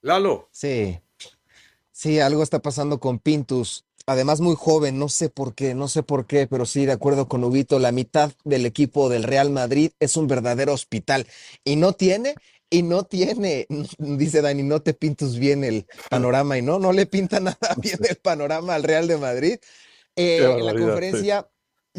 Lalo. 0.00 0.48
Sí. 0.52 0.98
Sí, 1.90 2.20
algo 2.20 2.44
está 2.44 2.60
pasando 2.60 3.00
con 3.00 3.18
Pintus 3.18 3.84
además 4.08 4.40
muy 4.40 4.56
joven, 4.56 4.98
no 4.98 5.10
sé 5.10 5.28
por 5.28 5.54
qué, 5.54 5.74
no 5.74 5.86
sé 5.86 6.02
por 6.02 6.26
qué, 6.26 6.46
pero 6.46 6.64
sí, 6.64 6.86
de 6.86 6.92
acuerdo 6.92 7.28
con 7.28 7.44
Ubito, 7.44 7.78
la 7.78 7.92
mitad 7.92 8.32
del 8.42 8.64
equipo 8.64 9.10
del 9.10 9.22
Real 9.22 9.50
Madrid 9.50 9.90
es 10.00 10.16
un 10.16 10.26
verdadero 10.26 10.72
hospital 10.72 11.26
y 11.62 11.76
no 11.76 11.92
tiene, 11.92 12.34
y 12.70 12.82
no 12.82 13.04
tiene, 13.04 13.66
dice 13.98 14.40
Dani, 14.40 14.62
no 14.62 14.80
te 14.80 14.94
pintas 14.94 15.38
bien 15.38 15.62
el 15.62 15.86
panorama 16.08 16.56
y 16.56 16.62
no, 16.62 16.78
no 16.78 16.92
le 16.92 17.04
pinta 17.04 17.38
nada 17.38 17.58
bien 17.76 17.98
el 18.08 18.16
panorama 18.16 18.74
al 18.74 18.82
Real 18.82 19.06
de 19.06 19.18
Madrid. 19.18 19.58
Eh, 20.16 20.42
en 20.42 20.64
la 20.64 20.74
conferencia, 20.74 21.46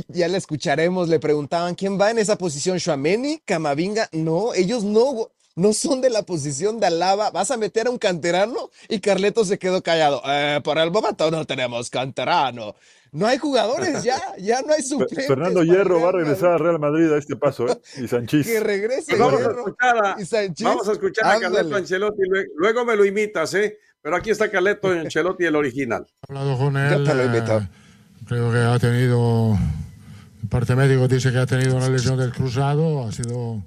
ya 0.07 0.27
le 0.27 0.37
escucharemos, 0.37 1.09
le 1.09 1.19
preguntaban 1.19 1.75
quién 1.75 1.99
va 1.99 2.11
en 2.11 2.19
esa 2.19 2.37
posición, 2.37 2.77
Shuameni, 2.77 3.41
Camavinga, 3.45 4.09
no, 4.11 4.53
ellos 4.53 4.83
no, 4.83 5.29
no 5.55 5.73
son 5.73 6.01
de 6.01 6.09
la 6.09 6.23
posición 6.23 6.79
de 6.79 6.87
Alaba. 6.87 7.31
¿Vas 7.31 7.51
a 7.51 7.57
meter 7.57 7.87
a 7.87 7.89
un 7.91 7.97
canterano? 7.97 8.69
Y 8.87 8.99
Carleto 8.99 9.43
se 9.45 9.59
quedó 9.59 9.81
callado. 9.81 10.21
Eh, 10.25 10.61
por 10.63 10.77
el 10.77 10.91
momento 10.91 11.29
no 11.29 11.45
tenemos 11.45 11.89
canterano. 11.89 12.75
No 13.11 13.25
hay 13.25 13.37
jugadores 13.37 14.03
ya, 14.03 14.21
ya 14.37 14.61
no 14.61 14.73
hay 14.73 14.81
suplentes. 14.81 15.27
Fernando 15.27 15.63
Hierro 15.63 16.01
va 16.01 16.09
a 16.09 16.11
regresar 16.13 16.51
al 16.53 16.59
Real 16.59 16.79
Madrid 16.79 17.11
a 17.11 17.17
este 17.17 17.35
paso, 17.35 17.67
¿eh? 17.67 17.81
Y 17.97 18.07
Sanchís. 18.07 18.45
Que 18.45 18.59
regrese 18.59 19.15
vamos 19.17 19.41
a 19.41 19.49
escuchar 19.49 20.05
a, 20.05 20.21
y 20.21 20.25
Sanchís. 20.25 20.65
Vamos 20.65 20.87
a 20.87 20.91
escuchar 20.91 21.25
a 21.25 21.39
Carleto 21.39 21.75
Ancelotti, 21.75 22.21
luego 22.55 22.85
me 22.85 22.95
lo 22.95 23.05
imitas, 23.05 23.53
¿eh? 23.55 23.79
Pero 24.01 24.15
aquí 24.15 24.29
está 24.29 24.49
Carleto 24.49 24.87
Ancelotti, 24.89 25.45
el 25.45 25.55
original. 25.55 26.05
He 26.07 26.31
hablado 26.31 26.57
con 26.57 26.77
él. 26.77 27.03
te 27.03 27.13
lo 27.13 27.23
eh, 27.23 27.69
creo 28.27 28.51
que 28.51 28.57
ha 28.59 28.79
tenido, 28.79 29.57
el 30.41 30.47
parte 30.47 30.75
médico 30.75 31.07
dice 31.07 31.31
que 31.31 31.37
ha 31.37 31.45
tenido 31.45 31.75
una 31.75 31.89
lesión 31.89 32.17
del 32.17 32.31
cruzado, 32.31 33.07
ha 33.07 33.11
sido 33.11 33.63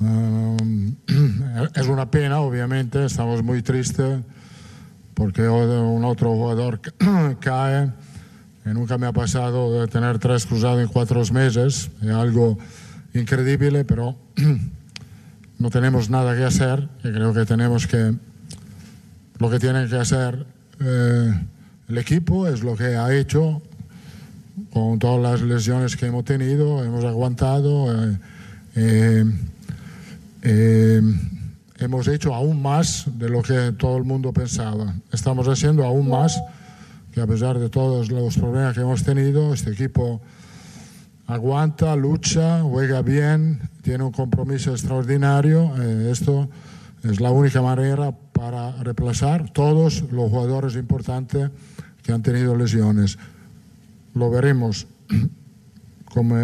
Ehm, 0.00 0.94
es 1.74 1.86
una 1.86 2.10
pena, 2.10 2.40
obviamente, 2.40 3.04
estamos 3.04 3.42
muy 3.42 3.62
tristes 3.62 4.20
porque 5.14 5.48
un 5.48 6.04
otro 6.04 6.30
jugador 6.32 6.80
cae. 7.40 7.90
Y 8.64 8.68
nunca 8.70 8.98
me 8.98 9.06
ha 9.06 9.12
pasado 9.12 9.80
de 9.80 9.88
tener 9.88 10.18
tres 10.18 10.46
cruzados 10.46 10.80
en 10.80 10.88
cuatro 10.88 11.22
meses. 11.32 11.90
Es 12.02 12.10
algo 12.10 12.58
increíble, 13.14 13.84
pero 13.84 14.16
no 15.58 15.70
tenemos 15.70 16.10
nada 16.10 16.36
que 16.36 16.44
hacer. 16.44 16.88
Y 16.98 17.12
creo 17.12 17.32
que 17.34 17.44
tenemos 17.44 17.86
que. 17.86 18.14
Lo 19.38 19.50
que 19.50 19.58
tiene 19.60 19.86
que 19.88 19.96
hacer 19.96 20.46
eh, 20.80 21.46
el 21.88 21.98
equipo 21.98 22.48
es 22.48 22.62
lo 22.62 22.76
que 22.76 22.96
ha 22.96 23.14
hecho 23.14 23.62
con 24.72 24.98
todas 24.98 25.20
las 25.20 25.42
lesiones 25.42 25.96
que 25.96 26.06
hemos 26.06 26.24
tenido. 26.24 26.84
Hemos 26.84 27.04
aguantado. 27.04 27.92
Eh, 27.92 28.18
eh, 28.76 29.24
eh, 30.42 31.02
hemos 31.78 32.08
hecho 32.08 32.34
aún 32.34 32.62
más 32.62 33.06
de 33.18 33.28
lo 33.28 33.42
que 33.42 33.72
todo 33.72 33.96
el 33.96 34.04
mundo 34.04 34.32
pensaba. 34.32 34.94
Estamos 35.12 35.46
haciendo 35.48 35.84
aún 35.84 36.08
más 36.08 36.40
que 37.12 37.20
a 37.20 37.26
pesar 37.26 37.58
de 37.58 37.68
todos 37.68 38.10
los 38.10 38.36
problemas 38.36 38.74
que 38.74 38.80
hemos 38.80 39.02
tenido, 39.02 39.54
este 39.54 39.70
equipo 39.72 40.20
aguanta, 41.26 41.96
lucha, 41.96 42.62
juega 42.62 43.02
bien, 43.02 43.60
tiene 43.82 44.04
un 44.04 44.12
compromiso 44.12 44.72
extraordinario. 44.72 45.74
Esto 46.10 46.48
es 47.02 47.20
la 47.20 47.30
única 47.30 47.62
manera 47.62 48.12
para 48.32 48.72
reemplazar 48.82 49.50
todos 49.50 50.02
los 50.12 50.30
jugadores 50.30 50.76
importantes 50.76 51.50
que 52.02 52.12
han 52.12 52.22
tenido 52.22 52.56
lesiones. 52.56 53.18
Lo 54.18 54.30
veremos, 54.30 54.88
como, 56.06 56.34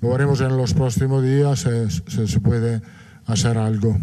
lo 0.00 0.08
veremos 0.08 0.40
en 0.40 0.56
los 0.56 0.72
próximos 0.72 1.22
días 1.22 1.68
si 2.08 2.26
se 2.26 2.40
puede 2.40 2.80
hacer 3.26 3.58
algo. 3.58 3.98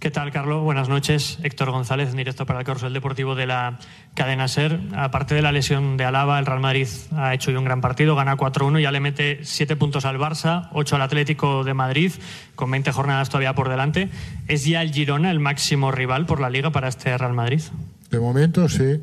¿Qué 0.00 0.10
tal, 0.10 0.30
Carlos? 0.32 0.62
Buenas 0.62 0.90
noches. 0.90 1.38
Héctor 1.42 1.70
González, 1.70 2.10
en 2.10 2.18
directo 2.18 2.44
para 2.44 2.58
el 2.58 2.66
Carrusel 2.66 2.92
Deportivo 2.92 3.34
de 3.34 3.46
la 3.46 3.78
cadena 4.12 4.46
SER. 4.46 4.78
Aparte 4.94 5.34
de 5.34 5.40
la 5.40 5.50
lesión 5.50 5.96
de 5.96 6.04
Alaba, 6.04 6.38
el 6.38 6.44
Real 6.44 6.60
Madrid 6.60 6.88
ha 7.16 7.32
hecho 7.32 7.50
hoy 7.50 7.56
un 7.56 7.64
gran 7.64 7.80
partido, 7.80 8.14
gana 8.14 8.36
4-1, 8.36 8.82
ya 8.82 8.92
le 8.92 9.00
mete 9.00 9.40
7 9.44 9.76
puntos 9.76 10.04
al 10.04 10.18
Barça, 10.18 10.68
8 10.74 10.96
al 10.96 11.02
Atlético 11.02 11.64
de 11.64 11.72
Madrid, 11.72 12.12
con 12.54 12.70
20 12.70 12.92
jornadas 12.92 13.30
todavía 13.30 13.54
por 13.54 13.70
delante. 13.70 14.10
¿Es 14.46 14.66
ya 14.66 14.82
el 14.82 14.92
Girona 14.92 15.30
el 15.30 15.40
máximo 15.40 15.90
rival 15.90 16.26
por 16.26 16.38
la 16.38 16.50
Liga 16.50 16.68
para 16.68 16.88
este 16.88 17.16
Real 17.16 17.32
Madrid? 17.32 17.62
De 18.10 18.20
momento 18.20 18.68
sí, 18.68 19.00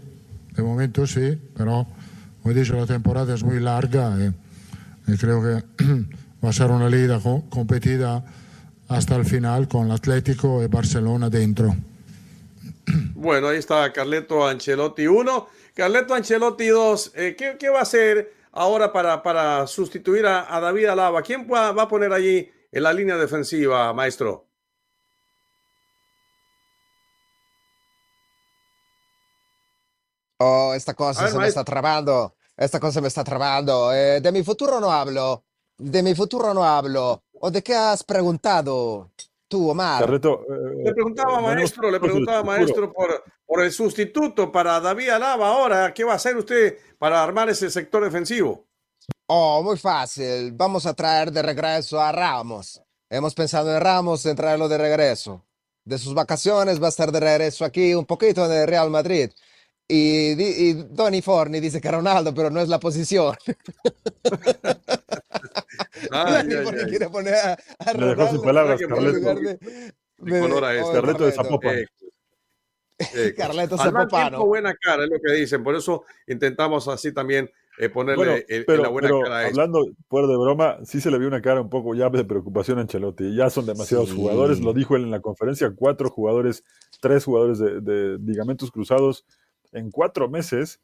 de 0.52 0.64
momento 0.64 1.08
sí, 1.08 1.40
pero, 1.56 1.88
como 2.42 2.52
he 2.52 2.60
dicho, 2.60 2.76
la 2.76 2.86
temporada 2.86 3.34
es 3.34 3.44
muy 3.44 3.60
larga 3.60 4.16
y, 4.20 5.12
y 5.12 5.18
creo 5.18 5.42
que 5.42 5.84
va 6.44 6.50
a 6.50 6.54
ser 6.54 6.72
una 6.72 6.90
liga 6.90 7.20
competida 7.50 8.24
hasta 8.88 9.16
el 9.16 9.26
final 9.26 9.68
con 9.68 9.86
el 9.88 9.92
Atlético 9.94 10.62
y 10.64 10.68
Barcelona 10.68 11.30
dentro. 11.30 11.76
Bueno, 13.14 13.50
ahí 13.50 13.58
está 13.58 13.94
Carleto 13.94 14.48
Ancelotti 14.48 15.06
1, 15.06 15.48
Carleto 15.76 16.16
Ancelotti 16.16 16.68
2. 16.68 17.12
Eh, 17.16 17.36
¿qué, 17.38 17.70
va 17.70 17.80
a 17.80 17.82
hacer 17.84 18.34
ahora 18.52 18.92
para, 18.92 19.22
para 19.22 19.68
sustituir 19.68 20.26
a, 20.26 20.60
David 20.60 20.88
Alaba? 20.88 21.22
¿Quién 21.22 21.48
va, 21.48 21.70
a 21.70 21.88
poner 21.88 22.12
allí 22.12 22.50
en 22.72 22.84
la 22.84 22.92
línea 22.92 23.18
defensiva, 23.18 23.94
maestro? 23.94 24.48
Oh, 30.44 30.74
esta 30.74 30.96
cosa 30.96 31.28
se 31.30 31.38
me 31.38 31.48
está 31.48 31.64
trabando. 31.64 32.34
Esta 32.58 32.80
cosa 32.80 33.00
me 33.00 33.10
está 33.10 33.24
trabando. 33.24 33.94
Eh, 33.94 34.22
de 34.22 34.32
mi 34.32 34.44
futuro 34.44 34.80
no 34.80 34.92
hablo. 34.92 35.44
De 35.78 36.02
mi 36.02 36.16
futuro 36.16 36.52
no 36.54 36.64
hablo. 36.64 37.24
¿O 37.40 37.52
de 37.52 37.62
qué 37.62 37.76
has 37.76 38.04
preguntado 38.04 39.12
tú, 39.48 39.70
Omar? 39.70 40.04
Eh, 40.04 40.20
le 40.84 40.94
preguntaba, 40.94 41.42
maestro, 41.42 41.92
le 41.92 42.00
preguntaba, 42.00 42.44
maestro, 42.44 42.92
por, 42.92 43.24
por 43.46 43.62
el 43.64 43.72
sustituto 43.72 44.52
para 44.52 44.80
David 44.80 45.10
Alaba 45.10 45.50
ahora. 45.50 45.94
¿Qué 45.94 46.04
va 46.04 46.14
a 46.14 46.16
hacer 46.16 46.36
usted 46.36 46.76
para 46.98 47.22
armar 47.22 47.50
ese 47.50 47.70
sector 47.70 48.04
defensivo? 48.04 48.66
Oh, 49.28 49.62
muy 49.62 49.78
fácil. 49.78 50.54
Vamos 50.54 50.88
a 50.88 50.96
traer 50.96 51.32
de 51.32 51.44
regreso 51.44 52.02
a 52.02 52.12
Ramos. 52.12 52.82
Hemos 53.10 53.36
pensado 53.36 53.76
en 53.76 53.80
Ramos, 53.80 54.26
en 54.26 54.36
traerlo 54.36 54.68
de 54.68 54.78
regreso. 54.80 55.46
De 55.86 56.00
sus 56.00 56.16
vacaciones 56.16 56.82
va 56.82 56.88
a 56.88 56.90
estar 56.90 57.12
de 57.12 57.20
regreso 57.20 57.64
aquí 57.64 57.94
un 57.94 58.06
poquito 58.06 58.46
en 58.46 58.52
el 58.52 58.68
Real 58.68 58.90
Madrid. 58.90 59.32
Y, 59.94 60.42
y 60.42 60.74
Donny 60.90 61.22
Forni 61.22 61.60
dice 61.60 61.82
que 61.82 61.92
Ronaldo, 61.92 62.34
pero 62.34 62.50
no 62.50 62.62
es 62.62 62.70
la 62.70 62.80
posición. 62.80 63.36
Porque 66.64 66.86
quiere 66.88 67.10
poner 67.10 67.36
a, 67.36 67.58
a 67.80 67.94
Le 67.94 68.06
dejó 68.06 68.30
sin 68.30 68.42
palabras, 68.42 68.80
Carleto. 68.80 69.36
De, 69.36 69.60
de, 70.18 70.40
color 70.40 70.64
a 70.64 70.76
este. 70.76 70.94
Carleto 70.94 71.26
de 71.26 71.32
Zapopan. 71.34 71.76
Eh, 71.76 71.86
eh, 73.16 73.34
Carleto 73.36 73.78
Zapopan. 73.78 74.34
buena 74.40 74.74
cara, 74.76 75.04
es 75.04 75.10
lo 75.10 75.18
que 75.20 75.34
dicen. 75.34 75.62
Por 75.62 75.76
eso 75.76 76.06
intentamos 76.26 76.88
así 76.88 77.14
también 77.14 77.52
eh, 77.78 77.90
ponerle 77.90 78.26
bueno, 78.26 78.42
el, 78.48 78.64
pero, 78.64 78.84
la 78.84 78.90
buena 78.90 79.10
pero 79.10 79.22
cara 79.24 79.40
a 79.40 79.48
Hablando 79.48 79.92
fuera 80.08 80.28
de 80.28 80.38
broma, 80.38 80.78
sí 80.86 81.02
se 81.02 81.12
le 81.12 81.20
vio 81.20 81.28
una 81.28 81.42
cara 81.42 81.60
un 81.60 81.70
poco 81.70 81.96
ya 81.96 82.10
de 82.10 82.24
preocupación 82.24 82.78
a 82.78 82.82
Ancelotti. 82.82 83.36
Ya 83.36 83.50
son 83.50 83.66
demasiados 83.66 84.08
sí. 84.08 84.16
jugadores, 84.16 84.62
lo 84.62 84.72
dijo 84.72 84.96
él 84.96 85.04
en 85.04 85.12
la 85.12 85.20
conferencia, 85.20 85.70
cuatro 85.76 86.10
jugadores, 86.10 86.64
tres 87.02 87.26
jugadores 87.26 87.60
de, 87.60 87.82
de 87.82 88.18
ligamentos 88.20 88.72
cruzados 88.72 89.26
en 89.72 89.92
cuatro 89.92 90.30
meses. 90.30 90.80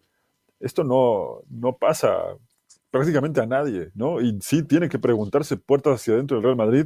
Esto 0.60 0.84
no, 0.84 1.42
no 1.50 1.78
pasa 1.78 2.36
prácticamente 2.90 3.42
a 3.42 3.46
nadie, 3.46 3.92
¿no? 3.94 4.22
Y 4.22 4.40
sí 4.42 4.64
tiene 4.64 4.90
que 4.90 5.00
preguntarse 5.00 5.58
puertas 5.58 6.02
hacia 6.02 6.14
adentro 6.14 6.38
del 6.38 6.44
Real 6.44 6.56
Madrid 6.56 6.86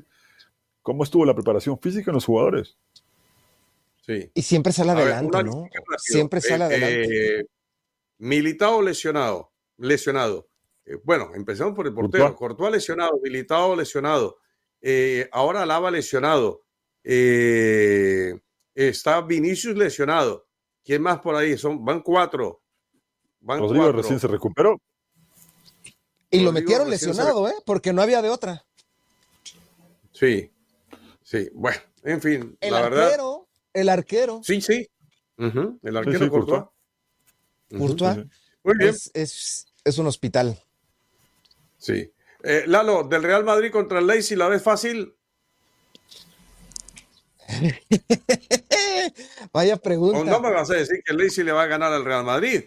cómo 0.81 1.03
estuvo 1.03 1.25
la 1.25 1.35
preparación 1.35 1.79
física 1.79 2.11
en 2.11 2.15
los 2.15 2.25
jugadores. 2.25 2.77
Sí. 4.05 4.31
Y 4.33 4.41
siempre 4.41 4.73
sale 4.73 4.91
adelante, 4.91 5.37
ver, 5.37 5.45
¿no? 5.45 5.67
Siempre 5.97 6.41
sale 6.41 6.63
eh, 6.63 6.67
adelante. 6.67 7.39
Eh, 7.39 7.45
militado 8.17 8.81
lesionado, 8.81 9.51
lesionado. 9.77 10.47
Eh, 10.85 10.97
bueno, 11.03 11.31
empezamos 11.35 11.75
por 11.75 11.87
el 11.87 11.93
portero. 11.93 12.35
Courtois 12.35 12.71
lesionado, 12.71 13.19
militado 13.23 13.75
lesionado. 13.75 14.37
Eh, 14.81 15.29
ahora 15.31 15.65
Lava 15.65 15.91
lesionado. 15.91 16.63
Eh, 17.03 18.39
está 18.75 19.21
Vinicius 19.21 19.75
lesionado. 19.75 20.47
¿Quién 20.83 21.01
más 21.01 21.19
por 21.19 21.35
ahí? 21.35 21.57
Son, 21.57 21.83
van 21.83 22.01
cuatro. 22.01 22.61
Van 23.39 23.59
Rodrigo 23.59 23.83
cuatro. 23.83 24.01
recién 24.01 24.19
se 24.19 24.27
recuperó. 24.27 24.81
Y 26.29 26.39
lo 26.39 26.51
metieron 26.51 26.89
lesionado, 26.89 27.47
¿eh? 27.49 27.53
Porque 27.65 27.91
no 27.91 28.01
había 28.01 28.21
de 28.21 28.29
otra. 28.29 28.65
Sí, 30.13 30.51
sí. 31.23 31.49
Bueno, 31.53 31.79
en 32.03 32.21
fin, 32.21 32.57
el 32.61 32.71
la 32.71 32.79
arquero, 32.85 32.99
verdad. 32.99 33.47
El 33.73 33.89
arquero. 33.89 34.41
Sí, 34.43 34.61
sí. 34.61 34.87
Uh 35.37 35.45
-huh. 35.45 35.79
El 35.83 35.97
arquero 35.97 36.19
sí, 36.19 36.23
sí, 36.25 36.29
Courtois. 36.29 36.63
Courtois. 37.77 38.17
Uh 38.17 38.21
-huh. 38.21 38.29
Muy 38.63 38.77
bien. 38.77 38.89
Es, 38.91 39.11
es, 39.13 39.73
es, 39.83 39.97
un 39.97 40.07
hospital. 40.07 40.63
Sí. 41.77 42.13
Eh, 42.43 42.63
Lalo, 42.67 43.03
del 43.03 43.23
Real 43.23 43.43
Madrid 43.43 43.71
contra 43.71 43.99
el 43.99 44.07
Leipzig, 44.07 44.37
¿la 44.37 44.47
ves 44.47 44.63
fácil? 44.63 45.15
Vaya 49.53 49.77
pregunta. 49.77 50.19
No, 50.19 50.25
no 50.25 50.41
me 50.41 50.51
vas 50.51 50.69
a 50.69 50.75
decir 50.75 51.01
que 51.05 51.13
Leipzig 51.13 51.45
le 51.45 51.51
va 51.51 51.63
a 51.63 51.67
ganar 51.67 51.91
al 51.91 52.05
Real 52.05 52.23
Madrid. 52.23 52.65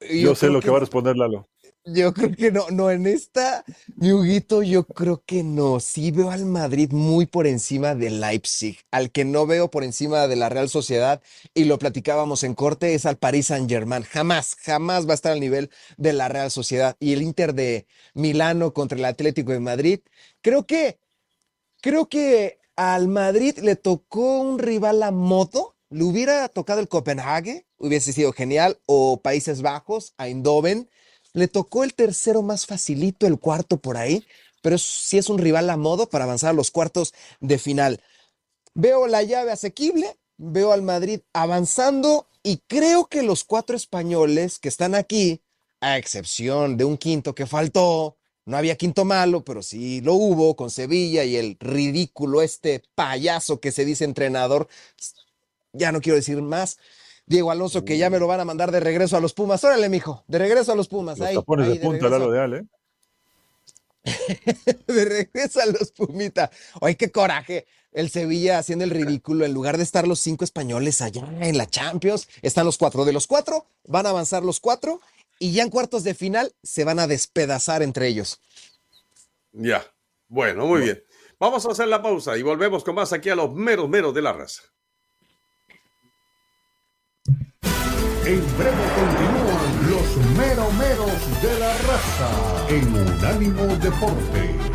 Yo, 0.00 0.08
Yo 0.08 0.34
sé 0.34 0.48
lo 0.48 0.60
que, 0.60 0.66
que 0.66 0.70
va 0.70 0.78
a 0.78 0.80
responder 0.80 1.16
Lalo. 1.16 1.46
Yo 1.84 2.12
creo 2.12 2.30
que 2.36 2.52
no, 2.52 2.66
no, 2.70 2.90
en 2.90 3.06
esta, 3.06 3.64
mi 3.96 4.12
Huguito, 4.12 4.62
yo 4.62 4.84
creo 4.84 5.22
que 5.24 5.42
no. 5.42 5.80
Sí 5.80 6.10
veo 6.10 6.30
al 6.30 6.44
Madrid 6.44 6.92
muy 6.92 7.24
por 7.24 7.46
encima 7.46 7.94
del 7.94 8.20
Leipzig. 8.20 8.78
Al 8.90 9.10
que 9.10 9.24
no 9.24 9.46
veo 9.46 9.70
por 9.70 9.82
encima 9.82 10.28
de 10.28 10.36
la 10.36 10.50
Real 10.50 10.68
Sociedad, 10.68 11.22
y 11.54 11.64
lo 11.64 11.78
platicábamos 11.78 12.44
en 12.44 12.54
corte, 12.54 12.94
es 12.94 13.06
al 13.06 13.16
Paris 13.16 13.46
Saint-Germain. 13.46 14.02
Jamás, 14.02 14.56
jamás 14.56 15.06
va 15.06 15.12
a 15.12 15.14
estar 15.14 15.32
al 15.32 15.40
nivel 15.40 15.70
de 15.96 16.12
la 16.12 16.28
Real 16.28 16.50
Sociedad. 16.50 16.96
Y 17.00 17.14
el 17.14 17.22
Inter 17.22 17.54
de 17.54 17.86
Milano 18.12 18.74
contra 18.74 18.98
el 18.98 19.04
Atlético 19.06 19.52
de 19.52 19.60
Madrid, 19.60 20.00
creo 20.42 20.66
que, 20.66 20.98
creo 21.80 22.10
que 22.10 22.59
al 22.76 23.08
Madrid 23.08 23.58
le 23.58 23.76
tocó 23.76 24.40
un 24.40 24.58
rival 24.58 25.02
a 25.02 25.10
moto. 25.10 25.76
Le 25.90 26.04
hubiera 26.04 26.48
tocado 26.48 26.80
el 26.80 26.88
Copenhague, 26.88 27.66
hubiese 27.78 28.12
sido 28.12 28.32
genial, 28.32 28.78
o 28.86 29.20
Países 29.20 29.62
Bajos, 29.62 30.14
a 30.18 30.28
Eindhoven 30.28 30.88
le 31.32 31.48
tocó 31.48 31.84
el 31.84 31.94
tercero 31.94 32.42
más 32.42 32.66
facilito, 32.66 33.26
el 33.26 33.38
cuarto 33.38 33.78
por 33.78 33.96
ahí, 33.96 34.24
pero 34.62 34.78
sí 34.78 35.18
es 35.18 35.28
un 35.28 35.38
rival 35.38 35.70
a 35.70 35.76
modo 35.76 36.08
para 36.08 36.24
avanzar 36.24 36.50
a 36.50 36.54
los 36.54 36.70
cuartos 36.70 37.14
de 37.40 37.58
final. 37.58 38.02
Veo 38.74 39.06
la 39.06 39.22
llave 39.22 39.52
asequible, 39.52 40.18
veo 40.36 40.72
al 40.72 40.82
Madrid 40.82 41.20
avanzando 41.32 42.28
y 42.42 42.58
creo 42.66 43.06
que 43.06 43.22
los 43.22 43.44
cuatro 43.44 43.76
españoles 43.76 44.58
que 44.58 44.68
están 44.68 44.94
aquí, 44.94 45.42
a 45.80 45.98
excepción 45.98 46.76
de 46.76 46.84
un 46.84 46.98
quinto 46.98 47.34
que 47.34 47.46
faltó, 47.46 48.16
no 48.44 48.56
había 48.56 48.76
quinto 48.76 49.04
malo, 49.04 49.44
pero 49.44 49.62
sí 49.62 50.00
lo 50.00 50.14
hubo 50.14 50.56
con 50.56 50.70
Sevilla 50.70 51.24
y 51.24 51.36
el 51.36 51.56
ridículo 51.60 52.42
este 52.42 52.82
payaso 52.94 53.60
que 53.60 53.72
se 53.72 53.84
dice 53.84 54.04
entrenador, 54.04 54.68
ya 55.72 55.92
no 55.92 56.00
quiero 56.00 56.16
decir 56.16 56.40
más, 56.42 56.78
Diego 57.26 57.50
Alonso, 57.50 57.84
que 57.84 57.96
ya 57.96 58.10
me 58.10 58.18
lo 58.18 58.26
van 58.26 58.40
a 58.40 58.44
mandar 58.44 58.72
de 58.72 58.80
regreso 58.80 59.16
a 59.16 59.20
los 59.20 59.34
Pumas. 59.34 59.62
Órale, 59.62 59.88
mijo, 59.88 60.24
de 60.26 60.38
regreso 60.38 60.72
a 60.72 60.74
los 60.74 60.88
Pumas. 60.88 61.18
Los 61.18 61.28
ahí, 61.28 61.34
tapones 61.36 61.68
ahí, 61.68 61.78
de 61.78 61.84
punta, 61.84 62.08
Lalo 62.08 62.30
de 62.30 62.40
Ale. 62.40 62.66
de 64.86 65.04
regreso 65.04 65.60
a 65.60 65.66
los 65.66 65.92
Pumita. 65.92 66.50
Ay, 66.80 66.96
qué 66.96 67.10
coraje. 67.10 67.66
El 67.92 68.10
Sevilla 68.10 68.58
haciendo 68.58 68.84
el 68.84 68.90
ridículo. 68.90 69.44
En 69.44 69.52
lugar 69.52 69.76
de 69.76 69.82
estar 69.82 70.08
los 70.08 70.20
cinco 70.20 70.44
españoles 70.44 71.00
allá 71.02 71.24
en 71.40 71.56
la 71.56 71.68
Champions, 71.68 72.28
están 72.42 72.66
los 72.66 72.78
cuatro. 72.78 73.04
De 73.04 73.12
los 73.12 73.26
cuatro, 73.26 73.66
van 73.86 74.06
a 74.06 74.10
avanzar 74.10 74.42
los 74.42 74.58
cuatro 74.60 75.00
y 75.40 75.52
ya 75.52 75.64
en 75.64 75.70
cuartos 75.70 76.04
de 76.04 76.14
final 76.14 76.54
se 76.62 76.84
van 76.84 77.00
a 77.00 77.08
despedazar 77.08 77.82
entre 77.82 78.06
ellos. 78.06 78.40
Ya. 79.52 79.84
Bueno, 80.28 80.66
muy 80.66 80.82
bien. 80.82 81.02
Vamos 81.40 81.66
a 81.66 81.70
hacer 81.72 81.88
la 81.88 82.02
pausa 82.02 82.36
y 82.36 82.42
volvemos 82.42 82.84
con 82.84 82.94
más 82.94 83.12
aquí 83.12 83.30
a 83.30 83.34
los 83.34 83.52
meros 83.52 83.88
meros 83.88 84.14
de 84.14 84.22
la 84.22 84.32
raza. 84.32 84.62
En 88.24 88.58
breve 88.58 88.84
continúan 88.94 89.90
los 89.90 90.16
meromeros 90.36 91.42
de 91.42 91.58
la 91.58 91.72
raza 91.78 92.66
en 92.68 92.94
Unánimo 92.94 93.66
Deportes. 93.78 94.69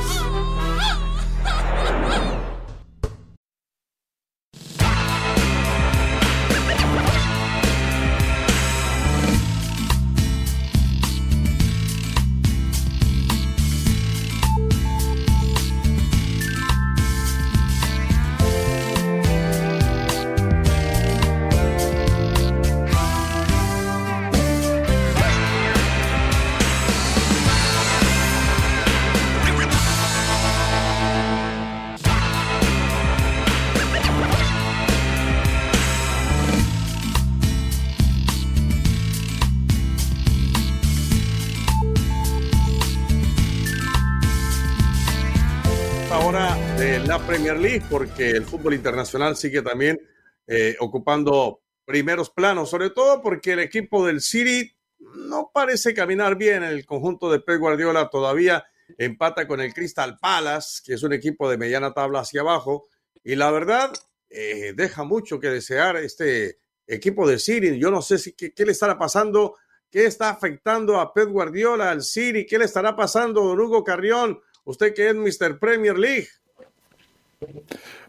Premier 47.20 47.58
League, 47.58 47.84
porque 47.90 48.32
el 48.32 48.46
fútbol 48.46 48.74
internacional 48.74 49.36
sigue 49.36 49.62
también 49.62 50.00
eh, 50.48 50.76
ocupando 50.80 51.62
primeros 51.86 52.30
planos, 52.30 52.70
sobre 52.70 52.90
todo 52.90 53.22
porque 53.22 53.54
el 53.54 53.60
equipo 53.60 54.06
del 54.06 54.22
City 54.22 54.76
no 55.00 55.52
parece 55.54 55.94
caminar 55.94 56.36
bien. 56.36 56.64
El 56.64 56.86
conjunto 56.86 57.32
de 57.32 57.40
Pep 57.40 57.60
Guardiola 57.60 58.10
todavía 58.10 58.66
empata 58.98 59.48
con 59.48 59.62
el 59.62 59.74
Crystal 59.74 60.18
Palace, 60.20 60.82
que 60.86 60.94
es 60.94 61.04
un 61.04 61.14
equipo 61.14 61.50
de 61.50 61.58
mediana 61.58 61.94
tabla 61.94 62.22
hacia 62.22 62.42
abajo. 62.42 62.88
Y 63.24 63.36
la 63.36 63.52
verdad, 63.52 63.94
eh, 64.30 64.74
deja 64.76 65.04
mucho 65.04 65.40
que 65.40 65.50
desear 65.50 65.98
este 65.98 66.60
equipo 66.88 67.28
de 67.28 67.40
City. 67.40 67.80
Yo 67.80 67.92
no 67.92 68.02
sé 68.02 68.18
si 68.18 68.34
qué, 68.34 68.54
le 68.66 68.72
estará 68.72 68.98
pasando, 68.98 69.56
qué 69.90 70.06
está 70.06 70.30
afectando 70.30 71.00
a 71.00 71.14
Pep 71.14 71.30
Guardiola, 71.30 71.92
al 71.92 72.04
City, 72.04 72.46
qué 72.46 72.58
le 72.58 72.66
estará 72.66 72.96
pasando 72.96 73.42
a 73.42 73.54
Hugo 73.54 73.84
Carrión, 73.84 74.40
usted 74.66 74.94
que 74.94 75.10
es 75.10 75.16
Mr. 75.16 75.60
Premier 75.60 75.98
League. 75.98 76.28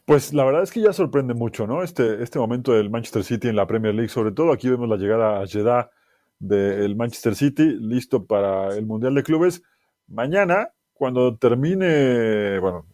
Pues 0.04 0.32
la 0.32 0.44
verdad 0.44 0.62
es 0.62 0.72
que 0.72 0.80
ya 0.80 0.92
sorprende 0.92 1.34
mucho, 1.34 1.66
¿no? 1.66 1.82
Este, 1.82 2.22
este 2.22 2.38
momento 2.38 2.72
del 2.72 2.90
Manchester 2.90 3.24
City 3.24 3.48
en 3.48 3.56
la 3.56 3.66
Premier 3.66 3.94
League, 3.94 4.08
sobre 4.08 4.32
todo 4.32 4.52
aquí 4.52 4.68
vemos 4.68 4.88
la 4.88 4.96
llegada 4.96 5.40
a 5.40 5.46
Jeddah 5.46 5.90
del 6.38 6.96
Manchester 6.96 7.34
City, 7.34 7.76
listo 7.80 8.24
para 8.24 8.76
el 8.76 8.86
Mundial 8.86 9.14
de 9.14 9.22
Clubes. 9.22 9.62
Mañana, 10.08 10.70
cuando 10.92 11.36
termine, 11.36 12.58
bueno, 12.60 12.86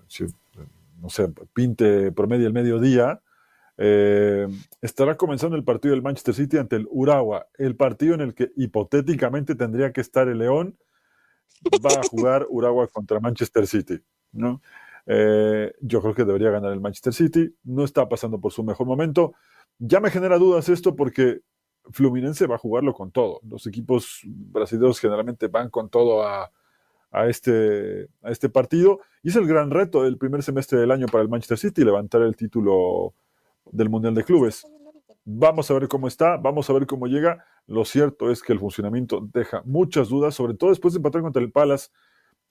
no 1.00 1.08
sé, 1.08 1.28
pinte 1.52 2.12
promedio 2.12 2.46
el 2.46 2.52
mediodía, 2.52 3.20
eh, 3.78 4.46
estará 4.80 5.16
comenzando 5.16 5.56
el 5.56 5.64
partido 5.64 5.92
del 5.94 6.02
Manchester 6.02 6.34
City 6.34 6.58
ante 6.58 6.76
el 6.76 6.86
Urawa, 6.90 7.48
el 7.58 7.74
partido 7.74 8.14
en 8.14 8.20
el 8.20 8.34
que 8.34 8.52
hipotéticamente 8.56 9.54
tendría 9.54 9.92
que 9.92 10.00
estar 10.00 10.28
el 10.28 10.38
León, 10.38 10.76
va 11.84 12.00
a 12.00 12.08
jugar 12.08 12.46
Urawa 12.48 12.88
contra 12.88 13.20
Manchester 13.20 13.66
City, 13.66 14.00
¿no? 14.32 14.60
Eh, 15.06 15.72
yo 15.80 16.00
creo 16.00 16.14
que 16.14 16.24
debería 16.24 16.50
ganar 16.50 16.72
el 16.72 16.80
Manchester 16.80 17.12
City. 17.12 17.54
No 17.64 17.84
está 17.84 18.08
pasando 18.08 18.40
por 18.40 18.52
su 18.52 18.62
mejor 18.62 18.86
momento. 18.86 19.34
Ya 19.78 20.00
me 20.00 20.10
genera 20.10 20.38
dudas 20.38 20.68
esto 20.68 20.94
porque 20.94 21.40
Fluminense 21.90 22.46
va 22.46 22.56
a 22.56 22.58
jugarlo 22.58 22.94
con 22.94 23.10
todo. 23.10 23.40
Los 23.48 23.66
equipos 23.66 24.20
brasileños 24.24 25.00
generalmente 25.00 25.48
van 25.48 25.70
con 25.70 25.88
todo 25.88 26.24
a, 26.24 26.50
este, 27.28 28.08
a 28.22 28.30
este 28.30 28.48
partido. 28.48 29.00
Y 29.22 29.30
es 29.30 29.36
el 29.36 29.46
gran 29.46 29.70
reto 29.70 30.04
del 30.04 30.18
primer 30.18 30.42
semestre 30.42 30.78
del 30.78 30.90
año 30.90 31.06
para 31.06 31.22
el 31.22 31.28
Manchester 31.28 31.58
City, 31.58 31.84
levantar 31.84 32.22
el 32.22 32.36
título 32.36 33.14
del 33.70 33.88
Mundial 33.88 34.14
de 34.14 34.24
Clubes. 34.24 34.66
Vamos 35.24 35.70
a 35.70 35.74
ver 35.74 35.86
cómo 35.88 36.08
está, 36.08 36.36
vamos 36.36 36.68
a 36.68 36.72
ver 36.72 36.86
cómo 36.86 37.06
llega. 37.06 37.44
Lo 37.66 37.84
cierto 37.84 38.30
es 38.30 38.42
que 38.42 38.52
el 38.52 38.58
funcionamiento 38.58 39.28
deja 39.32 39.62
muchas 39.64 40.08
dudas, 40.08 40.34
sobre 40.34 40.54
todo 40.54 40.70
después 40.70 40.94
de 40.94 40.98
empatar 40.98 41.22
contra 41.22 41.42
el 41.42 41.52
Palace 41.52 41.90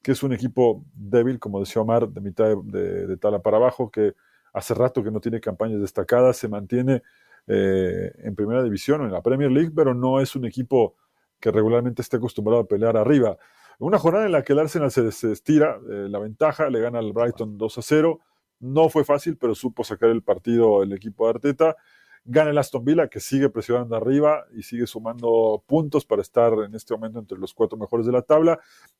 que 0.01 0.11
es 0.11 0.23
un 0.23 0.33
equipo 0.33 0.83
débil, 0.93 1.39
como 1.39 1.59
decía 1.59 1.81
Omar, 1.81 2.09
de 2.09 2.21
mitad 2.21 2.55
de, 2.63 3.17
tala 3.17 3.41
para 3.41 3.57
abajo, 3.57 3.91
que 3.91 4.13
hace 4.53 4.73
rato 4.73 5.03
que 5.03 5.11
no 5.11 5.19
tiene 5.19 5.39
campañas 5.39 5.79
destacadas, 5.79 6.37
se 6.37 6.47
mantiene 6.47 7.03
eh, 7.47 8.11
en 8.17 8.35
primera 8.35 8.63
división 8.63 9.01
o 9.01 9.05
en 9.05 9.11
la 9.11 9.21
Premier 9.21 9.51
League, 9.51 9.71
pero 9.75 9.93
no 9.93 10.19
es 10.19 10.35
un 10.35 10.45
equipo 10.45 10.95
que 11.39 11.51
regularmente 11.51 12.01
esté 12.01 12.17
acostumbrado 12.17 12.61
a 12.61 12.67
pelear 12.67 12.97
arriba. 12.97 13.37
Una 13.79 13.97
jornada 13.97 14.25
en 14.25 14.31
la 14.31 14.43
que 14.43 14.53
el 14.53 14.59
Arsenal 14.59 14.91
se, 14.91 15.31
estira 15.31 15.79
eh, 15.89 16.07
la 16.09 16.19
ventaja, 16.19 16.69
le 16.69 16.79
gana 16.81 16.99
al 16.99 17.13
Brighton 17.13 17.57
2 17.57 17.77
a 17.77 17.81
0. 17.81 18.19
No 18.59 18.89
fue 18.89 19.03
fácil, 19.03 19.37
pero 19.37 19.55
supo 19.55 19.83
sacar 19.83 20.09
el 20.09 20.21
partido 20.21 20.83
el 20.83 20.93
equipo 20.93 21.25
de 21.25 21.31
Arteta. 21.31 21.75
Gana 22.23 22.51
el 22.51 22.57
Aston 22.57 22.85
Villa, 22.85 23.07
que 23.07 23.19
sigue 23.19 23.49
presionando 23.49 23.95
arriba 23.95 24.45
y 24.53 24.61
sigue 24.61 24.85
sumando 24.85 25.63
puntos 25.65 26.05
para 26.05 26.21
estar 26.21 26.53
en 26.53 26.75
este 26.75 26.93
momento 26.93 27.19
entre 27.19 27.37
los 27.37 27.53
cuatro 27.53 27.77
mejores 27.77 28.05
de 28.05 28.11
la 28.11 28.21
tabla. 28.21 28.59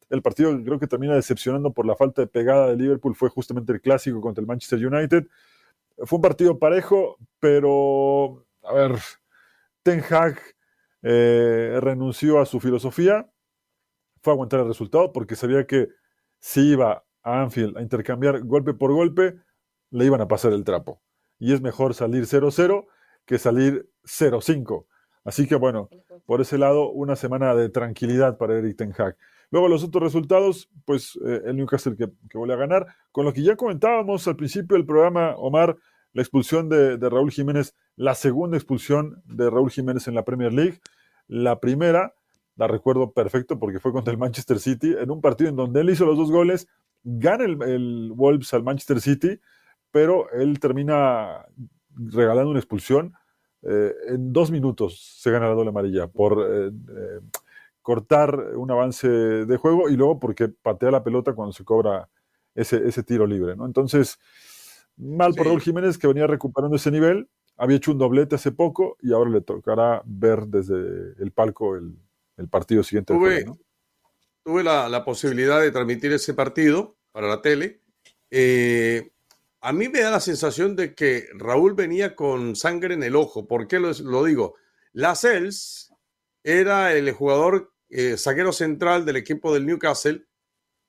El 0.10 0.22
partido 0.24 0.52
creo 0.64 0.80
que 0.80 0.88
termina 0.88 1.14
decepcionando 1.14 1.72
por 1.72 1.86
la 1.86 1.96
falta 1.96 2.22
de 2.22 2.28
pegada 2.28 2.68
de 2.68 2.78
Liverpool, 2.78 3.16
fue 3.16 3.30
justamente 3.30 3.74
el 3.74 3.82
clásico 3.82 4.22
contra 4.22 4.42
el 4.42 4.48
Manchester 4.48 4.86
United. 4.86 5.28
Fue 6.04 6.18
un 6.18 6.22
partido 6.22 6.58
parejo, 6.58 7.18
pero, 7.40 8.46
a 8.64 8.74
ver, 8.74 8.96
Ten 9.84 10.02
Hag 10.10 10.40
eh, 11.04 11.78
renunció 11.80 12.40
a 12.40 12.46
su 12.46 12.60
filosofía, 12.60 13.30
fue 14.22 14.32
a 14.32 14.36
aguantar 14.36 14.62
el 14.62 14.68
resultado 14.68 15.12
porque 15.14 15.36
sabía 15.36 15.66
que 15.68 15.90
si 16.40 16.72
iba 16.72 17.04
a 17.24 17.42
Anfield 17.42 17.78
a 17.78 17.82
intercambiar 17.82 18.42
golpe 18.42 18.74
por 18.74 18.92
golpe, 18.94 19.36
le 19.92 20.06
iban 20.06 20.22
a 20.22 20.28
pasar 20.28 20.54
el 20.54 20.64
trapo. 20.64 21.02
Y 21.38 21.54
es 21.54 21.62
mejor 21.62 21.94
salir 21.94 22.26
0-0 22.26 22.88
que 23.26 23.38
salir 23.38 23.90
0-5. 24.04 24.86
Así 25.24 25.48
que 25.48 25.56
bueno, 25.56 25.90
por 26.26 26.42
ese 26.42 26.58
lado, 26.58 26.90
una 26.90 27.16
semana 27.16 27.54
de 27.56 27.70
tranquilidad 27.70 28.38
para 28.38 28.58
Eric 28.58 28.78
Ten 28.78 28.94
Hag. 28.98 29.16
Luego 29.52 29.68
los 29.68 29.84
otros 29.84 30.04
resultados, 30.04 30.70
pues 30.86 31.20
eh, 31.26 31.42
el 31.46 31.58
Newcastle 31.58 31.96
que, 31.96 32.08
que 32.30 32.38
vuelve 32.38 32.54
a 32.54 32.58
ganar. 32.58 32.88
Con 33.12 33.26
lo 33.26 33.34
que 33.34 33.44
ya 33.44 33.56
comentábamos 33.56 34.28
al 34.28 34.38
principio 34.38 34.78
del 34.78 34.86
programa, 34.86 35.36
Omar, 35.36 35.78
la 36.14 36.22
expulsión 36.22 36.70
de, 36.70 36.98
de, 36.98 37.10
Raúl 37.10 37.32
Jiménez, 37.32 37.76
la 37.96 38.16
segunda 38.16 38.58
expulsión 38.58 39.22
de 39.26 39.50
Raúl 39.50 39.70
Jiménez 39.70 40.08
en 40.08 40.16
la 40.16 40.24
Premier 40.24 40.54
League. 40.54 40.80
La 41.28 41.60
primera, 41.60 42.16
la 42.56 42.68
recuerdo 42.68 43.12
perfecto 43.12 43.60
porque 43.60 43.80
fue 43.80 43.92
contra 43.92 44.12
el 44.12 44.18
Manchester 44.18 44.60
City, 44.60 44.96
en 44.98 45.12
un 45.12 45.22
partido 45.22 45.50
en 45.50 45.56
donde 45.56 45.82
él 45.82 45.90
hizo 45.90 46.06
los 46.06 46.18
dos 46.18 46.32
goles, 46.32 46.68
gana 47.04 47.46
el, 47.46 47.62
el 47.64 48.12
Wolves 48.16 48.54
al 48.54 48.64
Manchester 48.64 49.02
City, 49.02 49.40
pero 49.92 50.30
él 50.32 50.60
termina 50.60 51.46
regalando 51.96 52.52
una 52.52 52.60
expulsión. 52.60 53.14
Eh, 53.64 53.94
en 54.08 54.34
dos 54.34 54.50
minutos 54.50 55.20
se 55.20 55.30
gana 55.30 55.48
la 55.48 55.54
doble 55.54 55.70
amarilla 55.70 56.08
por 56.08 56.34
eh, 56.50 56.68
eh, 56.68 57.20
cortar 57.82 58.36
un 58.56 58.72
avance 58.72 59.08
de 59.08 59.58
juego 59.58 59.90
y 59.90 59.96
luego 59.96 60.20
porque 60.20 60.50
patea 60.50 60.90
la 60.90 61.04
pelota 61.04 61.34
cuando 61.34 61.54
se 61.54 61.64
cobra 61.64 62.10
ese, 62.56 62.88
ese 62.88 63.04
tiro 63.04 63.28
libre. 63.28 63.56
¿no? 63.56 63.66
Entonces, 63.66 64.20
mal 64.98 65.34
por 65.36 65.46
Raúl 65.46 65.62
Jiménez 65.62 65.98
que 65.98 66.08
venía 66.08 66.28
recuperando 66.28 66.76
ese 66.76 66.92
nivel, 66.92 67.30
había 67.58 67.78
hecho 67.78 67.92
un 67.92 68.00
doblete 68.00 68.36
hace 68.36 68.52
poco 68.52 68.98
y 69.02 69.14
ahora 69.14 69.30
le 69.30 69.42
tocará 69.42 70.02
ver 70.06 70.48
desde 70.48 71.14
el 71.22 71.32
palco 71.32 71.76
el, 71.76 71.96
el 72.38 72.48
partido 72.48 72.84
siguiente. 72.84 73.14
Tuve, 73.14 73.46
tuve 74.44 74.64
la, 74.64 74.90
la, 74.90 75.06
posibilidad 75.06 75.62
de 75.62 75.72
transmitir 75.72 76.12
ese 76.14 76.34
partido 76.34 76.98
para 77.12 77.28
la 77.28 77.42
tele. 77.42 77.82
Eh, 78.32 79.12
a 79.62 79.74
mí 79.74 79.90
me 79.90 80.02
da 80.02 80.10
la 80.10 80.20
sensación 80.20 80.76
de 80.76 80.96
que 80.96 81.28
Raúl 81.36 81.76
venía 81.76 82.16
con 82.16 82.56
sangre 82.56 82.96
en 82.96 83.04
el 83.04 83.16
ojo. 83.16 83.48
¿Por 83.48 83.68
qué 83.68 83.80
lo, 83.80 84.24
digo? 84.24 84.56
Lascelles 84.92 85.94
era 86.44 86.94
el 86.94 87.12
jugador 87.12 87.72
eh, 87.90 88.18
zaguero 88.18 88.54
central 88.54 89.06
del 89.06 89.18
equipo 89.18 89.54
del 89.54 89.68
Newcastle 89.68 90.26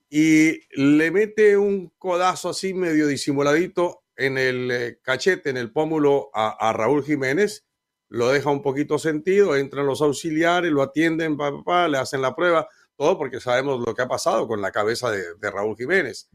y 0.08 0.60
le 0.70 1.10
mete 1.10 1.58
un 1.58 1.90
codazo 1.98 2.48
así 2.48 2.72
medio 2.72 3.06
disimuladito 3.06 4.04
en 4.16 4.38
el 4.38 4.70
eh, 4.70 4.98
cachete, 5.02 5.50
en 5.50 5.58
el 5.58 5.70
pómulo 5.70 6.30
a, 6.32 6.72
Raúl 6.72 7.04
Jiménez. 7.04 7.66
Lo 8.08 8.28
deja 8.28 8.50
un 8.50 8.62
poquito 8.62 8.98
sentido, 8.98 9.56
entran 9.56 9.86
los 9.86 10.00
auxiliares, 10.00 10.70
lo 10.72 10.82
atienden, 10.82 11.36
le 11.36 11.98
hacen 11.98 12.22
la 12.22 12.34
prueba, 12.34 12.68
todo 12.96 13.18
porque 13.18 13.40
sabemos 13.40 13.82
lo 13.86 13.94
que 13.94 14.02
ha 14.02 14.08
pasado 14.08 14.46
con 14.46 14.60
la 14.60 14.70
cabeza 14.70 15.10
de, 15.10 15.50
Raúl 15.50 15.76
Jiménez. 15.76 16.30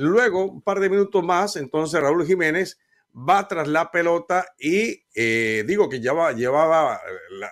Luego, 0.00 0.44
un 0.44 0.62
par 0.62 0.78
de 0.78 0.88
minutos 0.88 1.24
más, 1.24 1.56
entonces 1.56 2.00
Raúl 2.00 2.24
Jiménez 2.24 2.78
va 3.12 3.48
tras 3.48 3.66
la 3.66 3.90
pelota 3.90 4.46
y 4.56 5.02
eh, 5.12 5.64
digo 5.66 5.88
que 5.88 5.98
llevaba, 5.98 6.30
llevaba 6.30 7.00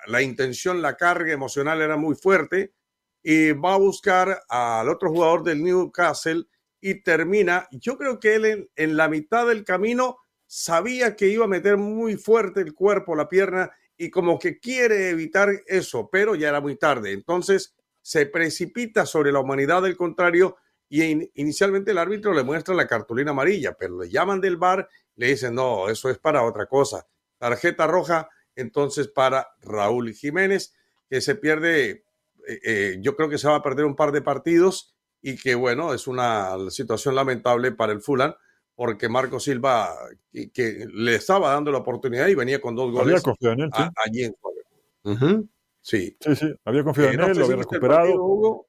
la, 0.07 0.23
intención, 0.23 0.81
la 0.81 0.97
carga 0.97 1.33
emocional 1.33 1.83
era 1.83 1.97
muy 1.97 2.15
fuerte 2.15 2.73
y 3.21 3.51
va 3.51 3.75
a 3.75 3.79
buscar 3.79 4.45
al 4.49 4.89
otro 4.89 5.11
jugador 5.11 5.43
del 5.43 5.61
Newcastle 5.61 6.45
y 6.81 7.03
termina. 7.03 7.67
Yo 7.73 7.99
creo 7.99 8.21
que 8.21 8.37
él 8.37 8.71
en, 8.77 8.97
la 8.97 9.09
mitad 9.09 9.49
del 9.49 9.65
camino 9.65 10.19
sabía 10.47 11.17
que 11.17 11.27
iba 11.27 11.47
a 11.47 11.49
meter 11.49 11.77
muy 11.77 12.15
fuerte 12.15 12.61
el 12.61 12.75
cuerpo, 12.75 13.17
la 13.17 13.29
pierna 13.29 13.73
y 13.97 14.09
como 14.09 14.39
que 14.39 14.61
quiere 14.61 15.11
evitar 15.11 15.49
eso, 15.67 16.09
pero 16.13 16.37
ya 16.37 16.51
era 16.51 16.61
muy 16.61 16.77
tarde. 16.77 17.11
Entonces 17.11 17.75
se 18.03 18.27
precipita 18.27 19.05
sobre 19.05 19.33
la 19.33 19.41
humanidad 19.41 19.83
del 19.83 19.97
contrario 19.97 20.59
y 20.89 21.31
inicialmente 21.41 21.91
el 21.91 21.99
árbitro 21.99 22.33
le 22.33 22.45
muestra 22.45 22.75
la 22.75 22.87
cartulina 22.87 23.33
amarilla, 23.33 23.77
pero 23.79 24.01
le 24.01 24.09
llaman 24.09 24.41
del 24.41 24.57
bar, 24.57 24.89
le 25.17 25.29
dicen, 25.29 25.55
no, 25.55 25.89
eso 25.89 26.11
es 26.11 26.19
para 26.19 26.45
otra 26.45 26.67
cosa. 26.67 27.07
Tarjeta 27.39 27.87
roja, 27.87 28.29
entonces 28.55 29.09
para 29.09 29.49
Raúl 29.61 30.13
Jiménez, 30.13 30.75
que 31.09 31.21
se 31.21 31.35
pierde, 31.35 32.05
eh, 32.47 32.61
eh, 32.65 32.97
yo 33.01 33.17
creo 33.17 33.29
que 33.29 33.39
se 33.39 33.49
va 33.49 33.57
a 33.57 33.63
perder 33.63 33.85
un 33.85 33.97
par 33.97 34.13
de 34.13 34.23
partidos 34.23 34.95
y 35.21 35.37
que 35.37 35.55
bueno, 35.55 35.93
es 35.93 36.07
una 36.07 36.57
situación 36.71 37.15
lamentable 37.15 37.73
para 37.73 37.93
el 37.93 38.01
Fulham, 38.01 38.35
porque 38.75 39.09
Marco 39.09 39.41
Silva, 39.41 39.93
que, 40.33 40.87
le 40.93 41.15
estaba 41.15 41.53
dando 41.53 41.73
la 41.73 41.79
oportunidad 41.79 42.29
y 42.29 42.35
venía 42.35 42.61
con 42.61 42.77
dos 42.77 42.93
goles. 42.93 43.15
Había 43.15 43.23
confiado 43.23 43.55
en 43.55 43.61
él, 43.63 43.71
sí. 43.75 43.83
allí 44.05 44.25
en 44.25 45.51
Sí. 45.81 46.17
Sí, 46.21 46.37
sí, 46.37 46.55
había 46.65 46.83
confiado 46.85 47.11
en 47.13 47.21
él, 47.21 47.39
lo 47.39 47.45
había 47.45 47.57
recuperado. 47.57 48.67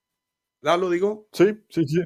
Lalo, 0.62 0.90
digo. 0.92 1.28
Sí, 1.32 1.46
sí, 1.70 1.86
sí. 1.88 2.02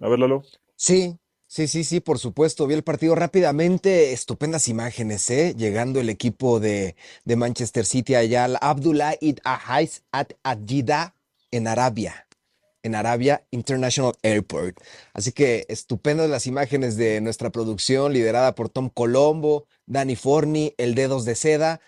A 0.00 0.08
ver, 0.08 0.18
Lalo. 0.20 0.42
Sí, 0.76 1.18
sí, 1.46 1.68
sí, 1.68 1.84
sí, 1.84 2.00
por 2.00 2.18
supuesto. 2.18 2.66
Vi 2.66 2.74
el 2.74 2.82
partido 2.84 3.14
rápidamente. 3.14 4.12
Estupendas 4.12 4.68
imágenes, 4.68 5.28
¿eh? 5.30 5.54
Llegando 5.56 6.00
el 6.00 6.08
equipo 6.08 6.60
de, 6.60 6.96
de 7.24 7.36
Manchester 7.36 7.84
City 7.84 8.14
allá 8.14 8.44
al 8.44 8.58
Abdullah 8.60 9.14
Id 9.20 9.38
Ahais 9.44 10.02
at 10.12 10.32
Adjida 10.42 11.14
en 11.50 11.68
Arabia. 11.68 12.26
en 12.84 12.94
Arabia 12.96 13.46
International 13.50 14.14
Airport. 14.22 14.78
Así 15.14 15.32
que 15.32 15.66
estupendas 15.68 16.30
las 16.30 16.46
imágenes 16.46 16.96
de 16.96 17.20
nuestra 17.20 17.50
producción 17.50 18.12
liderada 18.14 18.54
por 18.54 18.70
Tom 18.70 18.90
Colombo, 18.90 19.66
Danny 19.86 20.16
Forni, 20.16 20.74
el 20.78 20.94
Dedos 20.94 21.24
de 21.26 21.34
Seda. 21.36 21.80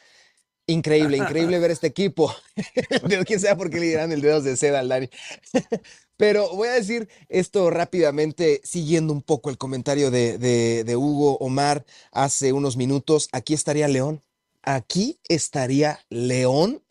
Increíble, 0.66 1.16
increíble 1.18 1.58
ver 1.58 1.70
este 1.70 1.86
equipo. 1.86 2.34
Quién 3.26 3.40
sabe 3.40 3.56
por 3.56 3.70
qué 3.70 3.80
le 3.80 3.86
dirán 3.86 4.12
el 4.12 4.20
Dedos 4.20 4.44
de 4.44 4.56
Seda 4.56 4.80
al 4.80 4.88
Dani. 4.88 5.08
Pero 6.16 6.54
voy 6.54 6.68
a 6.68 6.72
decir 6.74 7.08
esto 7.28 7.70
rápidamente, 7.70 8.60
siguiendo 8.62 9.12
un 9.12 9.22
poco 9.22 9.50
el 9.50 9.58
comentario 9.58 10.12
de, 10.12 10.38
de 10.38 10.96
Hugo 10.96 11.36
Omar 11.38 11.84
hace 12.12 12.52
unos 12.52 12.76
minutos. 12.76 13.28
Aquí 13.32 13.52
estaría 13.52 13.88
León. 13.88 14.22
Aquí 14.62 15.18
estaría 15.28 15.98
León 16.10 16.82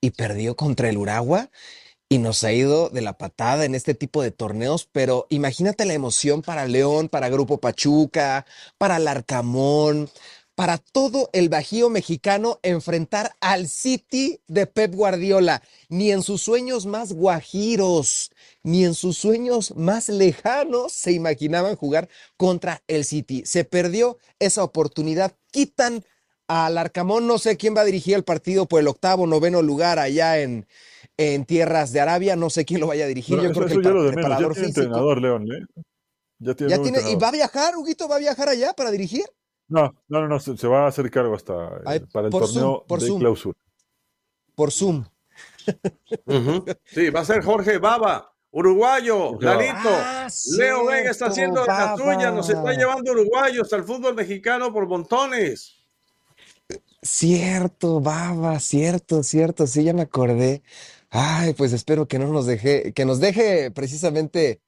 y 0.00 0.10
perdió 0.10 0.54
contra 0.54 0.88
el 0.88 0.98
Uragua 0.98 1.50
y 2.12 2.18
nos 2.18 2.42
ha 2.42 2.52
ido 2.52 2.88
de 2.90 3.02
la 3.02 3.16
patada 3.16 3.64
en 3.64 3.76
este 3.76 3.94
tipo 3.94 4.20
de 4.20 4.32
torneos, 4.32 4.88
pero 4.90 5.28
imagínate 5.30 5.84
la 5.84 5.94
emoción 5.94 6.42
para 6.42 6.66
León, 6.66 7.08
para 7.08 7.28
Grupo 7.28 7.60
Pachuca, 7.60 8.46
para 8.78 8.98
Larcamón, 8.98 10.10
para 10.60 10.76
todo 10.76 11.30
el 11.32 11.48
Bajío 11.48 11.88
mexicano 11.88 12.60
enfrentar 12.62 13.32
al 13.40 13.66
City 13.66 14.42
de 14.46 14.66
Pep 14.66 14.94
Guardiola. 14.94 15.62
Ni 15.88 16.12
en 16.12 16.22
sus 16.22 16.42
sueños 16.42 16.84
más 16.84 17.14
guajiros, 17.14 18.30
ni 18.62 18.84
en 18.84 18.92
sus 18.92 19.16
sueños 19.16 19.74
más 19.74 20.10
lejanos 20.10 20.92
se 20.92 21.12
imaginaban 21.12 21.76
jugar 21.76 22.10
contra 22.36 22.82
el 22.88 23.06
City. 23.06 23.42
Se 23.46 23.64
perdió 23.64 24.18
esa 24.38 24.62
oportunidad. 24.62 25.34
Quitan 25.50 26.04
al 26.46 26.76
Arcamón, 26.76 27.26
no 27.26 27.38
sé 27.38 27.56
quién 27.56 27.74
va 27.74 27.80
a 27.80 27.86
dirigir 27.86 28.14
el 28.14 28.24
partido 28.24 28.68
por 28.68 28.80
el 28.80 28.88
octavo, 28.88 29.26
noveno 29.26 29.62
lugar 29.62 29.98
allá 29.98 30.40
en, 30.40 30.66
en 31.16 31.46
tierras 31.46 31.90
de 31.92 32.00
Arabia. 32.00 32.36
No 32.36 32.50
sé 32.50 32.66
quién 32.66 32.80
lo 32.80 32.86
vaya 32.86 33.06
a 33.06 33.08
dirigir. 33.08 33.40
Yo 33.40 33.50
creo 33.50 33.66
que 33.66 33.72
el 33.72 33.80
lo 33.80 34.04
de 34.04 34.12
preparador 34.12 34.48
ya 34.48 34.54
tiene 34.56 34.68
entrenador, 34.68 35.22
León. 35.22 35.48
¿eh? 35.50 35.82
Ya 36.38 36.54
tiene, 36.54 36.98
¿Y 37.10 37.16
va 37.16 37.28
a 37.28 37.32
viajar, 37.32 37.78
Huguito? 37.78 38.08
¿Va 38.08 38.16
a 38.16 38.18
viajar 38.18 38.50
allá 38.50 38.74
para 38.74 38.90
dirigir? 38.90 39.24
No, 39.70 39.94
no, 40.08 40.26
no, 40.26 40.40
se, 40.40 40.66
va 40.66 40.84
a 40.84 40.88
hacer 40.88 41.08
cargo 41.10 41.34
hasta 41.34 41.80
eh, 41.94 42.04
para 42.12 42.26
el 42.26 42.32
torneo 42.32 42.84
de 42.88 43.18
clausura. 43.18 43.58
Por 44.54 44.72
Zoom. 44.72 45.04
Sí, 46.84 47.08
va 47.08 47.20
a 47.20 47.24
ser 47.24 47.42
Jorge 47.42 47.78
Baba, 47.78 48.34
uruguayo, 48.50 49.38
Lalito. 49.40 49.88
Ah, 49.88 50.28
Leo 50.58 50.84
Vega 50.84 51.10
está 51.12 51.26
haciendo 51.26 51.64
la 51.64 51.96
suya, 51.96 52.30
nos 52.30 52.50
está 52.50 52.72
llevando 52.72 53.12
uruguayos 53.12 53.72
al 53.72 53.84
fútbol 53.84 54.14
mexicano 54.14 54.72
por 54.72 54.86
montones. 54.86 55.76
Cierto, 57.02 58.00
Baba, 58.00 58.58
cierto, 58.60 59.22
cierto, 59.22 59.66
sí, 59.66 59.84
ya 59.84 59.94
me 59.94 60.02
acordé. 60.02 60.62
Ay, 61.08 61.54
pues 61.54 61.72
espero 61.72 62.06
que 62.06 62.18
no 62.18 62.26
nos 62.26 62.44
deje, 62.46 62.92
que 62.92 63.04
nos 63.04 63.20
deje 63.20 63.70
precisamente 63.70 64.60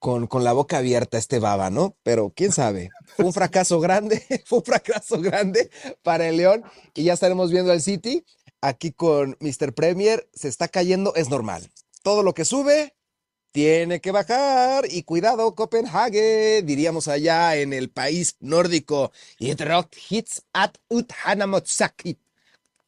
con, 0.00 0.26
con 0.26 0.42
la 0.42 0.52
boca 0.52 0.78
abierta 0.78 1.18
este 1.18 1.38
baba, 1.38 1.70
¿no? 1.70 1.94
Pero 2.02 2.32
quién 2.34 2.50
sabe, 2.50 2.90
fue 3.14 3.26
un 3.26 3.32
fracaso 3.32 3.78
grande, 3.78 4.24
fue 4.46 4.58
un 4.58 4.64
fracaso 4.64 5.20
grande 5.20 5.70
para 6.02 6.26
el 6.26 6.38
León 6.38 6.64
y 6.94 7.04
ya 7.04 7.12
estaremos 7.12 7.52
viendo 7.52 7.70
al 7.70 7.82
City 7.82 8.24
aquí 8.62 8.92
con 8.92 9.36
Mr. 9.40 9.72
Premier, 9.74 10.28
se 10.32 10.48
está 10.48 10.68
cayendo, 10.68 11.14
es 11.14 11.30
normal. 11.30 11.70
Todo 12.02 12.22
lo 12.22 12.34
que 12.34 12.44
sube 12.44 12.94
tiene 13.52 14.00
que 14.00 14.10
bajar 14.10 14.84
y 14.88 15.02
cuidado 15.02 15.54
Copenhague, 15.54 16.62
diríamos 16.62 17.06
allá 17.06 17.56
en 17.56 17.72
el 17.72 17.90
país 17.90 18.36
nórdico. 18.40 19.12
hits 19.38 20.42
at 20.52 20.72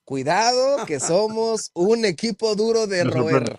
Cuidado, 0.04 0.86
que 0.86 0.98
somos 1.00 1.70
un 1.74 2.04
equipo 2.04 2.54
duro 2.54 2.86
de 2.86 3.04
roer. 3.04 3.58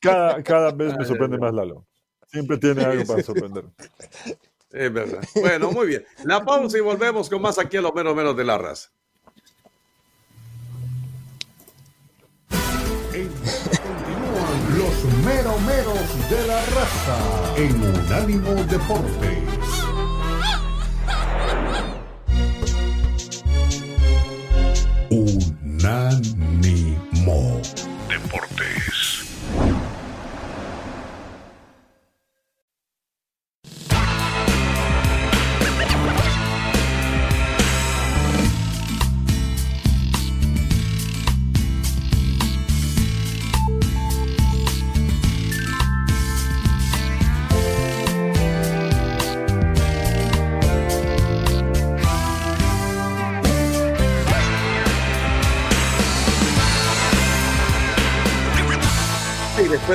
Cada, 0.00 0.42
cada 0.42 0.70
vez 0.70 0.96
me 0.96 1.04
sorprende 1.04 1.38
más 1.38 1.52
Lalo. 1.52 1.86
Siempre 2.34 2.58
tiene 2.58 2.84
algo 2.84 3.04
para 3.04 3.22
sorprender. 3.22 3.64
Es 4.72 4.92
verdad. 4.92 5.20
Bueno, 5.36 5.70
muy 5.70 5.86
bien. 5.86 6.04
La 6.24 6.44
pausa 6.44 6.76
y 6.76 6.80
volvemos 6.80 7.30
con 7.30 7.40
más 7.40 7.60
aquí 7.60 7.76
a 7.76 7.80
los 7.80 7.94
menos 7.94 8.16
menos 8.16 8.36
de 8.36 8.42
la 8.42 8.58
raza. 8.58 8.90
Continúan 13.12 14.78
los 14.78 15.04
meros 15.24 15.60
meros 15.62 16.28
de 16.28 16.46
la 16.48 16.60
raza 16.66 17.54
en 17.56 17.80
Unánimo 17.80 18.52
Deportes. 18.64 19.53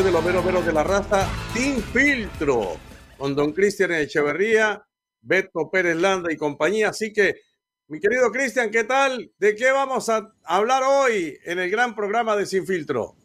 De 0.03 0.11
los 0.11 0.23
menos 0.23 0.45
menos 0.45 0.65
de 0.65 0.71
la 0.71 0.83
raza, 0.83 1.27
sin 1.53 1.81
filtro, 1.83 2.77
con 3.17 3.35
don 3.35 3.51
Cristian 3.51 3.91
Echeverría, 3.91 4.81
Beto 5.21 5.69
Pérez 5.69 5.97
Landa 5.97 6.31
y 6.31 6.37
compañía. 6.37 6.89
Así 6.89 7.11
que, 7.11 7.35
mi 7.89 7.99
querido 7.99 8.31
Cristian, 8.31 8.69
¿qué 8.71 8.85
tal? 8.85 9.31
¿De 9.37 9.55
qué 9.55 9.71
vamos 9.71 10.07
a 10.07 10.31
hablar 10.45 10.83
hoy 10.83 11.37
en 11.43 11.59
el 11.59 11.69
gran 11.69 11.95
programa 11.95 12.37
de 12.37 12.45
Sin 12.45 12.65
Filtro? 12.65 13.15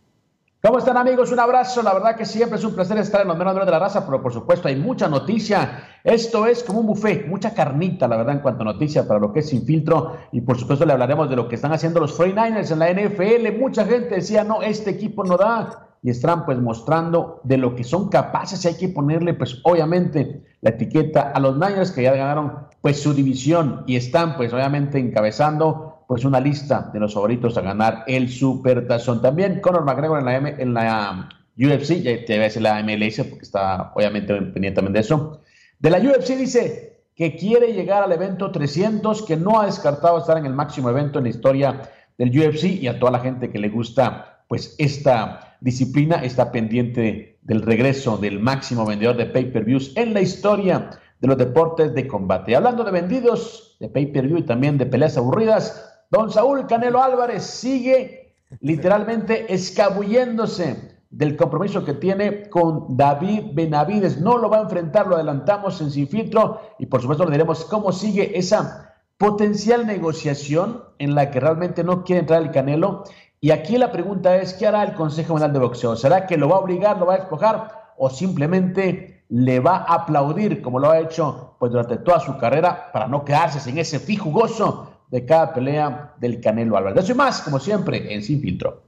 ¿Cómo 0.61 0.79
están 0.79 0.97
amigos? 0.97 1.31
Un 1.31 1.39
abrazo. 1.39 1.81
La 1.81 1.95
verdad 1.95 2.17
que 2.17 2.25
siempre 2.25 2.59
es 2.59 2.65
un 2.65 2.75
placer 2.75 2.99
estar 2.99 3.21
en 3.21 3.29
los 3.29 3.37
menos 3.37 3.55
de 3.55 3.71
la 3.71 3.79
raza, 3.79 4.05
pero 4.05 4.21
por 4.21 4.33
supuesto 4.33 4.67
hay 4.67 4.75
mucha 4.75 5.07
noticia. 5.07 6.01
Esto 6.03 6.47
es 6.47 6.65
como 6.65 6.81
un 6.81 6.87
buffet, 6.87 7.29
mucha 7.29 7.55
carnita, 7.55 8.09
la 8.09 8.17
verdad, 8.17 8.35
en 8.35 8.41
cuanto 8.41 8.63
a 8.63 8.73
noticia 8.73 9.07
para 9.07 9.21
lo 9.21 9.33
que 9.33 9.41
es 9.41 9.49
sin 9.49 9.65
filtro. 9.65 10.17
Y 10.33 10.41
por 10.41 10.59
supuesto 10.59 10.85
le 10.85 10.93
hablaremos 10.93 11.31
de 11.31 11.37
lo 11.37 11.47
que 11.47 11.55
están 11.55 11.73
haciendo 11.73 12.01
los 12.01 12.19
49ers 12.19 12.73
en 12.73 12.79
la 12.81 12.91
NFL. 12.91 13.61
Mucha 13.61 13.85
gente 13.85 14.17
decía, 14.17 14.43
no, 14.43 14.63
este 14.63 14.91
equipo 14.91 15.23
no 15.23 15.37
da 15.37 15.84
y 16.05 16.11
están 16.11 16.45
pues 16.45 16.59
mostrando 16.59 17.41
de 17.45 17.57
lo 17.57 17.75
que 17.75 17.83
son 17.83 18.11
capaces 18.11 18.63
y 18.63 18.69
hay 18.69 18.75
que 18.75 18.91
ponerle 18.91 19.33
pues 19.33 19.59
obviamente 19.65 20.45
la 20.61 20.71
etiqueta 20.71 21.33
a 21.35 21.41
los 21.41 21.55
Niners 21.55 21.93
que 21.93 22.03
ya 22.03 22.15
ganaron 22.15 22.53
pues 22.83 23.01
su 23.01 23.15
división 23.15 23.85
y 23.87 23.97
están 23.97 24.37
pues 24.37 24.53
obviamente 24.53 24.99
encabezando 24.99 26.05
pues 26.07 26.27
una 26.27 26.41
lista 26.41 26.91
de 26.93 27.01
los 27.01 27.15
favoritos 27.15 27.57
a 27.57 27.63
ganar 27.63 28.05
el 28.07 28.29
Super 28.29 28.87
Tazón. 28.87 29.23
También 29.23 29.63
Conor 29.63 29.87
McGregor 29.87 30.19
en 30.19 30.25
la, 30.27 30.37
M, 30.37 30.55
en 30.59 30.75
la 30.75 31.29
UFC, 31.57 32.03
ya 32.03 32.23
te 32.27 32.35
voy 32.35 32.41
a 32.41 32.43
decir 32.43 32.61
la 32.61 32.83
MLS 32.83 33.27
porque 33.27 33.45
está 33.45 33.91
obviamente 33.95 34.35
pendiente 34.35 34.73
también 34.73 34.93
de 34.93 35.01
eso. 35.01 35.41
De 35.79 35.89
la 35.89 35.99
UFC 35.99 36.37
dice 36.37 37.07
que 37.17 37.35
quiere 37.35 37.73
llegar 37.73 38.03
al 38.03 38.13
evento 38.13 38.51
300, 38.51 39.23
que 39.23 39.39
no 39.39 39.59
ha 39.59 39.65
descartado 39.65 40.19
estar 40.19 40.37
en 40.37 40.45
el 40.45 40.53
máximo 40.53 40.91
evento 40.91 41.19
en 41.19 41.25
la 41.25 41.31
historia 41.31 41.91
del 42.19 42.29
UFC 42.29 42.65
y 42.65 42.89
a 42.89 42.99
toda 42.99 43.13
la 43.13 43.21
gente 43.21 43.51
que 43.51 43.59
le 43.59 43.71
gusta 43.71 44.43
pues 44.49 44.75
esta 44.79 45.54
disciplina 45.65 46.17
está 46.23 46.53
pendiente 46.53 47.39
del 47.41 47.63
regreso 47.63 48.19
del 48.19 48.39
máximo 48.39 48.85
vendedor 48.85 49.17
de 49.17 49.25
pay-per-views 49.25 49.97
en 49.97 50.13
la 50.13 50.21
historia 50.21 50.91
de 51.21 51.27
los 51.27 51.39
deportes 51.39 51.95
de 51.95 52.07
combate. 52.07 52.55
Hablando 52.55 52.85
de 52.85 52.93
vendidos 52.93 53.79
de 53.81 53.89
pay-per-view 53.89 54.39
y 54.39 54.43
también 54.43 54.77
de 54.77 54.85
peleas 54.85 55.17
aburridas, 55.17 56.05
don 56.11 56.31
Saúl 56.31 56.67
Canelo 56.67 57.03
Álvarez 57.03 57.45
sigue 57.45 58.37
literalmente 58.61 59.53
escabulléndose 59.53 60.99
del 61.09 61.35
compromiso 61.35 61.83
que 61.83 61.95
tiene 61.95 62.51
con 62.51 62.95
David 62.95 63.55
Benavides. 63.55 64.21
No 64.21 64.37
lo 64.37 64.51
va 64.51 64.59
a 64.59 64.63
enfrentar, 64.63 65.07
lo 65.07 65.15
adelantamos 65.15 65.81
en 65.81 65.91
Sin 65.91 66.09
Filtro 66.09 66.61
y 66.79 66.87
por 66.87 67.01
supuesto 67.01 67.25
le 67.25 67.33
diremos 67.33 67.65
cómo 67.65 67.91
sigue 67.91 68.39
esa 68.39 68.95
potencial 69.17 69.87
negociación 69.87 70.83
en 70.99 71.15
la 71.15 71.31
que 71.31 71.41
realmente 71.41 71.85
no 71.85 72.05
quiere 72.05 72.21
entrar 72.21 72.43
el 72.43 72.51
Canelo 72.51 73.05
y 73.45 73.51
aquí 73.51 73.77
la 73.77 73.93
pregunta 73.93 74.39
es, 74.39 74.55
¿qué 74.55 74.67
hará 74.67 74.83
el 74.85 74.95
Consejo 74.95 75.35
Mundial 75.35 75.53
de 75.53 75.59
Boxeo? 75.59 75.97
¿Será 75.97 76.27
que 76.27 76.39
lo 76.39 76.49
va 76.49 76.57
a 76.57 76.61
obligar, 76.61 76.97
lo 76.97 77.05
va 77.05 77.13
a 77.13 77.19
despojar 77.19 77.93
o 77.99 78.09
simplemente 78.09 79.23
le 79.29 79.61
va 79.61 79.85
a 79.87 79.97
aplaudir 79.97 80.63
como 80.63 80.79
lo 80.79 80.91
ha 80.91 80.99
hecho 80.99 81.55
pues, 81.59 81.71
durante 81.71 81.99
toda 81.99 82.21
su 82.21 82.39
carrera 82.39 82.91
para 82.91 83.07
no 83.07 83.23
quedarse 83.23 83.61
sin 83.61 83.77
ese 83.77 83.99
fijugoso 84.01 84.97
de 85.11 85.27
cada 85.27 85.53
pelea 85.53 86.15
del 86.17 86.41
Canelo 86.41 86.79
Álvarez? 86.79 87.05
Eso 87.05 87.13
y 87.13 87.17
más, 87.17 87.43
como 87.43 87.61
siempre, 87.61 88.15
en 88.15 88.23
Sin 88.23 88.41
Filtro. 88.41 88.83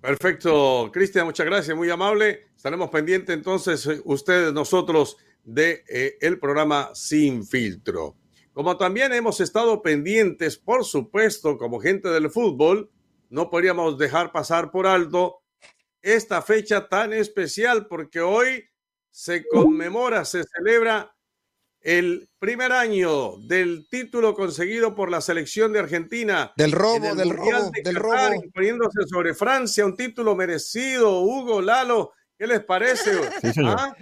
Perfecto, 0.00 0.88
Cristian, 0.90 1.26
muchas 1.26 1.44
gracias, 1.44 1.76
muy 1.76 1.90
amable. 1.90 2.46
Estaremos 2.56 2.88
pendientes 2.88 3.36
entonces 3.36 3.86
ustedes, 4.06 4.54
nosotros, 4.54 5.18
de 5.44 5.84
eh, 5.90 6.36
programa 6.40 6.88
Sin 6.94 7.44
Filtro. 7.44 8.14
Como 8.54 8.76
también 8.76 9.12
hemos 9.12 9.40
estado 9.40 9.82
pendientes, 9.82 10.56
por 10.56 10.84
supuesto, 10.84 11.58
como 11.58 11.80
gente 11.80 12.08
del 12.08 12.30
fútbol, 12.30 12.88
no 13.28 13.50
podríamos 13.50 13.98
dejar 13.98 14.30
pasar 14.30 14.70
por 14.70 14.86
alto 14.86 15.42
esta 16.00 16.40
fecha 16.40 16.88
tan 16.88 17.12
especial 17.12 17.88
porque 17.88 18.20
hoy 18.20 18.64
se 19.10 19.44
conmemora, 19.48 20.24
se 20.24 20.44
celebra 20.44 21.16
el 21.80 22.30
primer 22.38 22.70
año 22.70 23.38
del 23.38 23.88
título 23.90 24.34
conseguido 24.34 24.94
por 24.94 25.10
la 25.10 25.20
selección 25.20 25.72
de 25.72 25.80
Argentina. 25.80 26.52
Del 26.56 26.70
robo, 26.70 27.12
del 27.14 27.30
robo, 27.30 27.72
del 27.82 27.96
robo. 27.96 28.34
Imponiéndose 28.34 29.00
sobre 29.06 29.34
Francia, 29.34 29.84
un 29.84 29.96
título 29.96 30.36
merecido. 30.36 31.22
Hugo, 31.22 31.60
Lalo, 31.60 32.12
¿qué 32.38 32.46
les 32.46 32.64
parece? 32.64 33.10
¿Ah? 33.64 33.94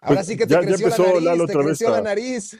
Ahora 0.00 0.24
sí 0.24 0.38
que 0.38 0.46
te 0.46 0.58
creció 0.58 0.88
la 0.88 0.96
nariz, 0.96 1.22
Lalo 1.22 1.46
te 1.46 1.52
creció 1.52 1.90
la 1.90 2.00
nariz. 2.00 2.56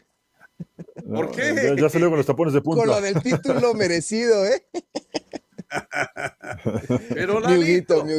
¿Por 1.14 1.30
qué? 1.30 1.74
Ya, 1.78 1.88
salió 1.88 2.08
con 2.08 2.18
los 2.18 2.26
tapones 2.26 2.54
de 2.54 2.60
punta. 2.60 2.80
Con 2.80 2.88
lo 2.88 3.00
del 3.00 3.22
título 3.22 3.74
merecido, 3.74 4.46
¿eh? 4.46 4.66
Pero 7.08 7.40
Lalito, 7.40 8.04
mi 8.04 8.14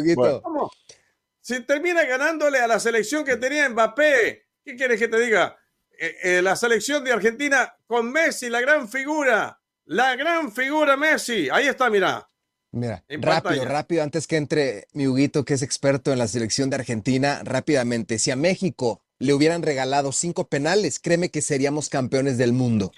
Si 1.42 1.60
termina 1.62 2.04
ganándole 2.06 2.60
a 2.60 2.68
la 2.68 2.80
selección 2.80 3.24
que 3.24 3.38
tenía 3.38 3.70
Mbappé, 3.70 4.48
¿qué 4.64 4.76
quieres 4.76 5.00
que 5.00 5.08
te 5.08 5.20
diga? 5.20 5.58
Eh, 6.00 6.16
eh, 6.24 6.42
la 6.42 6.56
selección 6.56 7.04
de 7.04 7.14
Argentina 7.14 7.76
con 7.86 8.12
Messi, 8.12 8.50
la 8.50 8.62
gran 8.62 8.90
figura, 8.90 9.62
la 9.86 10.16
gran 10.16 10.52
figura 10.52 10.98
Messi. 10.98 11.50
Ahí 11.52 11.68
está, 11.68 11.90
mira. 11.90 12.30
Mira, 12.72 13.04
rápido, 13.08 13.66
rápido, 13.66 14.02
antes 14.02 14.26
que 14.26 14.36
entre 14.36 14.88
mi 14.94 15.06
Huguito, 15.06 15.46
que 15.46 15.54
es 15.54 15.62
experto 15.62 16.12
en 16.12 16.18
la 16.18 16.28
selección 16.28 16.72
de 16.72 16.78
Argentina, 16.78 17.42
rápidamente. 17.44 18.18
Si 18.18 18.32
a 18.32 18.36
México 18.36 19.04
le 19.24 19.34
hubieran 19.34 19.62
regalado 19.62 20.12
cinco 20.12 20.50
penales, 20.50 21.00
créeme 21.00 21.30
que 21.30 21.42
seríamos 21.42 21.88
campeones 21.88 22.38
del 22.38 22.52
mundo. 22.52 22.92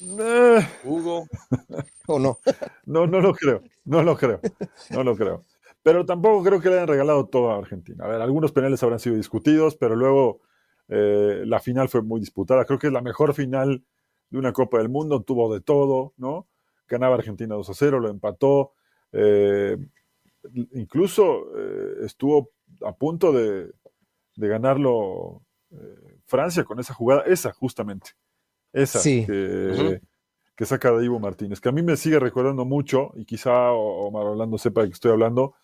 Eh. 0.00 0.66
Hugo. 0.84 1.26
¿O 2.06 2.18
no? 2.18 2.38
No, 2.84 3.06
no 3.06 3.20
lo 3.20 3.34
creo, 3.34 3.62
no 3.86 4.02
lo 4.02 4.16
creo, 4.18 4.40
no 4.90 5.02
lo 5.02 5.16
creo. 5.16 5.44
Pero 5.82 6.04
tampoco 6.04 6.44
creo 6.44 6.60
que 6.60 6.68
le 6.68 6.74
hayan 6.74 6.88
regalado 6.88 7.26
todo 7.26 7.50
a 7.50 7.56
Argentina. 7.56 8.04
A 8.04 8.08
ver, 8.08 8.20
algunos 8.20 8.52
penales 8.52 8.82
habrán 8.82 8.98
sido 8.98 9.16
discutidos, 9.16 9.76
pero 9.76 9.96
luego 9.96 10.40
eh, 10.88 11.42
la 11.46 11.60
final 11.60 11.88
fue 11.88 12.02
muy 12.02 12.20
disputada. 12.20 12.66
Creo 12.66 12.78
que 12.78 12.88
es 12.88 12.92
la 12.92 13.00
mejor 13.00 13.32
final 13.32 13.82
de 14.28 14.38
una 14.38 14.52
Copa 14.52 14.76
del 14.76 14.90
Mundo. 14.90 15.22
Tuvo 15.22 15.52
de 15.54 15.62
todo, 15.62 16.12
¿no? 16.18 16.48
Ganaba 16.86 17.14
Argentina 17.14 17.54
2 17.54 17.70
a 17.70 17.74
0, 17.74 18.00
lo 18.00 18.10
empató. 18.10 18.74
Eh, 19.12 19.78
incluso 20.74 21.46
eh, 21.56 22.04
estuvo 22.04 22.50
a 22.84 22.94
punto 22.94 23.32
de, 23.32 23.72
ganarlo 24.48 25.42
Francia 26.26 26.64
con 26.64 26.78
esa 26.78 26.94
jugada, 26.94 27.22
esa 27.26 27.52
justamente. 27.52 28.12
Esa 28.72 29.02
que, 29.02 30.00
que, 30.56 30.64
saca 30.64 30.92
de 30.92 31.04
Ivo 31.04 31.18
Martínez, 31.18 31.60
que 31.60 31.68
a 31.68 31.72
mí 31.72 31.82
me 31.82 31.96
sigue 31.96 32.20
recordando 32.20 32.64
mucho, 32.64 33.10
y 33.16 33.24
quizá 33.24 33.72
Omar 33.72 34.24
Orlando 34.24 34.58
sepa 34.58 34.82
de 34.82 34.88
qué 34.88 34.94
estoy 34.94 35.10
hablando, 35.10 35.54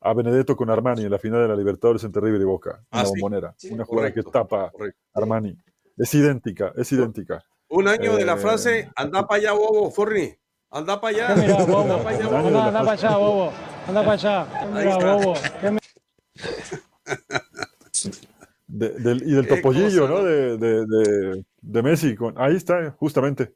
a 0.00 0.14
Benedetto 0.14 0.56
con 0.56 0.70
Armani 0.70 1.04
en 1.04 1.10
la 1.10 1.18
final 1.18 1.42
de 1.42 1.48
la 1.48 1.56
Libertadores 1.56 2.04
entre 2.04 2.22
River 2.22 2.40
y 2.40 2.44
Boca, 2.44 2.84
ah, 2.90 3.04
bombonera. 3.04 3.54
una 3.70 3.84
jugada 3.84 4.12
que 4.12 4.22
tapa 4.22 4.72
Armani. 5.14 5.56
Es 5.96 6.14
idéntica, 6.14 6.72
es 6.76 6.92
idéntica. 6.92 7.44
Un 7.68 7.88
año 7.88 8.16
de 8.16 8.24
la 8.24 8.34
eh, 8.34 8.38
frase, 8.38 8.90
anda 8.96 9.26
para 9.26 9.40
allá, 9.40 9.52
bobo, 9.52 9.90
Forni. 9.90 10.34
Anda 10.70 11.00
para 11.00 11.16
allá. 11.16 11.34
Mira, 11.36 11.64
bobo. 11.64 11.82
Anda 11.82 12.02
para 12.02 12.16
allá, 12.16 12.28
bobo. 12.28 12.48
Anda, 12.48 12.80
para 12.80 12.92
allá, 12.92 13.16
bobo. 13.16 13.52
Anda 13.88 14.00
para 14.00 14.12
allá. 14.12 14.46
Mira, 14.72 15.16
bobo. 15.16 15.34
y 18.72 19.34
del 19.34 19.46
topollillo, 19.46 20.08
¿no? 20.08 20.22
De, 20.24 20.56
de, 20.56 21.44
de, 21.60 21.82
Messi. 21.82 22.14
Con, 22.14 22.34
ahí 22.36 22.56
está, 22.56 22.90
justamente. 22.92 23.54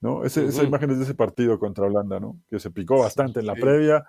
¿no? 0.00 0.24
Ese, 0.24 0.44
Esa 0.44 0.64
imagen 0.64 0.90
es 0.90 0.98
de 0.98 1.04
ese 1.04 1.14
partido 1.14 1.58
contra 1.58 1.86
Holanda, 1.86 2.20
¿no? 2.20 2.40
Que 2.50 2.58
se 2.58 2.70
picó 2.70 2.98
bastante 2.98 3.40
en 3.40 3.46
la 3.46 3.54
previa 3.54 4.04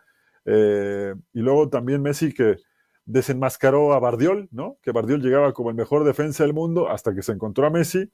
eh, 0.45 1.15
y 1.33 1.39
luego 1.39 1.69
también 1.69 2.01
Messi 2.01 2.33
que 2.33 2.57
desenmascaró 3.05 3.93
a 3.93 3.99
Bardiol, 3.99 4.47
¿no? 4.51 4.77
Que 4.81 4.91
Bardiol 4.91 5.21
llegaba 5.21 5.53
como 5.53 5.69
el 5.69 5.75
mejor 5.75 6.03
defensa 6.03 6.43
del 6.43 6.53
mundo 6.53 6.89
hasta 6.89 7.13
que 7.13 7.21
se 7.21 7.31
encontró 7.31 7.65
a 7.65 7.69
Messi, 7.69 8.11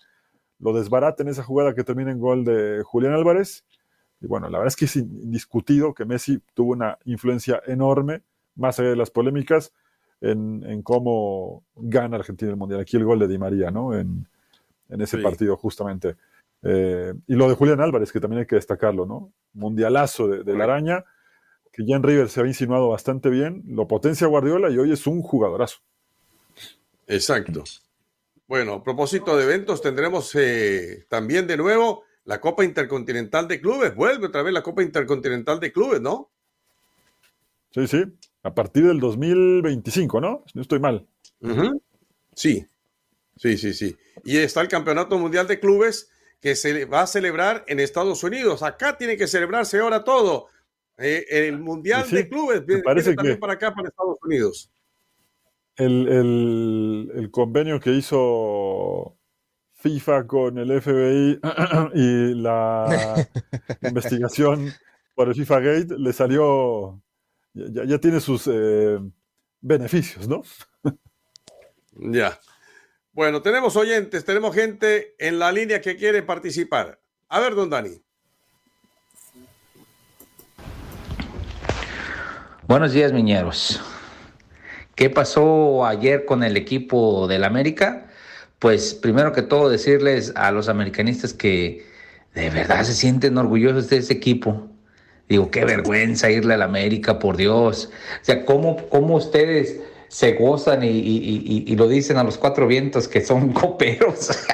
lo 0.59 0.73
desbarata 0.73 1.23
en 1.23 1.29
esa 1.29 1.43
jugada 1.43 1.73
que 1.73 1.83
termina 1.83 2.11
en 2.11 2.19
gol 2.19 2.45
de 2.45 2.83
Julián 2.83 3.13
Álvarez. 3.13 3.65
Y 4.19 4.27
bueno, 4.27 4.49
la 4.49 4.59
verdad 4.59 4.67
es 4.67 4.75
que 4.75 4.85
es 4.85 4.95
indiscutido 4.95 5.93
que 5.93 6.05
Messi 6.05 6.41
tuvo 6.53 6.73
una 6.73 6.97
influencia 7.05 7.61
enorme, 7.65 8.21
más 8.55 8.79
allá 8.79 8.89
de 8.89 8.95
las 8.95 9.09
polémicas, 9.09 9.73
en, 10.21 10.81
cómo 10.83 11.63
gana 11.75 12.17
Argentina 12.17 12.51
el 12.51 12.57
Mundial. 12.57 12.81
Aquí 12.81 12.97
el 12.97 13.05
gol 13.05 13.19
de 13.19 13.27
Di 13.27 13.37
María, 13.37 13.71
¿no? 13.71 13.93
En, 13.93 14.27
ese 14.89 15.17
partido, 15.19 15.55
justamente. 15.55 16.15
Eh, 16.63 17.13
y 17.27 17.35
lo 17.35 17.47
de 17.47 17.55
Julián 17.55 17.79
Álvarez, 17.79 18.11
que 18.11 18.19
también 18.19 18.41
hay 18.41 18.45
que 18.45 18.55
destacarlo, 18.55 19.05
¿no? 19.05 19.31
Mundialazo 19.53 20.27
de 20.27 20.53
la 20.53 20.65
araña 20.65 21.05
que 21.71 21.85
ya 21.85 21.95
en 21.95 22.03
River 22.03 22.29
se 22.29 22.39
había 22.39 22.51
insinuado 22.51 22.89
bastante 22.89 23.29
bien, 23.29 23.63
lo 23.67 23.87
potencia 23.87 24.27
Guardiola 24.27 24.69
y 24.69 24.77
hoy 24.77 24.91
es 24.91 25.07
un 25.07 25.21
jugadorazo. 25.21 25.79
Exacto. 27.07 27.63
Bueno, 28.47 28.73
a 28.73 28.83
propósito 28.83 29.37
de 29.37 29.45
eventos, 29.45 29.81
tendremos 29.81 30.35
eh, 30.35 31.05
también 31.07 31.47
de 31.47 31.57
nuevo 31.57 32.03
la 32.25 32.41
Copa 32.41 32.65
Intercontinental 32.65 33.47
de 33.47 33.61
Clubes. 33.61 33.95
Vuelve 33.95 34.27
otra 34.27 34.43
vez 34.43 34.53
la 34.53 34.63
Copa 34.63 34.83
Intercontinental 34.83 35.59
de 35.59 35.71
Clubes, 35.71 36.01
¿no? 36.01 36.29
Sí, 37.71 37.87
sí. 37.87 38.03
A 38.43 38.53
partir 38.53 38.87
del 38.87 38.99
2025, 38.99 40.19
¿no? 40.19 40.43
No 40.53 40.61
estoy 40.61 40.79
mal. 40.79 41.07
Sí, 42.33 42.65
sí, 43.35 43.57
sí, 43.57 43.73
sí. 43.73 43.95
Y 44.23 44.37
está 44.37 44.61
el 44.61 44.67
Campeonato 44.67 45.17
Mundial 45.17 45.47
de 45.47 45.59
Clubes 45.59 46.09
que 46.41 46.55
se 46.55 46.85
va 46.85 47.03
a 47.03 47.07
celebrar 47.07 47.63
en 47.67 47.79
Estados 47.79 48.23
Unidos. 48.23 48.63
Acá 48.63 48.97
tiene 48.97 49.15
que 49.15 49.27
celebrarse 49.27 49.79
ahora 49.79 50.03
todo. 50.03 50.47
Eh, 50.97 51.25
el 51.29 51.59
Mundial 51.59 52.09
de 52.09 52.27
Clubes 52.27 52.65
viene, 52.65 52.83
parece 52.83 53.13
también 53.15 53.39
para 53.39 53.53
acá, 53.53 53.73
para 53.73 53.89
Estados 53.89 54.17
Unidos. 54.23 54.71
El, 55.75 57.29
convenio 57.31 57.79
que 57.79 57.91
hizo 57.91 59.17
FIFA 59.73 60.27
con 60.27 60.57
el 60.57 60.81
FBI 60.81 61.39
y 61.95 62.35
la 62.35 63.27
investigación 63.81 64.71
por 65.15 65.29
el 65.29 65.35
FIFA 65.35 65.59
Gate 65.59 65.95
le 65.97 66.13
salió, 66.13 67.01
ya, 67.53 67.97
tiene 67.99 68.19
sus 68.19 68.47
eh, 68.47 68.99
beneficios, 69.59 70.27
¿no? 70.27 70.43
ya. 71.91 72.39
Bueno, 73.13 73.41
tenemos 73.41 73.75
oyentes, 73.75 74.23
tenemos 74.23 74.55
gente 74.55 75.15
en 75.19 75.37
la 75.37 75.51
línea 75.51 75.81
que 75.81 75.97
quiere 75.97 76.23
participar. 76.23 77.01
A 77.27 77.39
ver, 77.39 77.55
don 77.55 77.69
Dani. 77.69 78.01
Buenos 82.67 82.93
días, 82.93 83.11
miñeros. 83.11 83.81
¿Qué 84.95 85.09
pasó 85.09 85.85
ayer 85.85 86.25
con 86.25 86.43
el 86.43 86.55
equipo 86.55 87.27
del 87.27 87.43
América? 87.43 88.09
Pues 88.59 88.93
primero 88.93 89.33
que 89.33 89.41
todo 89.41 89.67
decirles 89.67 90.31
a 90.35 90.51
los 90.51 90.69
americanistas 90.69 91.33
que 91.33 91.85
de 92.33 92.49
verdad 92.49 92.83
se 92.83 92.93
sienten 92.93 93.37
orgullosos 93.37 93.89
de 93.89 93.97
ese 93.97 94.13
equipo. 94.13 94.70
Digo, 95.31 95.49
qué 95.49 95.63
vergüenza 95.63 96.29
irle 96.29 96.55
al 96.55 96.61
América, 96.61 97.17
por 97.17 97.37
Dios. 97.37 97.89
O 98.21 98.25
sea, 98.25 98.43
¿cómo, 98.43 98.89
cómo 98.89 99.15
ustedes 99.15 99.79
se 100.09 100.33
gozan 100.33 100.83
y, 100.83 101.73
lo 101.77 101.87
dicen 101.87 102.17
a 102.17 102.25
los 102.25 102.37
cuatro 102.37 102.67
vientos 102.67 103.07
que 103.07 103.21
son 103.21 103.53
coperos? 103.53 104.29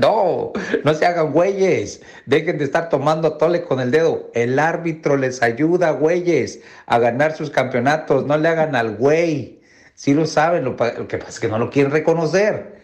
No, 0.00 0.52
no 0.84 0.94
se 0.94 1.06
hagan 1.06 1.32
güeyes. 1.32 2.02
Dejen 2.26 2.58
de 2.58 2.64
estar 2.64 2.90
tomando 2.90 3.38
tole 3.38 3.64
con 3.64 3.80
el 3.80 3.90
dedo. 3.90 4.30
El 4.34 4.58
árbitro 4.58 5.16
les 5.16 5.42
ayuda, 5.42 5.90
güeyes, 5.92 6.60
a 6.86 6.98
ganar 6.98 7.34
sus 7.34 7.50
campeonatos. 7.50 8.26
No 8.26 8.36
le 8.36 8.48
hagan 8.48 8.76
al 8.76 8.96
güey. 8.96 9.60
Si 9.94 10.12
lo 10.12 10.26
saben, 10.26 10.66
lo, 10.66 10.76
que 10.76 11.16
pasa 11.16 11.30
es 11.30 11.40
que 11.40 11.48
no 11.48 11.58
lo 11.58 11.70
quieren 11.70 11.90
reconocer. 11.90 12.78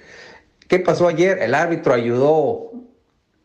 ¿Qué 0.66 0.80
pasó 0.80 1.06
ayer? 1.06 1.38
El 1.38 1.54
árbitro 1.54 1.92
ayudó 1.92 2.72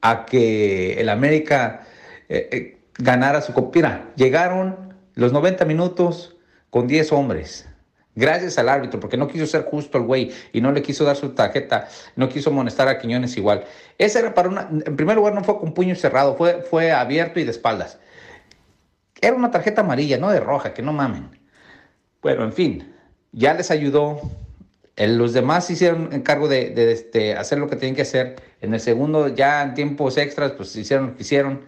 a 0.01 0.25
que 0.25 0.93
el 0.93 1.09
América 1.09 1.85
eh, 2.29 2.47
eh, 2.51 2.78
ganara 2.99 3.41
su... 3.41 3.53
Mira, 3.73 4.11
llegaron 4.15 4.93
los 5.15 5.33
90 5.33 5.65
minutos 5.65 6.37
con 6.69 6.87
10 6.87 7.11
hombres. 7.11 7.67
Gracias 8.15 8.57
al 8.57 8.67
árbitro, 8.67 8.99
porque 8.99 9.17
no 9.17 9.27
quiso 9.27 9.45
ser 9.45 9.63
justo 9.63 9.97
el 9.97 10.03
güey 10.03 10.31
y 10.51 10.61
no 10.61 10.71
le 10.71 10.81
quiso 10.81 11.05
dar 11.05 11.15
su 11.15 11.29
tarjeta, 11.29 11.87
no 12.15 12.27
quiso 12.27 12.49
amonestar 12.49 12.87
a 12.89 12.99
Quiñones 12.99 13.37
igual. 13.37 13.63
Ese 13.97 14.19
era 14.19 14.33
para 14.33 14.49
una. 14.49 14.67
En 14.85 14.95
primer 14.97 15.15
lugar, 15.15 15.33
no 15.33 15.43
fue 15.43 15.57
con 15.57 15.73
puño 15.73 15.95
cerrado, 15.95 16.35
fue, 16.35 16.61
fue 16.63 16.91
abierto 16.91 17.39
y 17.39 17.45
de 17.45 17.51
espaldas. 17.51 17.97
Era 19.21 19.35
una 19.35 19.51
tarjeta 19.51 19.81
amarilla, 19.81 20.17
no 20.17 20.31
de 20.31 20.39
roja, 20.41 20.73
que 20.73 20.81
no 20.81 20.91
mamen. 20.91 21.29
Bueno, 22.21 22.43
en 22.43 22.51
fin, 22.51 22.93
ya 23.31 23.53
les 23.53 23.71
ayudó. 23.71 24.19
los 24.97 25.31
demás 25.31 25.69
hicieron 25.69 26.11
encargo 26.11 26.49
de, 26.49 26.71
de, 26.71 26.91
este, 26.91 27.35
hacer 27.35 27.57
lo 27.57 27.69
que 27.69 27.77
tenían 27.77 27.95
que 27.95 28.01
hacer. 28.01 28.35
En 28.59 28.73
el 28.73 28.81
segundo, 28.81 29.29
ya 29.29 29.63
en 29.63 29.75
tiempos 29.75 30.17
extras, 30.17 30.51
pues 30.53 30.75
hicieron 30.75 31.07
lo 31.07 31.15
que 31.15 31.23
hicieron. 31.23 31.61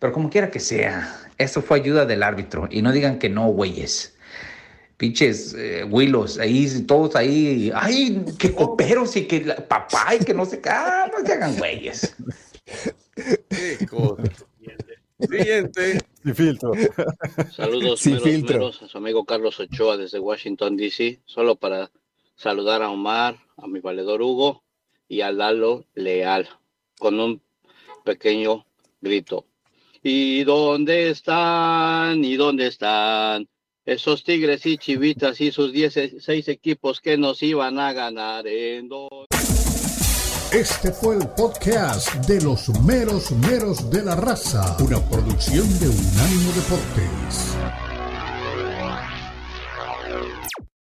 Pero 0.00 0.12
como 0.12 0.30
quiera 0.30 0.50
que 0.50 0.58
sea, 0.58 1.30
eso 1.38 1.62
fue 1.62 1.78
ayuda 1.78 2.04
del 2.06 2.24
árbitro. 2.24 2.66
Y 2.68 2.82
no 2.82 2.90
digan 2.90 3.20
que 3.20 3.28
no, 3.28 3.46
güeyes 3.46 4.16
pinches 5.00 5.54
eh, 5.54 5.82
Willos, 5.82 6.38
ahí, 6.38 6.68
todos 6.86 7.16
ahí, 7.16 7.72
ay, 7.74 8.22
que 8.38 8.54
coperos 8.54 9.16
y 9.16 9.26
que 9.26 9.40
papá 9.66 10.14
y 10.14 10.18
que 10.18 10.34
no 10.34 10.44
sé 10.44 10.60
qué, 10.60 10.68
ah, 10.68 11.10
no 11.10 11.26
se 11.26 11.32
hagan 11.32 11.56
güeyes. 11.56 12.14
Qué 13.48 13.86
cosa. 13.86 14.22
Siguiente. 15.18 16.00
Sin 16.22 16.34
filtro. 16.34 16.72
Saludos, 17.50 18.00
Sin 18.00 18.12
meros, 18.12 18.28
filtro. 18.28 18.58
meros, 18.58 18.82
a 18.82 18.88
su 18.88 18.98
amigo 18.98 19.24
Carlos 19.24 19.58
Ochoa 19.58 19.96
desde 19.96 20.18
Washington, 20.18 20.76
D.C. 20.76 21.18
Solo 21.24 21.56
para 21.56 21.90
saludar 22.36 22.82
a 22.82 22.90
Omar, 22.90 23.38
a 23.56 23.66
mi 23.66 23.80
valedor 23.80 24.20
Hugo 24.20 24.62
y 25.08 25.22
a 25.22 25.32
Lalo 25.32 25.86
Leal 25.94 26.46
con 26.98 27.18
un 27.20 27.40
pequeño 28.04 28.66
grito. 29.00 29.46
¿Y 30.02 30.44
dónde 30.44 31.10
están? 31.10 32.24
¿Y 32.24 32.36
dónde 32.36 32.68
están? 32.68 33.46
Esos 33.84 34.24
tigres 34.24 34.64
y 34.64 34.78
chivitas 34.78 35.40
y 35.42 35.52
sus 35.52 35.72
16 35.72 36.48
equipos 36.48 37.00
que 37.00 37.18
nos 37.18 37.42
iban 37.42 37.78
a 37.78 37.92
ganar 37.92 38.46
en 38.46 38.88
dos. 38.88 39.26
Este 40.52 40.90
fue 40.90 41.16
el 41.16 41.28
podcast 41.36 42.14
de 42.26 42.40
los 42.40 42.68
meros 42.80 43.30
meros 43.32 43.90
de 43.90 44.02
la 44.02 44.16
raza, 44.16 44.76
una 44.80 44.98
producción 45.06 45.68
de 45.78 45.88
Unánimo 45.88 46.52
Deportes. 46.52 47.89